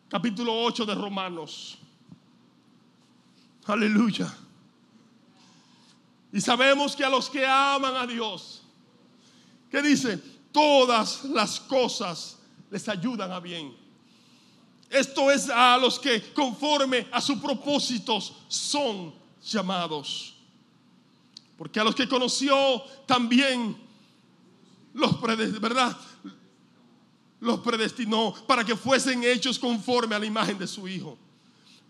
Capítulo 0.07 0.53
8 0.63 0.85
de 0.85 0.95
Romanos. 0.95 1.77
Aleluya. 3.65 4.31
Y 6.33 6.39
sabemos 6.39 6.95
que 6.95 7.03
a 7.03 7.09
los 7.09 7.29
que 7.29 7.45
aman 7.45 7.95
a 7.95 8.07
Dios, 8.07 8.61
¿qué 9.69 9.81
dice? 9.81 10.17
Todas 10.51 11.25
las 11.25 11.59
cosas 11.59 12.37
les 12.69 12.87
ayudan 12.87 13.31
a 13.31 13.39
bien. 13.39 13.75
Esto 14.89 15.31
es 15.31 15.49
a 15.49 15.77
los 15.77 15.99
que 15.99 16.33
conforme 16.33 17.07
a 17.11 17.21
sus 17.21 17.39
propósitos 17.39 18.33
son 18.47 19.13
llamados. 19.41 20.33
Porque 21.57 21.79
a 21.79 21.83
los 21.83 21.95
que 21.95 22.07
conoció 22.07 22.81
también 23.05 23.77
los 24.93 25.21
¿verdad? 25.61 25.97
Los 27.39 27.59
predestinó 27.61 28.33
para 28.47 28.63
que 28.63 28.75
fuesen 28.75 29.23
hechos 29.23 29.57
conforme 29.57 30.15
a 30.15 30.19
la 30.19 30.25
imagen 30.25 30.57
de 30.57 30.67
su 30.67 30.87
Hijo. 30.87 31.17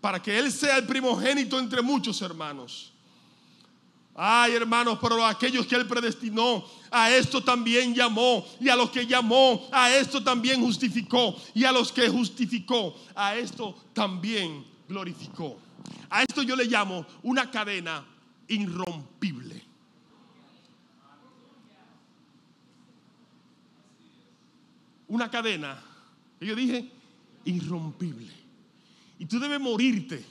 Para 0.00 0.22
que 0.22 0.38
Él 0.38 0.52
sea 0.52 0.78
el 0.78 0.86
primogénito 0.86 1.58
entre 1.58 1.82
muchos 1.82 2.22
hermanos. 2.22 2.91
Ay, 4.14 4.52
hermanos, 4.52 4.98
pero 5.00 5.24
a 5.24 5.30
aquellos 5.30 5.66
que 5.66 5.74
Él 5.74 5.86
predestinó, 5.86 6.64
a 6.90 7.10
esto 7.10 7.42
también 7.42 7.94
llamó. 7.94 8.46
Y 8.60 8.68
a 8.68 8.76
los 8.76 8.90
que 8.90 9.06
llamó, 9.06 9.66
a 9.72 9.90
esto 9.94 10.22
también 10.22 10.60
justificó. 10.60 11.34
Y 11.54 11.64
a 11.64 11.72
los 11.72 11.90
que 11.90 12.08
justificó, 12.08 12.94
a 13.14 13.36
esto 13.36 13.74
también 13.94 14.64
glorificó. 14.88 15.58
A 16.10 16.22
esto 16.22 16.42
yo 16.42 16.54
le 16.54 16.66
llamo 16.66 17.06
una 17.22 17.50
cadena 17.50 18.04
irrompible. 18.48 19.62
Una 25.08 25.30
cadena, 25.30 25.82
yo 26.40 26.54
dije, 26.54 26.90
irrompible. 27.44 28.32
Y 29.18 29.26
tú 29.26 29.38
debes 29.38 29.60
morirte 29.60 30.24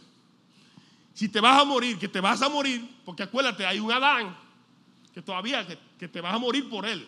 si 1.14 1.30
te 1.30 1.40
vas 1.40 1.60
a 1.60 1.66
morir, 1.66 1.98
que 1.98 2.08
te 2.08 2.20
vas 2.20 2.42
a 2.42 2.50
morir, 2.50 2.88
porque 3.06 3.24
acuérdate, 3.24 3.66
hay 3.66 3.80
un 3.80 3.92
Adán 3.92 4.36
que 5.14 5.22
todavía 5.22 5.68
que, 6.00 6.08
te 6.08 6.22
vas 6.22 6.34
a 6.34 6.38
morir 6.38 6.70
por 6.70 6.86
él. 6.86 7.08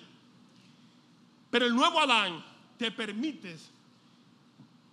Pero 1.50 1.66
el 1.66 1.76
nuevo 1.76 2.00
Adán 2.00 2.44
te 2.78 2.92
permite 2.92 3.58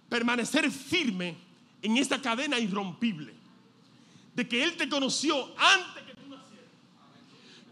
permanecer 0.09 0.71
firme 0.71 1.37
en 1.83 1.97
esta 1.97 2.21
cadena 2.21 2.59
irrompible. 2.59 3.35
De 4.35 4.47
que 4.47 4.63
Él 4.63 4.77
te 4.77 4.89
conoció 4.89 5.53
antes 5.59 6.05
que 6.05 6.15
tú 6.15 6.29
nacieras. 6.29 6.69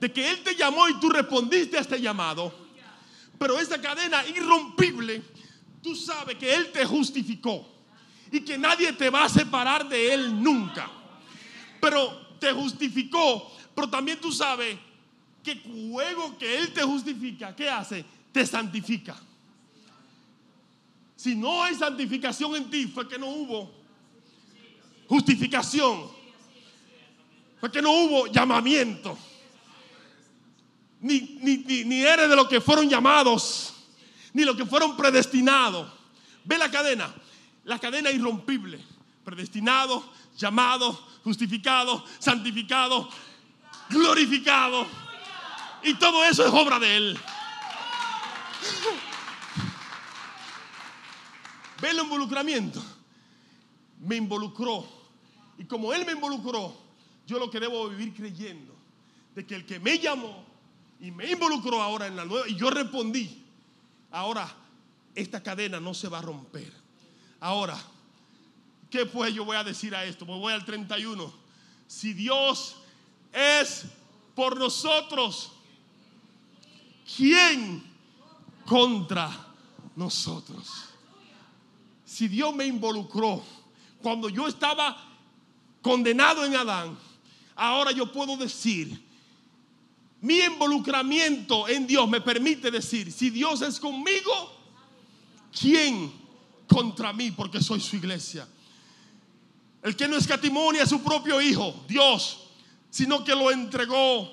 De 0.01 0.13
que 0.13 0.31
Él 0.31 0.43
te 0.43 0.55
llamó 0.57 0.89
y 0.89 0.99
tú 0.99 1.09
respondiste 1.09 1.79
a 1.79 1.81
este 1.81 2.01
llamado. 2.01 2.53
Pero 3.39 3.59
esta 3.59 3.81
cadena 3.81 4.27
irrompible, 4.27 5.23
tú 5.83 5.95
sabes 5.95 6.37
que 6.37 6.53
Él 6.53 6.73
te 6.73 6.85
justificó. 6.85 7.67
Y 8.33 8.41
que 8.41 8.59
nadie 8.59 8.93
te 8.93 9.09
va 9.09 9.25
a 9.25 9.29
separar 9.29 9.89
de 9.89 10.13
Él 10.13 10.43
nunca 10.43 10.98
pero 11.81 12.37
te 12.39 12.53
justificó. 12.53 13.51
Pero 13.75 13.89
también 13.89 14.21
tú 14.21 14.33
sabes 14.33 14.77
que 15.43 15.55
luego 15.67 16.37
que 16.37 16.59
Él 16.59 16.73
te 16.73 16.83
justifica, 16.83 17.55
¿qué 17.55 17.69
hace? 17.69 18.05
Te 18.33 18.45
santifica. 18.45 19.17
Si 21.17 21.35
no 21.35 21.63
hay 21.63 21.75
santificación 21.75 22.55
en 22.57 22.71
ti, 22.71 22.87
fue 22.87 23.09
que 23.09 23.19
no 23.19 23.27
hubo 23.27 23.71
justificación. 25.09 26.09
Fue 27.61 27.73
que 27.73 27.83
no 27.83 27.91
hubo 27.91 28.27
llamamiento. 28.29 29.19
Ni, 31.01 31.39
ni, 31.43 31.59
ni, 31.59 31.85
ni 31.85 32.03
eres 32.03 32.29
de 32.29 32.37
los 32.37 32.49
que 32.49 32.61
fueron 32.61 32.89
llamados, 32.89 33.75
ni 34.33 34.45
los 34.45 34.57
que 34.57 34.67
fueron 34.67 34.97
predestinados. 34.97 35.91
Ve 36.45 36.59
la 36.59 36.71
cadena, 36.71 37.13
la 37.65 37.79
cadena 37.79 38.11
irrompible. 38.11 38.81
Predestinado, 39.25 40.05
llamado, 40.37 40.99
justificado, 41.29 42.03
santificado, 42.19 43.07
glorificado. 43.91 44.87
Y 45.83 45.95
todo 45.95 46.25
eso 46.25 46.47
es 46.47 46.53
obra 46.53 46.79
de 46.79 46.97
Él. 46.97 47.19
Ve 51.83 51.91
el 51.91 51.99
involucramiento. 51.99 52.83
Me 54.01 54.17
involucró. 54.17 54.87
Y 55.59 55.65
como 55.65 55.93
Él 55.93 56.07
me 56.07 56.13
involucró, 56.13 56.75
yo 57.27 57.39
lo 57.39 57.51
que 57.51 57.61
debo 57.61 57.91
vivir 57.91 58.15
creyendo 58.15 58.75
de 59.35 59.47
que 59.47 59.55
el 59.55 59.67
que 59.67 59.79
me 59.79 59.99
llamó 59.99 60.47
y 60.99 61.11
me 61.11 61.31
involucró 61.31 61.83
ahora 61.83 62.07
en 62.07 62.17
la 62.17 62.25
nueva 62.25 62.49
y 62.49 62.57
yo 62.57 62.71
respondí. 62.71 63.45
Ahora 64.11 64.51
esta 65.15 65.43
cadena 65.43 65.79
no 65.79 65.93
se 65.93 66.09
va 66.09 66.21
a 66.21 66.23
romper. 66.23 66.73
Ahora, 67.41 67.79
¿qué 68.91 69.07
pues 69.07 69.35
yo 69.35 69.45
voy 69.45 69.57
a 69.57 69.65
decir 69.65 69.95
a 69.95 70.05
esto? 70.05 70.25
Me 70.27 70.39
voy 70.39 70.53
al 70.53 70.65
31. 70.65 71.33
Si 71.87 72.13
Dios 72.13 72.77
es 73.33 73.85
por 74.35 74.59
nosotros, 74.59 75.53
¿quién 77.17 77.83
contra 78.65 79.31
nosotros? 79.97 80.85
Si 82.05 82.29
Dios 82.29 82.55
me 82.55 82.67
involucró 82.67 83.43
cuando 84.03 84.29
yo 84.29 84.47
estaba 84.47 84.97
condenado 85.83 86.45
en 86.45 86.57
Adán, 86.57 86.99
ahora 87.55 87.93
yo 87.93 88.11
puedo 88.13 88.37
decir, 88.37 89.03
mi 90.21 90.41
involucramiento 90.41 91.69
en 91.69 91.87
Dios 91.87 92.09
me 92.09 92.21
permite 92.21 92.71
decir, 92.71 93.13
si 93.13 93.31
Dios 93.31 93.63
es 93.63 93.79
conmigo, 93.79 94.53
¿quién 95.59 96.13
contra 96.67 97.13
mí? 97.13 97.31
Porque 97.31 97.61
soy 97.61 97.81
su 97.81 97.97
iglesia. 97.97 98.49
El 99.83 99.97
que 99.97 100.09
no 100.09 100.17
escatimonia 100.17 100.83
a 100.83 100.87
su 100.87 101.03
propio 101.03 101.41
Hijo, 101.41 101.85
Dios, 101.87 102.49
sino 102.91 103.25
que 103.25 103.35
lo 103.35 103.51
entregó. 103.51 104.33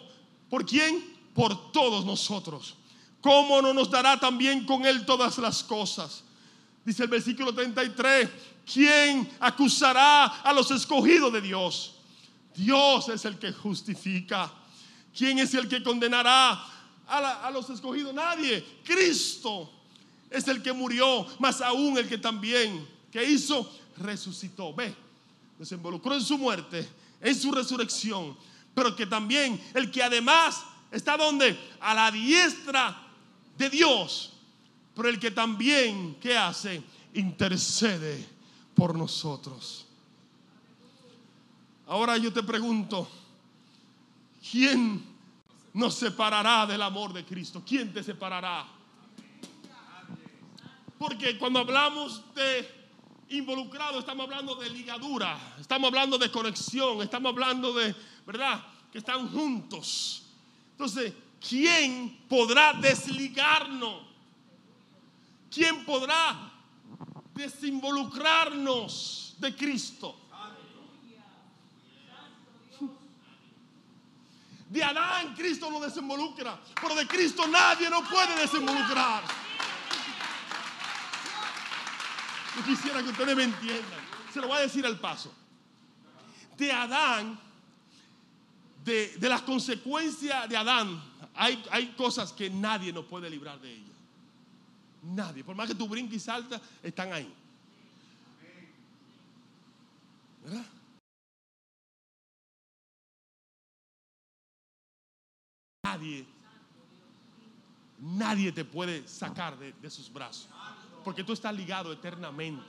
¿Por 0.49 0.65
quién? 0.65 1.15
Por 1.33 1.71
todos 1.71 2.05
nosotros. 2.05 2.75
¿Cómo 3.21 3.61
no 3.61 3.73
nos 3.73 3.89
dará 3.89 4.19
también 4.19 4.65
con 4.65 4.85
Él 4.85 5.05
todas 5.05 5.37
las 5.37 5.63
cosas? 5.63 6.23
Dice 6.85 7.03
el 7.03 7.09
versículo 7.09 7.53
33, 7.53 8.29
¿quién 8.71 9.29
acusará 9.39 10.25
a 10.25 10.53
los 10.53 10.69
escogidos 10.69 11.33
de 11.33 11.41
Dios? 11.41 11.95
Dios 12.55 13.09
es 13.09 13.25
el 13.25 13.39
que 13.39 13.51
justifica. 13.51 14.51
¿Quién 15.15 15.39
es 15.39 15.53
el 15.53 15.67
que 15.67 15.81
condenará 15.81 16.63
a, 17.07 17.49
los 17.51 17.69
escogidos? 17.69 18.13
Nadie. 18.13 18.63
Cristo 18.83 19.71
es 20.29 20.47
el 20.47 20.61
que 20.61 20.73
murió, 20.73 21.25
más 21.39 21.61
aún 21.61 21.97
el 21.97 22.07
que 22.07 22.17
también, 22.17 22.87
que 23.11 23.23
hizo, 23.23 23.69
resucitó. 23.97 24.73
Ve, 24.73 24.95
nos 25.57 25.71
involucró 25.71 26.13
en 26.13 26.21
su 26.21 26.37
muerte, 26.37 26.87
en 27.21 27.35
su 27.35 27.51
resurrección, 27.51 28.37
pero 28.73 28.95
que 28.95 29.05
también 29.05 29.61
el 29.73 29.89
que 29.89 30.03
además 30.03 30.63
está 30.91 31.17
donde? 31.17 31.57
A 31.79 31.93
la 31.93 32.11
diestra 32.11 33.01
de 33.57 33.69
Dios, 33.69 34.33
pero 34.95 35.09
el 35.09 35.19
que 35.19 35.31
también, 35.31 36.17
¿qué 36.19 36.37
hace? 36.37 36.83
Intercede 37.13 38.25
por 38.75 38.97
nosotros. 38.97 39.85
Ahora 41.87 42.17
yo 42.17 42.33
te 42.33 42.43
pregunto, 42.43 43.07
¿quién 44.51 45.03
nos 45.73 45.95
separará 45.95 46.65
del 46.65 46.81
amor 46.81 47.13
de 47.13 47.23
Cristo? 47.23 47.63
¿Quién 47.65 47.93
te 47.93 48.03
separará? 48.03 48.65
Porque 50.97 51.37
cuando 51.37 51.59
hablamos 51.59 52.23
de 52.33 52.84
involucrado, 53.29 53.99
estamos 53.99 54.25
hablando 54.25 54.55
de 54.55 54.69
ligadura, 54.69 55.55
estamos 55.59 55.87
hablando 55.87 56.17
de 56.17 56.31
conexión, 56.31 57.01
estamos 57.01 57.31
hablando 57.31 57.73
de, 57.73 57.95
¿verdad? 58.25 58.63
Que 58.91 58.99
están 58.99 59.29
juntos. 59.29 60.23
Entonces, 60.71 61.13
¿quién 61.47 62.25
podrá 62.29 62.73
desligarnos? 62.73 64.03
¿Quién 65.49 65.85
podrá 65.85 66.51
desinvolucrarnos 67.33 69.35
de 69.39 69.55
Cristo? 69.55 70.21
De 74.69 74.83
Adán 74.83 75.33
Cristo 75.35 75.69
lo 75.69 75.79
desinvolucra, 75.79 76.59
pero 76.81 76.95
de 76.95 77.07
Cristo 77.07 77.47
nadie 77.47 77.89
no 77.89 78.03
puede 78.03 78.35
desinvolucrar. 78.41 79.44
Yo 82.55 82.63
quisiera 82.63 83.03
que 83.03 83.09
ustedes 83.09 83.35
me 83.35 83.43
entiendan. 83.43 83.99
Se 84.33 84.39
lo 84.39 84.47
voy 84.47 84.57
a 84.57 84.61
decir 84.61 84.85
al 84.85 84.99
paso. 84.99 85.33
De 86.57 86.71
Adán, 86.71 87.37
de, 88.83 89.17
las 89.21 89.41
consecuencias 89.41 90.47
de 90.47 90.55
Adán, 90.55 91.01
hay, 91.33 91.61
hay 91.71 91.87
cosas 91.93 92.31
que 92.31 92.49
nadie 92.49 92.93
nos 92.93 93.05
puede 93.05 93.29
librar 93.29 93.59
de 93.59 93.73
ellas. 93.73 93.95
Nadie. 95.01 95.43
Por 95.43 95.55
más 95.55 95.67
que 95.67 95.75
tú 95.75 95.87
brinques 95.87 96.17
y 96.17 96.19
saltas, 96.19 96.61
están 96.81 97.11
ahí. 97.11 97.33
¿Verdad? 100.43 100.65
Nadie, 105.83 106.25
nadie 107.99 108.51
te 108.51 108.65
puede 108.65 109.07
sacar 109.07 109.57
de, 109.57 109.73
de 109.73 109.89
sus 109.89 110.11
brazos. 110.11 110.49
Porque 111.05 111.23
tú 111.23 111.33
estás 111.33 111.53
ligado 111.55 111.93
eternamente. 111.93 112.65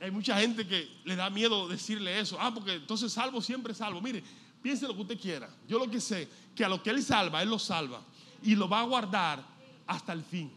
Hay 0.00 0.10
mucha 0.10 0.40
gente 0.40 0.66
que 0.66 0.88
le 1.04 1.14
da 1.14 1.28
miedo 1.28 1.68
decirle 1.68 2.18
eso. 2.18 2.38
Ah, 2.40 2.52
porque 2.52 2.72
entonces 2.72 3.12
salvo 3.12 3.42
siempre 3.42 3.74
salvo. 3.74 4.00
Mire, 4.00 4.24
piense 4.62 4.88
lo 4.88 4.94
que 4.94 5.02
usted 5.02 5.20
quiera. 5.20 5.48
Yo 5.68 5.78
lo 5.78 5.88
que 5.88 6.00
sé, 6.00 6.28
que 6.56 6.64
a 6.64 6.68
lo 6.70 6.82
que 6.82 6.88
Él 6.88 7.02
salva, 7.02 7.42
Él 7.42 7.50
lo 7.50 7.58
salva. 7.58 8.00
Y 8.42 8.56
lo 8.56 8.66
va 8.66 8.80
a 8.80 8.84
guardar 8.84 9.44
hasta 9.86 10.14
el 10.14 10.24
fin. 10.24 10.50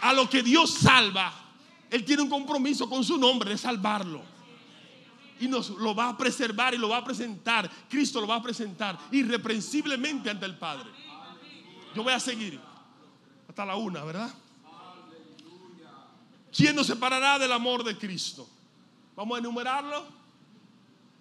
A 0.00 0.12
lo 0.14 0.30
que 0.30 0.42
Dios 0.42 0.70
salva, 0.70 1.30
Él 1.90 2.04
tiene 2.06 2.22
un 2.22 2.30
compromiso 2.30 2.88
con 2.88 3.04
su 3.04 3.18
nombre 3.18 3.50
de 3.50 3.58
salvarlo 3.58 4.37
y 5.40 5.48
nos 5.48 5.70
lo 5.70 5.94
va 5.94 6.10
a 6.10 6.16
preservar 6.16 6.74
y 6.74 6.78
lo 6.78 6.88
va 6.88 6.98
a 6.98 7.04
presentar. 7.04 7.70
Cristo 7.88 8.20
lo 8.20 8.26
va 8.26 8.36
a 8.36 8.42
presentar 8.42 8.98
irreprensiblemente 9.10 10.30
ante 10.30 10.46
el 10.46 10.56
Padre. 10.56 10.90
Yo 11.94 12.02
voy 12.02 12.12
a 12.12 12.20
seguir 12.20 12.60
hasta 13.48 13.64
la 13.64 13.76
una, 13.76 14.04
¿verdad? 14.04 14.32
¿Quién 16.52 16.74
nos 16.74 16.86
separará 16.86 17.38
del 17.38 17.52
amor 17.52 17.84
de 17.84 17.96
Cristo? 17.96 18.48
Vamos 19.14 19.36
a 19.36 19.38
enumerarlo. 19.40 20.06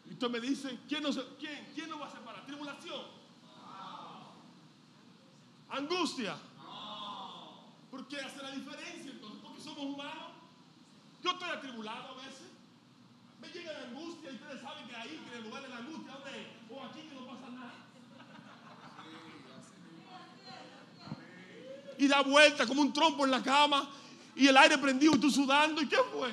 Y 0.09 0.13
usted 0.13 0.29
me 0.29 0.39
dice, 0.39 0.79
¿quién 0.87 1.03
nos, 1.03 1.17
quién, 1.39 1.67
quién 1.75 1.89
nos 1.89 1.99
va 1.99 2.07
a 2.07 2.11
separar? 2.11 2.45
¿Tribulación? 2.45 3.01
¿Angustia? 5.69 6.37
¿Por 7.91 8.07
qué 8.07 8.17
hace 8.17 8.41
la 8.41 8.51
diferencia 8.51 9.11
entonces? 9.11 9.39
Porque 9.43 9.61
somos 9.61 9.83
humanos. 9.83 10.31
Yo 11.23 11.31
estoy 11.31 11.49
atribulado 11.49 12.09
a 12.09 12.15
veces 12.15 12.36
llega 13.57 13.73
la 13.73 13.87
angustia 13.87 14.31
y 14.31 14.35
ustedes 14.35 14.61
saben 14.61 14.87
que 14.87 14.95
ahí, 14.95 15.09
que 15.09 15.31
en 15.31 15.37
el 15.37 15.43
lugar 15.43 15.63
de 15.63 15.69
la 15.69 15.77
angustia, 15.77 16.13
¿dónde? 16.13 16.47
O 16.69 16.83
aquí 16.83 17.01
que 17.01 17.15
no 17.15 17.25
pasa 17.25 17.49
nada. 17.51 17.73
Y 21.97 22.07
da 22.07 22.21
vuelta 22.21 22.67
como 22.67 22.81
un 22.81 22.93
trompo 22.93 23.25
en 23.25 23.31
la 23.31 23.41
cama 23.41 23.89
y 24.35 24.47
el 24.47 24.57
aire 24.57 24.77
prendido 24.77 25.15
y 25.15 25.19
tú 25.19 25.31
sudando. 25.31 25.81
¿Y 25.81 25.87
qué 25.87 25.97
fue? 26.11 26.31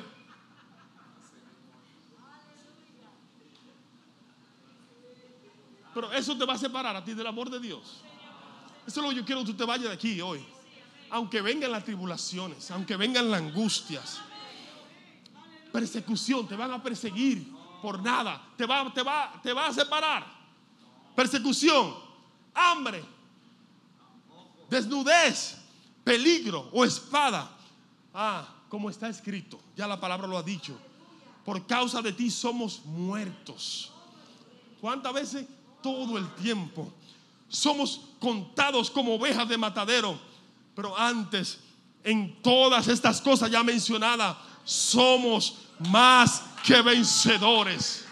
Pero 5.94 6.12
eso 6.12 6.36
te 6.36 6.44
va 6.44 6.54
a 6.54 6.58
separar 6.58 6.96
a 6.96 7.04
ti 7.04 7.14
del 7.14 7.26
amor 7.26 7.48
de 7.48 7.60
Dios. 7.60 8.02
Eso 8.86 9.00
es 9.00 9.04
lo 9.04 9.10
que 9.10 9.16
yo 9.16 9.24
quiero 9.24 9.40
que 9.42 9.52
tú 9.52 9.56
te 9.56 9.64
vayas 9.64 9.88
de 9.88 9.94
aquí 9.94 10.20
hoy. 10.20 10.44
Aunque 11.10 11.40
vengan 11.40 11.70
las 11.70 11.84
tribulaciones, 11.84 12.70
aunque 12.72 12.96
vengan 12.96 13.30
las 13.30 13.40
angustias 13.40 14.20
persecución, 15.74 16.46
te 16.46 16.54
van 16.54 16.70
a 16.70 16.80
perseguir 16.80 17.52
por 17.82 18.00
nada, 18.00 18.40
te 18.56 18.64
va, 18.64 18.94
te 18.94 19.02
va, 19.02 19.40
te 19.42 19.52
va 19.52 19.66
a 19.66 19.72
separar. 19.72 20.24
Persecución, 21.16 21.96
hambre, 22.54 23.04
desnudez, 24.70 25.58
peligro 26.04 26.70
o 26.72 26.84
espada. 26.84 27.50
Ah, 28.14 28.46
como 28.68 28.88
está 28.88 29.08
escrito, 29.08 29.58
ya 29.74 29.88
la 29.88 29.98
palabra 29.98 30.28
lo 30.28 30.38
ha 30.38 30.44
dicho. 30.44 30.78
Por 31.44 31.66
causa 31.66 32.00
de 32.00 32.12
ti 32.12 32.30
somos 32.30 32.84
muertos. 32.84 33.92
¿Cuántas 34.80 35.12
veces? 35.12 35.46
Todo 35.82 36.18
el 36.18 36.32
tiempo. 36.36 36.92
Somos 37.48 38.00
contados 38.20 38.92
como 38.92 39.16
ovejas 39.16 39.48
de 39.48 39.58
matadero. 39.58 40.20
Pero 40.76 40.96
antes, 40.96 41.58
en 42.04 42.40
todas 42.42 42.86
estas 42.86 43.20
cosas 43.20 43.50
ya 43.50 43.64
mencionadas, 43.64 44.36
somos 44.64 45.68
más 45.78 46.42
que 46.64 46.80
vencedores. 46.82 48.04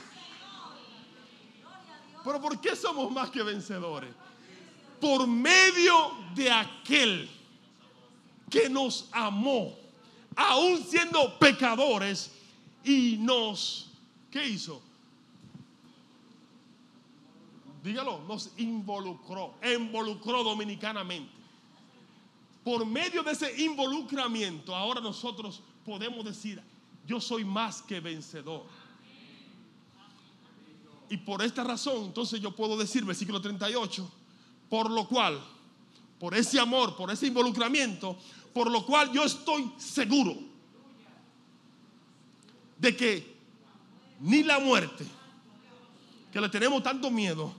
Pero 2.24 2.40
¿por 2.40 2.60
qué 2.60 2.76
somos 2.76 3.10
más 3.10 3.30
que 3.30 3.42
vencedores? 3.42 4.10
Por 5.00 5.26
medio 5.26 6.12
de 6.34 6.50
aquel 6.50 7.28
que 8.48 8.68
nos 8.68 9.08
amó, 9.10 9.74
aún 10.36 10.84
siendo 10.84 11.38
pecadores, 11.38 12.30
y 12.84 13.16
nos, 13.18 13.90
¿qué 14.30 14.46
hizo? 14.46 14.82
Dígalo, 17.82 18.20
nos 18.28 18.50
involucró, 18.58 19.54
involucró 19.62 20.44
dominicanamente. 20.44 21.32
Por 22.62 22.86
medio 22.86 23.24
de 23.24 23.32
ese 23.32 23.60
involucramiento, 23.62 24.74
ahora 24.74 25.00
nosotros 25.00 25.62
podemos 25.84 26.24
decir, 26.24 26.60
yo 27.06 27.20
soy 27.20 27.44
más 27.44 27.82
que 27.82 28.00
vencedor. 28.00 28.64
Y 31.08 31.18
por 31.18 31.42
esta 31.42 31.62
razón, 31.62 32.06
entonces 32.06 32.40
yo 32.40 32.54
puedo 32.56 32.76
decir, 32.76 33.04
versículo 33.04 33.40
38, 33.40 34.10
por 34.70 34.90
lo 34.90 35.06
cual, 35.06 35.42
por 36.18 36.34
ese 36.34 36.58
amor, 36.58 36.96
por 36.96 37.10
ese 37.10 37.26
involucramiento, 37.26 38.16
por 38.54 38.70
lo 38.70 38.86
cual 38.86 39.12
yo 39.12 39.24
estoy 39.24 39.70
seguro 39.76 40.36
de 42.78 42.96
que 42.96 43.36
ni 44.20 44.42
la 44.42 44.58
muerte, 44.58 45.04
que 46.32 46.40
le 46.40 46.48
tenemos 46.48 46.82
tanto 46.82 47.10
miedo, 47.10 47.54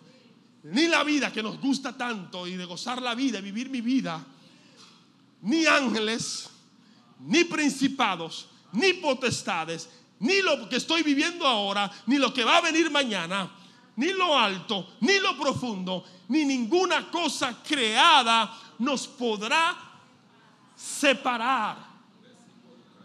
ni 0.64 0.88
la 0.88 1.04
vida 1.04 1.32
que 1.32 1.44
nos 1.44 1.60
gusta 1.60 1.96
tanto 1.96 2.48
y 2.48 2.56
de 2.56 2.66
gozar 2.66 3.02
la 3.02 3.14
vida 3.16 3.40
y 3.40 3.42
vivir 3.42 3.70
mi 3.70 3.82
vida, 3.82 4.26
ni 5.42 5.66
ángeles, 5.66 6.50
ni 7.26 7.44
principados, 7.44 8.48
ni 8.72 8.94
potestades, 8.94 9.90
ni 10.20 10.42
lo 10.42 10.70
que 10.70 10.78
estoy 10.78 11.04
viviendo 11.04 11.48
ahora, 11.48 11.92
ni 12.06 12.18
lo 12.18 12.34
que 12.34 12.44
va 12.44 12.58
a 12.58 12.62
venir 12.62 12.90
mañana, 12.90 13.52
ni 13.96 14.12
lo 14.14 14.38
alto, 14.38 14.96
ni 15.02 15.20
lo 15.20 15.38
profundo, 15.38 16.04
ni 16.30 16.46
ninguna 16.46 17.10
cosa 17.12 17.62
creada 17.64 18.52
nos 18.80 19.08
podrá 19.08 19.76
separar, 20.76 21.78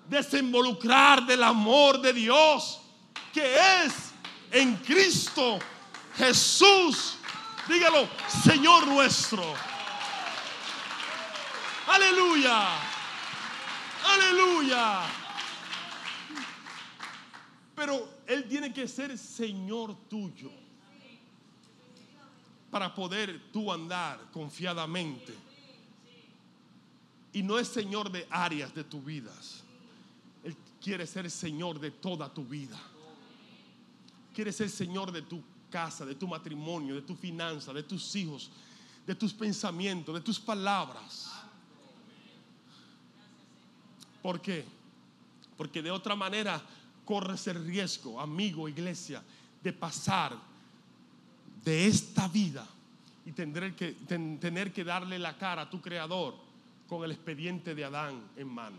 desinvolucrar 0.09 1.27
del 1.27 1.43
amor 1.43 2.01
de 2.01 2.13
Dios 2.13 2.81
que 3.33 3.55
es 3.85 3.93
en 4.51 4.77
Cristo 4.77 5.59
Jesús. 6.17 7.17
Dígalo, 7.69 8.09
Señor 8.43 8.87
nuestro. 8.87 9.45
Aleluya. 11.87 12.98
Aleluya. 14.05 15.03
Pero 17.75 18.09
Él 18.27 18.49
tiene 18.49 18.73
que 18.73 18.89
ser 18.89 19.17
Señor 19.17 19.97
tuyo 20.09 20.51
para 22.71 22.95
poder 22.95 23.51
tú 23.53 23.73
andar 23.73 24.21
confiadamente. 24.33 25.35
Y 27.33 27.43
no 27.43 27.59
es 27.59 27.69
Señor 27.69 28.11
de 28.11 28.27
áreas 28.31 28.75
de 28.75 28.85
tu 28.85 29.01
vida. 29.01 29.33
Él 30.43 30.57
quiere 30.81 31.07
ser 31.07 31.31
Señor 31.31 31.79
de 31.79 31.91
toda 31.91 32.33
tu 32.33 32.45
vida. 32.45 32.79
Quiere 34.35 34.53
ser 34.53 34.71
Señor 34.71 35.13
de 35.13 35.23
tu 35.23 35.43
casa, 35.71 36.05
de 36.05 36.15
tu 36.15 36.27
matrimonio, 36.27 36.95
de 36.95 37.03
tu 37.03 37.15
finanza, 37.15 37.73
de 37.73 37.83
tus 37.83 38.15
hijos, 38.17 38.51
de 39.07 39.15
tus 39.15 39.33
pensamientos, 39.33 40.15
de 40.15 40.21
tus 40.21 40.41
palabras. 40.41 41.28
¿Por 44.23 44.41
qué? 44.41 44.65
Porque 45.57 45.83
de 45.83 45.91
otra 45.91 46.15
manera 46.15 46.61
corres 47.05 47.47
el 47.47 47.65
riesgo, 47.65 48.21
amigo, 48.21 48.69
iglesia, 48.69 49.23
de 49.63 49.73
pasar 49.73 50.37
de 51.65 51.87
esta 51.87 52.29
vida 52.29 52.67
y 53.25 53.33
tener 53.33 53.75
que, 53.75 53.93
tener 53.93 54.73
que 54.73 54.85
darle 54.85 55.19
la 55.19 55.37
cara 55.37 55.63
a 55.63 55.71
tu 55.71 55.81
creador 55.81 56.35
con 56.89 57.05
el 57.05 57.11
expediente 57.11 57.75
de 57.75 57.85
Adán 57.85 58.23
en 58.37 58.49
mano. 58.49 58.79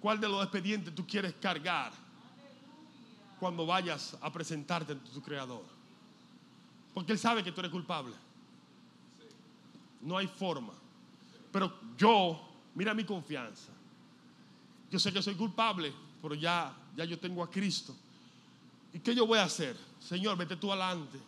¿Cuál 0.00 0.20
de 0.20 0.28
los 0.28 0.42
expedientes 0.42 0.94
tú 0.94 1.04
quieres 1.06 1.34
cargar 1.40 1.92
cuando 3.40 3.66
vayas 3.66 4.16
a 4.20 4.32
presentarte 4.32 4.92
ante 4.92 5.10
tu 5.10 5.20
creador? 5.20 5.64
Porque 6.94 7.12
Él 7.12 7.18
sabe 7.18 7.42
que 7.42 7.52
tú 7.52 7.60
eres 7.60 7.72
culpable. 7.72 8.14
No 10.00 10.16
hay 10.16 10.28
forma. 10.28 10.72
Pero 11.50 11.72
yo, 11.96 12.47
mira 12.78 12.94
mi 12.94 13.02
confianza. 13.02 13.72
Yo 14.88 15.00
sé 15.00 15.12
que 15.12 15.20
soy 15.20 15.34
culpable, 15.34 15.92
pero 16.22 16.36
ya, 16.36 16.72
ya 16.96 17.04
yo 17.04 17.18
tengo 17.18 17.42
a 17.42 17.50
Cristo. 17.50 17.92
¿Y 18.92 19.00
qué 19.00 19.16
yo 19.16 19.26
voy 19.26 19.40
a 19.40 19.42
hacer? 19.42 19.76
Señor, 19.98 20.38
vete 20.38 20.54
tú 20.54 20.70
adelante. 20.70 21.18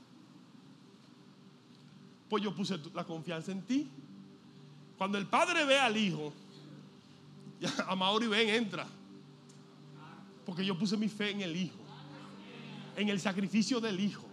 Pues 2.29 2.45
yo 2.45 2.55
puse 2.55 2.79
la 2.95 3.03
confianza 3.03 3.51
en 3.51 3.63
ti. 3.63 3.89
Cuando 4.97 5.19
el 5.19 5.27
padre 5.27 5.65
ve 5.65 5.77
al 5.77 5.97
hijo, 5.97 6.33
a 7.89 7.97
Mauri 7.97 8.29
ven, 8.29 8.49
entra. 8.49 8.87
Porque 10.47 10.65
yo 10.65 10.79
puse 10.79 10.97
mi 10.97 11.09
fe 11.09 11.31
en 11.31 11.41
el 11.41 11.57
hijo, 11.57 11.81
en 12.95 13.09
el 13.09 13.19
sacrificio 13.19 13.81
del 13.81 13.99
hijo, 13.99 14.25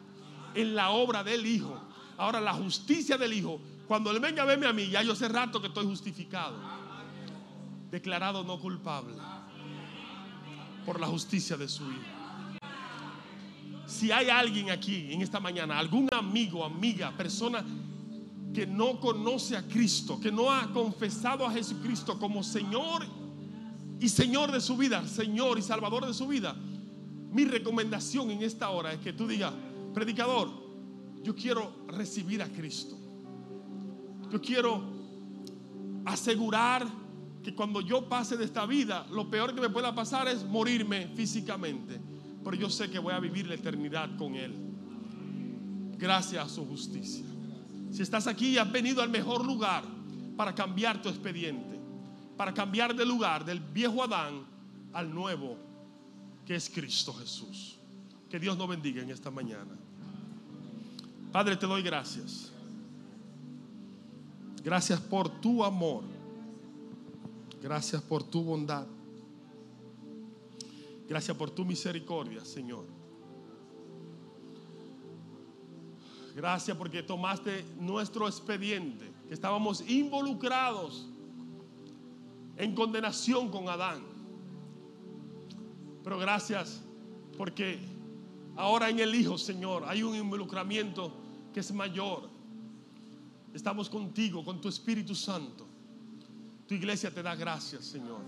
en 0.54 0.76
la 0.76 0.92
obra 0.92 1.24
del 1.24 1.48
hijo. 1.48 1.82
Ahora, 2.16 2.40
la 2.40 2.54
justicia 2.54 3.18
del 3.18 3.34
hijo. 3.34 3.60
Cuando 3.88 4.12
él 4.12 4.20
venga 4.20 4.44
a 4.44 4.46
verme 4.46 4.68
a 4.68 4.74
mí, 4.74 4.88
ya 4.88 5.02
yo 5.02 5.14
hace 5.14 5.28
rato 5.28 5.60
que 5.60 5.68
estoy 5.68 5.86
justificado, 5.86 6.56
declarado 7.90 8.44
no 8.44 8.60
culpable 8.60 9.16
por 10.86 11.00
la 11.00 11.08
justicia 11.08 11.58
de 11.58 11.68
su 11.68 11.84
hijo. 11.84 12.18
Si 13.86 14.12
hay 14.12 14.30
alguien 14.30 14.70
aquí 14.70 15.14
en 15.14 15.22
esta 15.22 15.40
mañana, 15.40 15.80
algún 15.80 16.10
amigo, 16.12 16.64
amiga, 16.64 17.12
persona 17.16 17.64
que 18.54 18.68
no 18.68 19.00
conoce 19.00 19.56
a 19.56 19.68
Cristo, 19.68 20.20
que 20.20 20.32
no 20.32 20.52
ha 20.52 20.72
confesado 20.74 21.46
a 21.46 21.52
Jesucristo 21.52 22.20
como 22.20 22.44
Señor 22.44 23.06
y 24.00 24.10
Señor 24.10 24.52
de 24.52 24.60
su 24.60 24.76
vida, 24.76 25.08
Señor 25.08 25.58
y 25.58 25.62
Salvador 25.62 26.06
de 26.06 26.14
su 26.14 26.28
vida, 26.28 26.56
mi 27.32 27.46
recomendación 27.46 28.32
en 28.32 28.42
esta 28.44 28.70
hora 28.70 28.94
es 28.94 29.00
que 29.00 29.14
tú 29.14 29.28
digas, 29.28 29.54
predicador, 29.94 30.50
yo 31.24 31.36
quiero 31.36 31.72
recibir 31.88 32.42
a 32.42 32.48
Cristo. 32.48 32.98
Yo 34.32 34.42
quiero 34.42 34.82
asegurar 36.06 36.88
que 37.48 37.56
cuando 37.56 37.80
yo 37.80 38.10
pase 38.10 38.36
de 38.36 38.44
esta 38.44 38.66
vida, 38.66 39.08
lo 39.10 39.30
peor 39.30 39.56
que 39.56 39.62
me 39.62 39.70
pueda 39.70 39.96
pasar 39.96 40.28
es 40.28 40.44
morirme 40.44 41.08
físicamente 41.16 42.02
pero 42.48 42.56
yo 42.56 42.70
sé 42.70 42.90
que 42.90 42.98
voy 42.98 43.14
a 43.14 43.20
vivir 43.20 43.46
la 43.46 43.56
eternidad 43.56 44.16
con 44.16 44.36
Él. 44.36 44.56
Gracias 45.98 46.46
a 46.46 46.48
su 46.48 46.66
justicia. 46.66 47.26
Si 47.92 48.02
estás 48.02 48.26
aquí 48.26 48.52
y 48.52 48.58
has 48.58 48.72
venido 48.72 49.02
al 49.02 49.10
mejor 49.10 49.46
lugar 49.46 49.84
para 50.38 50.56
cambiar 50.56 51.02
tu 51.02 51.10
expediente, 51.10 51.78
para 52.38 52.54
cambiar 52.54 52.96
de 52.96 53.06
lugar 53.06 53.44
del 53.44 53.60
viejo 53.60 54.02
Adán 54.02 54.46
al 54.94 55.14
nuevo, 55.14 55.58
que 56.46 56.56
es 56.56 56.70
Cristo 56.70 57.12
Jesús. 57.16 57.78
Que 58.30 58.40
Dios 58.40 58.58
nos 58.58 58.70
bendiga 58.70 59.04
en 59.04 59.10
esta 59.10 59.30
mañana. 59.30 59.76
Padre, 61.34 61.58
te 61.58 61.66
doy 61.66 61.82
gracias. 61.82 62.50
Gracias 64.64 65.02
por 65.02 65.28
tu 65.42 65.66
amor. 65.66 66.06
Gracias 67.68 68.02
por 68.02 68.24
tu 68.24 68.42
bondad. 68.44 68.88
Gracias 71.06 71.36
por 71.36 71.52
tu 71.52 71.66
misericordia, 71.66 72.46
Señor. 72.46 72.86
Gracias 76.34 76.78
porque 76.78 77.04
tomaste 77.04 77.66
nuestro 77.78 78.26
expediente, 78.26 79.12
que 79.28 79.34
estábamos 79.34 79.82
involucrados 79.82 81.10
en 82.56 82.74
condenación 82.74 83.52
con 83.52 83.68
Adán. 83.68 84.02
Pero 86.06 86.20
gracias 86.20 86.82
porque 87.38 87.80
ahora 88.56 88.90
en 88.90 89.00
el 89.00 89.14
Hijo, 89.14 89.38
Señor, 89.38 89.84
hay 89.86 90.04
un 90.04 90.16
involucramiento 90.16 91.12
que 91.54 91.60
es 91.60 91.74
mayor. 91.74 92.30
Estamos 93.54 93.90
contigo, 93.90 94.46
con 94.46 94.62
tu 94.62 94.70
Espíritu 94.70 95.14
Santo. 95.14 95.67
Tu 96.68 96.74
iglesia 96.76 97.10
te 97.10 97.24
da 97.24 97.36
gracias, 97.36 97.86
Señor. 97.86 98.22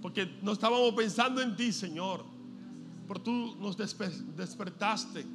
Porque 0.00 0.38
no 0.42 0.52
estábamos 0.52 0.94
pensando 0.94 1.42
en 1.42 1.54
ti, 1.54 1.72
Señor. 1.72 2.24
Por 3.06 3.18
tú 3.18 3.56
nos 3.60 3.76
despertaste. 3.76 5.26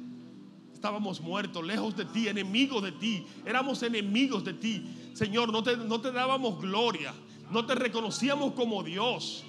Estábamos 0.72 1.20
muertos, 1.20 1.64
lejos 1.64 1.96
de 1.96 2.04
ti, 2.04 2.28
enemigos 2.28 2.82
de 2.82 2.92
ti. 2.92 3.24
Éramos 3.44 3.82
enemigos 3.82 4.44
de 4.44 4.54
ti. 4.54 4.84
Señor, 5.14 5.52
no 5.52 5.62
te, 5.62 5.76
no 5.76 6.00
te 6.00 6.10
dábamos 6.10 6.60
gloria. 6.60 7.14
No 7.50 7.64
te 7.64 7.74
reconocíamos 7.74 8.52
como 8.54 8.82
Dios. 8.82 9.44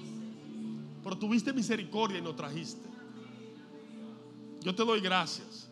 Pero 1.02 1.18
tuviste 1.18 1.52
misericordia 1.52 2.18
y 2.18 2.22
nos 2.22 2.36
trajiste. 2.36 2.88
Yo 4.60 4.74
te 4.74 4.84
doy 4.84 5.00
gracias. 5.00 5.68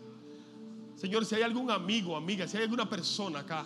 Señor, 0.97 1.25
si 1.25 1.35
hay 1.35 1.43
algún 1.43 1.71
amigo, 1.71 2.17
amiga, 2.17 2.49
si 2.49 2.57
hay 2.57 2.65
alguna 2.65 2.89
persona 2.89 3.41
acá 3.41 3.65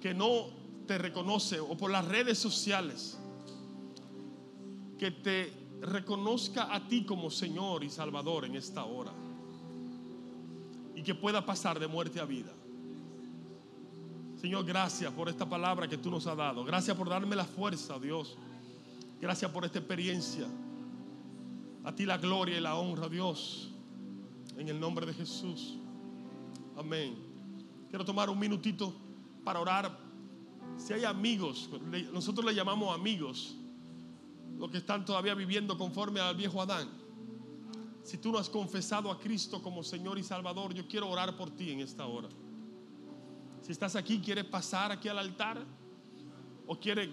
que 0.00 0.12
no 0.12 0.57
te 0.88 0.98
reconoce 0.98 1.60
o 1.60 1.76
por 1.76 1.90
las 1.92 2.04
redes 2.04 2.38
sociales 2.38 3.16
que 4.98 5.12
te 5.12 5.52
reconozca 5.80 6.74
a 6.74 6.88
ti 6.88 7.04
como 7.04 7.30
Señor 7.30 7.84
y 7.84 7.90
Salvador 7.90 8.46
en 8.46 8.56
esta 8.56 8.84
hora. 8.84 9.12
Y 10.96 11.02
que 11.02 11.14
pueda 11.14 11.46
pasar 11.46 11.78
de 11.78 11.86
muerte 11.86 12.18
a 12.18 12.24
vida. 12.24 12.52
Señor, 14.40 14.64
gracias 14.64 15.12
por 15.12 15.28
esta 15.28 15.48
palabra 15.48 15.86
que 15.86 15.98
tú 15.98 16.10
nos 16.10 16.26
has 16.26 16.36
dado. 16.36 16.64
Gracias 16.64 16.96
por 16.96 17.08
darme 17.08 17.36
la 17.36 17.44
fuerza, 17.44 17.98
Dios. 17.98 18.36
Gracias 19.20 19.50
por 19.52 19.64
esta 19.64 19.78
experiencia. 19.78 20.46
A 21.84 21.94
ti 21.94 22.04
la 22.04 22.16
gloria 22.18 22.56
y 22.56 22.60
la 22.60 22.74
honra, 22.76 23.08
Dios. 23.08 23.70
En 24.56 24.68
el 24.68 24.80
nombre 24.80 25.06
de 25.06 25.14
Jesús. 25.14 25.76
Amén. 26.76 27.14
Quiero 27.90 28.04
tomar 28.04 28.30
un 28.30 28.38
minutito 28.38 28.92
para 29.44 29.60
orar. 29.60 30.07
Si 30.78 30.92
hay 30.92 31.04
amigos, 31.04 31.68
nosotros 32.12 32.46
le 32.46 32.54
llamamos 32.54 32.94
amigos 32.94 33.56
los 34.56 34.70
que 34.70 34.78
están 34.78 35.04
todavía 35.04 35.34
viviendo 35.34 35.76
conforme 35.76 36.20
al 36.20 36.36
viejo 36.36 36.62
Adán. 36.62 36.88
Si 38.04 38.16
tú 38.16 38.32
no 38.32 38.38
has 38.38 38.48
confesado 38.48 39.10
a 39.10 39.18
Cristo 39.18 39.60
como 39.60 39.82
Señor 39.82 40.18
y 40.18 40.22
Salvador, 40.22 40.72
yo 40.72 40.86
quiero 40.86 41.10
orar 41.10 41.36
por 41.36 41.50
ti 41.50 41.72
en 41.72 41.80
esta 41.80 42.06
hora. 42.06 42.28
Si 43.60 43.72
estás 43.72 43.96
aquí, 43.96 44.20
quieres 44.20 44.44
pasar 44.44 44.92
aquí 44.92 45.08
al 45.08 45.18
altar 45.18 45.62
o 46.66 46.78
quieres 46.78 47.10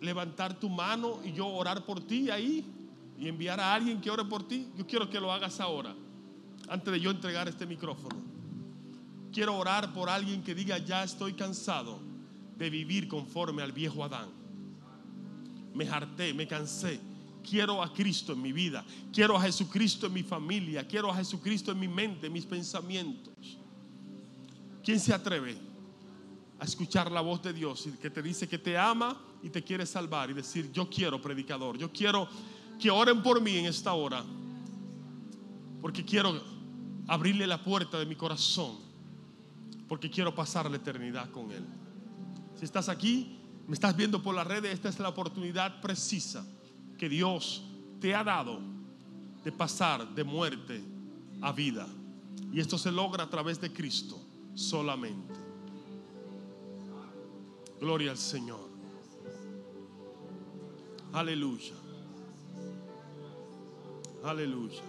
levantar 0.00 0.58
tu 0.58 0.68
mano 0.68 1.20
y 1.24 1.32
yo 1.32 1.46
orar 1.46 1.86
por 1.86 2.00
ti 2.00 2.30
ahí 2.30 2.66
y 3.16 3.28
enviar 3.28 3.60
a 3.60 3.72
alguien 3.74 4.00
que 4.00 4.10
ore 4.10 4.24
por 4.24 4.46
ti, 4.46 4.68
yo 4.76 4.86
quiero 4.86 5.08
que 5.08 5.20
lo 5.20 5.32
hagas 5.32 5.60
ahora, 5.60 5.94
antes 6.68 6.92
de 6.92 7.00
yo 7.00 7.10
entregar 7.10 7.48
este 7.48 7.64
micrófono. 7.64 8.16
Quiero 9.32 9.56
orar 9.56 9.92
por 9.92 10.10
alguien 10.10 10.42
que 10.42 10.54
diga, 10.54 10.78
ya 10.78 11.04
estoy 11.04 11.34
cansado 11.34 12.13
de 12.56 12.70
vivir 12.70 13.08
conforme 13.08 13.62
al 13.62 13.72
viejo 13.72 14.04
Adán. 14.04 14.28
Me 15.74 15.88
harté, 15.88 16.32
me 16.32 16.46
cansé. 16.46 17.00
Quiero 17.48 17.82
a 17.82 17.92
Cristo 17.92 18.32
en 18.32 18.42
mi 18.42 18.52
vida. 18.52 18.84
Quiero 19.12 19.36
a 19.36 19.42
Jesucristo 19.42 20.06
en 20.06 20.12
mi 20.12 20.22
familia. 20.22 20.86
Quiero 20.86 21.10
a 21.10 21.16
Jesucristo 21.16 21.72
en 21.72 21.80
mi 21.80 21.88
mente, 21.88 22.28
en 22.28 22.32
mis 22.32 22.46
pensamientos. 22.46 23.34
¿Quién 24.82 25.00
se 25.00 25.12
atreve 25.12 25.56
a 26.58 26.64
escuchar 26.64 27.10
la 27.10 27.20
voz 27.20 27.42
de 27.42 27.52
Dios 27.52 27.88
que 28.00 28.10
te 28.10 28.22
dice 28.22 28.48
que 28.48 28.58
te 28.58 28.78
ama 28.78 29.20
y 29.42 29.50
te 29.50 29.62
quiere 29.62 29.84
salvar 29.84 30.30
y 30.30 30.34
decir, 30.34 30.70
yo 30.72 30.88
quiero 30.88 31.20
predicador, 31.20 31.76
yo 31.76 31.92
quiero 31.92 32.28
que 32.78 32.90
oren 32.90 33.22
por 33.22 33.40
mí 33.40 33.56
en 33.56 33.66
esta 33.66 33.92
hora, 33.92 34.24
porque 35.82 36.04
quiero 36.04 36.40
abrirle 37.06 37.46
la 37.46 37.62
puerta 37.62 37.98
de 37.98 38.06
mi 38.06 38.14
corazón, 38.14 38.78
porque 39.88 40.08
quiero 40.08 40.34
pasar 40.34 40.70
la 40.70 40.76
eternidad 40.76 41.30
con 41.30 41.50
Él. 41.50 41.64
Estás 42.64 42.88
aquí, 42.88 43.38
me 43.68 43.74
estás 43.74 43.94
viendo 43.94 44.22
por 44.22 44.34
las 44.34 44.46
redes, 44.46 44.72
esta 44.72 44.88
es 44.88 44.98
la 44.98 45.10
oportunidad 45.10 45.82
precisa 45.82 46.46
que 46.96 47.10
Dios 47.10 47.62
te 48.00 48.14
ha 48.14 48.24
dado 48.24 48.58
de 49.44 49.52
pasar 49.52 50.14
de 50.14 50.24
muerte 50.24 50.82
a 51.42 51.52
vida. 51.52 51.86
Y 52.50 52.60
esto 52.60 52.78
se 52.78 52.90
logra 52.90 53.24
a 53.24 53.28
través 53.28 53.60
de 53.60 53.70
Cristo 53.70 54.18
solamente. 54.54 55.34
Gloria 57.80 58.12
al 58.12 58.16
Señor. 58.16 58.66
Aleluya. 61.12 61.74
Aleluya. 64.24 64.80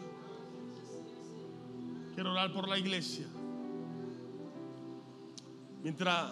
Quiero 2.14 2.32
orar 2.32 2.54
por 2.54 2.70
la 2.70 2.80
iglesia. 2.80 3.28
Mientras, 5.84 6.32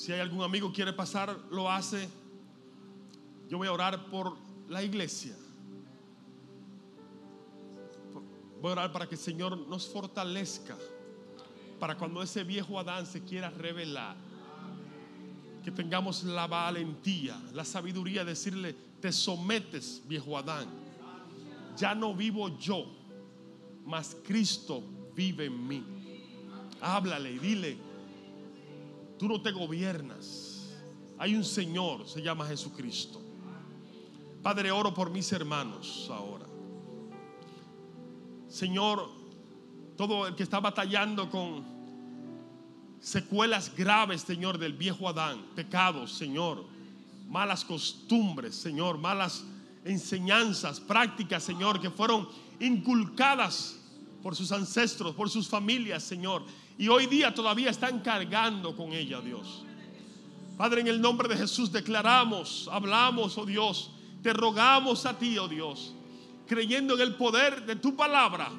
si 0.00 0.12
hay 0.12 0.20
algún 0.20 0.42
amigo 0.42 0.68
que 0.68 0.76
quiere 0.76 0.94
pasar, 0.94 1.38
lo 1.50 1.70
hace. 1.70 2.08
Yo 3.50 3.58
voy 3.58 3.68
a 3.68 3.72
orar 3.72 4.06
por 4.06 4.34
la 4.66 4.82
iglesia. 4.82 5.36
Voy 8.62 8.70
a 8.70 8.72
orar 8.72 8.92
para 8.92 9.06
que 9.06 9.16
el 9.16 9.20
Señor 9.20 9.58
nos 9.68 9.86
fortalezca. 9.90 10.74
Para 11.78 11.98
cuando 11.98 12.22
ese 12.22 12.44
viejo 12.44 12.78
Adán 12.78 13.04
se 13.04 13.22
quiera 13.22 13.50
revelar. 13.50 14.16
Que 15.62 15.70
tengamos 15.70 16.24
la 16.24 16.46
valentía, 16.46 17.38
la 17.52 17.66
sabiduría 17.66 18.24
de 18.24 18.30
decirle, 18.30 18.74
te 19.02 19.12
sometes, 19.12 20.00
viejo 20.06 20.38
Adán. 20.38 20.66
Ya 21.76 21.94
no 21.94 22.14
vivo 22.14 22.48
yo, 22.58 22.86
mas 23.84 24.16
Cristo 24.24 24.82
vive 25.14 25.44
en 25.44 25.68
mí. 25.68 25.84
Háblale 26.80 27.32
y 27.32 27.38
dile, 27.38 27.89
tú 29.20 29.28
no 29.28 29.42
te 29.42 29.52
gobiernas. 29.52 30.70
Hay 31.18 31.36
un 31.36 31.44
Señor, 31.44 32.08
se 32.08 32.22
llama 32.22 32.46
Jesucristo. 32.46 33.20
Padre, 34.42 34.70
oro 34.70 34.94
por 34.94 35.10
mis 35.10 35.30
hermanos 35.30 36.08
ahora. 36.10 36.46
Señor, 38.48 39.10
todo 39.98 40.26
el 40.26 40.34
que 40.34 40.42
está 40.42 40.58
batallando 40.58 41.28
con 41.28 41.62
secuelas 42.98 43.76
graves, 43.76 44.22
Señor, 44.22 44.56
del 44.56 44.72
viejo 44.72 45.06
Adán, 45.06 45.44
pecados, 45.54 46.12
Señor, 46.12 46.64
malas 47.28 47.62
costumbres, 47.62 48.54
Señor, 48.54 48.96
malas 48.96 49.44
enseñanzas, 49.84 50.80
prácticas, 50.80 51.42
Señor, 51.42 51.78
que 51.78 51.90
fueron 51.90 52.26
inculcadas 52.58 53.78
por 54.22 54.34
sus 54.34 54.50
ancestros, 54.50 55.14
por 55.14 55.28
sus 55.28 55.46
familias, 55.46 56.02
Señor, 56.02 56.42
y 56.80 56.88
hoy 56.88 57.04
día 57.04 57.34
todavía 57.34 57.68
están 57.68 58.00
cargando 58.00 58.74
con 58.74 58.94
ella, 58.94 59.20
Dios. 59.20 59.62
Padre, 60.56 60.80
en 60.80 60.88
el 60.88 60.98
nombre 60.98 61.28
de 61.28 61.36
Jesús 61.36 61.70
declaramos, 61.70 62.70
hablamos, 62.72 63.36
oh 63.36 63.44
Dios, 63.44 63.90
te 64.22 64.32
rogamos 64.32 65.04
a 65.04 65.18
ti, 65.18 65.36
oh 65.36 65.46
Dios, 65.46 65.94
creyendo 66.46 66.94
en 66.94 67.02
el 67.02 67.16
poder 67.16 67.66
de 67.66 67.76
tu 67.76 67.94
palabra, 67.94 68.50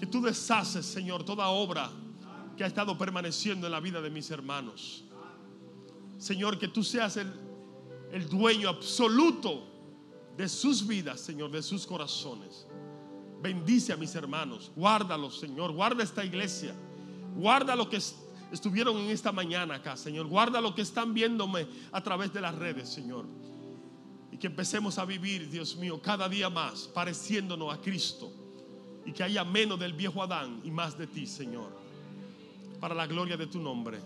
que 0.00 0.06
tú 0.06 0.20
deshaces, 0.20 0.84
Señor, 0.84 1.22
toda 1.22 1.46
obra 1.50 1.88
que 2.56 2.64
ha 2.64 2.66
estado 2.66 2.98
permaneciendo 2.98 3.68
en 3.68 3.72
la 3.74 3.80
vida 3.80 4.00
de 4.00 4.10
mis 4.10 4.28
hermanos. 4.32 5.04
Señor, 6.18 6.58
que 6.58 6.66
tú 6.66 6.82
seas 6.82 7.16
el, 7.16 7.32
el 8.10 8.28
dueño 8.28 8.70
absoluto 8.70 9.68
de 10.36 10.48
sus 10.48 10.84
vidas, 10.84 11.20
Señor, 11.20 11.52
de 11.52 11.62
sus 11.62 11.86
corazones. 11.86 12.66
Bendice 13.40 13.92
a 13.92 13.96
mis 13.96 14.16
hermanos, 14.16 14.72
guárdalos, 14.74 15.38
Señor, 15.38 15.70
guarda 15.70 16.02
esta 16.02 16.24
iglesia, 16.24 16.74
guarda 17.36 17.76
lo 17.76 17.88
que 17.88 17.98
estuvieron 18.52 18.96
en 18.98 19.10
esta 19.10 19.32
mañana 19.32 19.76
acá, 19.76 19.96
Señor, 19.96 20.26
guarda 20.26 20.60
lo 20.60 20.74
que 20.74 20.82
están 20.82 21.14
viéndome 21.14 21.66
a 21.92 22.02
través 22.02 22.32
de 22.32 22.40
las 22.40 22.54
redes, 22.54 22.88
Señor. 22.88 23.26
Y 24.32 24.36
que 24.36 24.46
empecemos 24.46 24.98
a 24.98 25.04
vivir, 25.04 25.50
Dios 25.50 25.76
mío, 25.76 26.00
cada 26.00 26.28
día 26.28 26.48
más 26.50 26.88
pareciéndonos 26.88 27.72
a 27.72 27.80
Cristo 27.80 28.32
y 29.04 29.12
que 29.12 29.22
haya 29.22 29.44
menos 29.44 29.78
del 29.78 29.92
viejo 29.92 30.22
Adán 30.22 30.60
y 30.64 30.70
más 30.70 30.96
de 30.96 31.06
ti, 31.06 31.26
Señor. 31.26 31.70
Para 32.80 32.94
la 32.94 33.06
gloria 33.06 33.36
de 33.36 33.46
tu 33.46 33.60
nombre, 33.60 33.98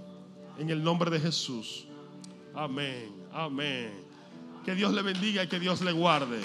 en 0.58 0.70
el 0.70 0.82
nombre 0.82 1.10
de 1.10 1.20
Jesús. 1.20 1.86
Amén, 2.54 3.12
amén. 3.32 3.92
Que 4.64 4.74
Dios 4.74 4.92
le 4.92 5.02
bendiga 5.02 5.44
y 5.44 5.48
que 5.48 5.60
Dios 5.60 5.82
le 5.82 5.92
guarde. 5.92 6.40